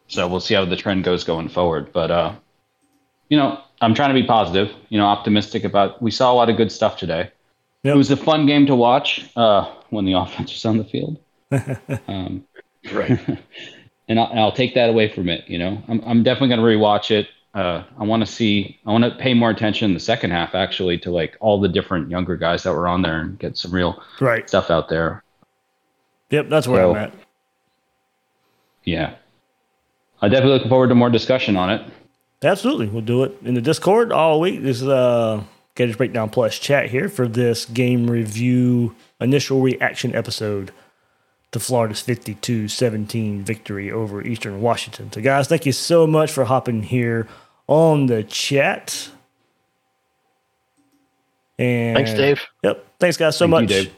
So 0.08 0.26
we'll 0.28 0.40
see 0.40 0.54
how 0.54 0.64
the 0.64 0.76
trend 0.76 1.04
goes 1.04 1.24
going 1.24 1.48
forward. 1.50 1.92
But 1.92 2.10
uh, 2.10 2.34
you 3.28 3.36
know, 3.36 3.60
I'm 3.80 3.94
trying 3.94 4.14
to 4.14 4.20
be 4.20 4.26
positive. 4.26 4.72
You 4.88 4.98
know, 4.98 5.06
optimistic 5.06 5.64
about. 5.64 6.00
We 6.00 6.10
saw 6.10 6.32
a 6.32 6.34
lot 6.34 6.48
of 6.48 6.56
good 6.56 6.72
stuff 6.72 6.96
today. 6.96 7.30
Yep. 7.82 7.94
It 7.94 7.98
was 7.98 8.10
a 8.10 8.16
fun 8.16 8.46
game 8.46 8.66
to 8.66 8.74
watch 8.74 9.28
uh, 9.36 9.72
when 9.90 10.04
the 10.04 10.12
offense 10.18 10.52
was 10.52 10.64
on 10.64 10.78
the 10.78 10.84
field. 10.84 11.18
um, 12.08 12.44
right. 12.92 13.10
and 14.08 14.18
I'll, 14.18 14.30
and 14.30 14.40
I'll, 14.40 14.52
take 14.52 14.74
that 14.74 14.90
away 14.90 15.08
from 15.08 15.28
it. 15.28 15.48
You 15.48 15.58
know, 15.58 15.82
I'm, 15.88 16.02
I'm 16.04 16.22
definitely 16.22 16.48
going 16.48 16.60
to 16.60 16.66
rewatch 16.66 17.10
it. 17.10 17.28
Uh, 17.54 17.84
I 17.98 18.04
want 18.04 18.26
to 18.26 18.30
see, 18.30 18.78
I 18.84 18.92
want 18.92 19.04
to 19.04 19.10
pay 19.12 19.32
more 19.32 19.50
attention 19.50 19.86
in 19.86 19.94
the 19.94 20.00
second 20.00 20.30
half 20.30 20.54
actually 20.54 20.98
to 20.98 21.10
like 21.10 21.36
all 21.40 21.60
the 21.60 21.68
different 21.68 22.10
younger 22.10 22.36
guys 22.36 22.64
that 22.64 22.72
were 22.72 22.86
on 22.86 23.02
there 23.02 23.20
and 23.20 23.38
get 23.38 23.56
some 23.56 23.70
real 23.70 24.02
right. 24.20 24.46
stuff 24.46 24.70
out 24.70 24.88
there. 24.88 25.22
Yep, 26.30 26.48
that's 26.48 26.66
where 26.66 26.82
so, 26.82 26.90
I'm 26.90 26.96
at. 26.96 27.14
Yeah. 28.84 29.14
I'm 30.20 30.30
definitely 30.30 30.54
looking 30.54 30.68
forward 30.68 30.88
to 30.88 30.94
more 30.94 31.08
discussion 31.08 31.56
on 31.56 31.70
it. 31.70 31.90
Absolutely. 32.42 32.86
We'll 32.88 33.02
do 33.02 33.24
it 33.24 33.36
in 33.44 33.54
the 33.54 33.60
Discord 33.60 34.12
all 34.12 34.40
week. 34.40 34.62
This 34.62 34.82
is 34.82 34.88
uh 34.88 35.42
Gators 35.74 35.96
Breakdown 35.96 36.30
Plus 36.30 36.58
chat 36.58 36.90
here 36.90 37.08
for 37.08 37.28
this 37.28 37.66
game 37.66 38.10
review 38.10 38.94
initial 39.20 39.60
reaction 39.60 40.14
episode 40.14 40.72
to 41.52 41.60
Florida's 41.60 42.00
52 42.00 42.68
17 42.68 43.44
victory 43.44 43.90
over 43.90 44.22
Eastern 44.22 44.60
Washington. 44.60 45.12
So, 45.12 45.20
guys, 45.20 45.48
thank 45.48 45.66
you 45.66 45.72
so 45.72 46.06
much 46.06 46.30
for 46.30 46.44
hopping 46.44 46.82
here 46.82 47.28
on 47.66 48.06
the 48.06 48.22
chat. 48.24 49.10
And 51.58 51.96
thanks, 51.96 52.12
Dave. 52.12 52.42
Yep. 52.62 52.86
Thanks, 52.98 53.16
guys, 53.16 53.36
so 53.36 53.44
thank 53.44 53.70
much. 53.70 53.70
You, 53.70 53.90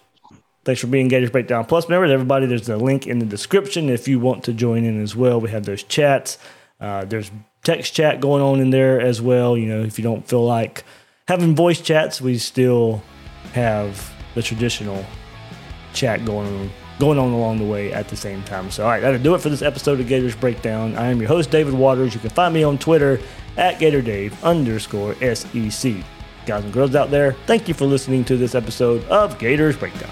Thanks 0.64 0.82
for 0.82 0.86
being 0.86 1.08
Gators 1.08 1.30
Breakdown 1.30 1.64
Plus 1.64 1.88
members. 1.88 2.10
Everybody, 2.10 2.44
there's 2.44 2.68
a 2.68 2.76
link 2.76 3.06
in 3.06 3.20
the 3.20 3.24
description 3.24 3.88
if 3.88 4.06
you 4.06 4.20
want 4.20 4.44
to 4.44 4.52
join 4.52 4.84
in 4.84 5.02
as 5.02 5.16
well. 5.16 5.40
We 5.40 5.50
have 5.50 5.64
those 5.64 5.82
chats. 5.82 6.36
Uh, 6.78 7.06
there's 7.06 7.30
text 7.64 7.94
chat 7.94 8.20
going 8.20 8.42
on 8.42 8.60
in 8.60 8.70
there 8.70 9.00
as 9.00 9.20
well. 9.20 9.56
You 9.56 9.66
know, 9.66 9.82
if 9.82 9.98
you 9.98 10.02
don't 10.02 10.26
feel 10.26 10.44
like 10.44 10.84
having 11.26 11.54
voice 11.54 11.80
chats, 11.80 12.20
we 12.20 12.38
still 12.38 13.02
have 13.52 14.12
the 14.34 14.42
traditional 14.42 15.04
chat 15.92 16.24
going 16.24 16.46
on 16.46 16.70
going 16.98 17.18
on 17.18 17.30
along 17.32 17.58
the 17.58 17.64
way 17.64 17.92
at 17.92 18.08
the 18.08 18.16
same 18.16 18.42
time. 18.42 18.70
So, 18.70 18.82
all 18.82 18.90
right, 18.90 19.00
that'll 19.00 19.22
do 19.22 19.34
it 19.34 19.40
for 19.40 19.50
this 19.50 19.62
episode 19.62 20.00
of 20.00 20.08
Gators 20.08 20.34
Breakdown. 20.34 20.96
I 20.96 21.06
am 21.06 21.20
your 21.20 21.28
host, 21.28 21.50
David 21.50 21.74
Waters. 21.74 22.12
You 22.12 22.20
can 22.20 22.30
find 22.30 22.52
me 22.52 22.64
on 22.64 22.76
Twitter 22.76 23.20
at 23.56 23.78
GatorDave 23.78 24.42
underscore 24.42 25.14
SEC. 25.14 25.94
Guys 26.46 26.64
and 26.64 26.72
girls 26.72 26.94
out 26.94 27.10
there, 27.10 27.32
thank 27.46 27.68
you 27.68 27.74
for 27.74 27.84
listening 27.84 28.24
to 28.24 28.36
this 28.36 28.54
episode 28.54 29.04
of 29.04 29.38
Gators 29.38 29.76
Breakdown. 29.76 30.10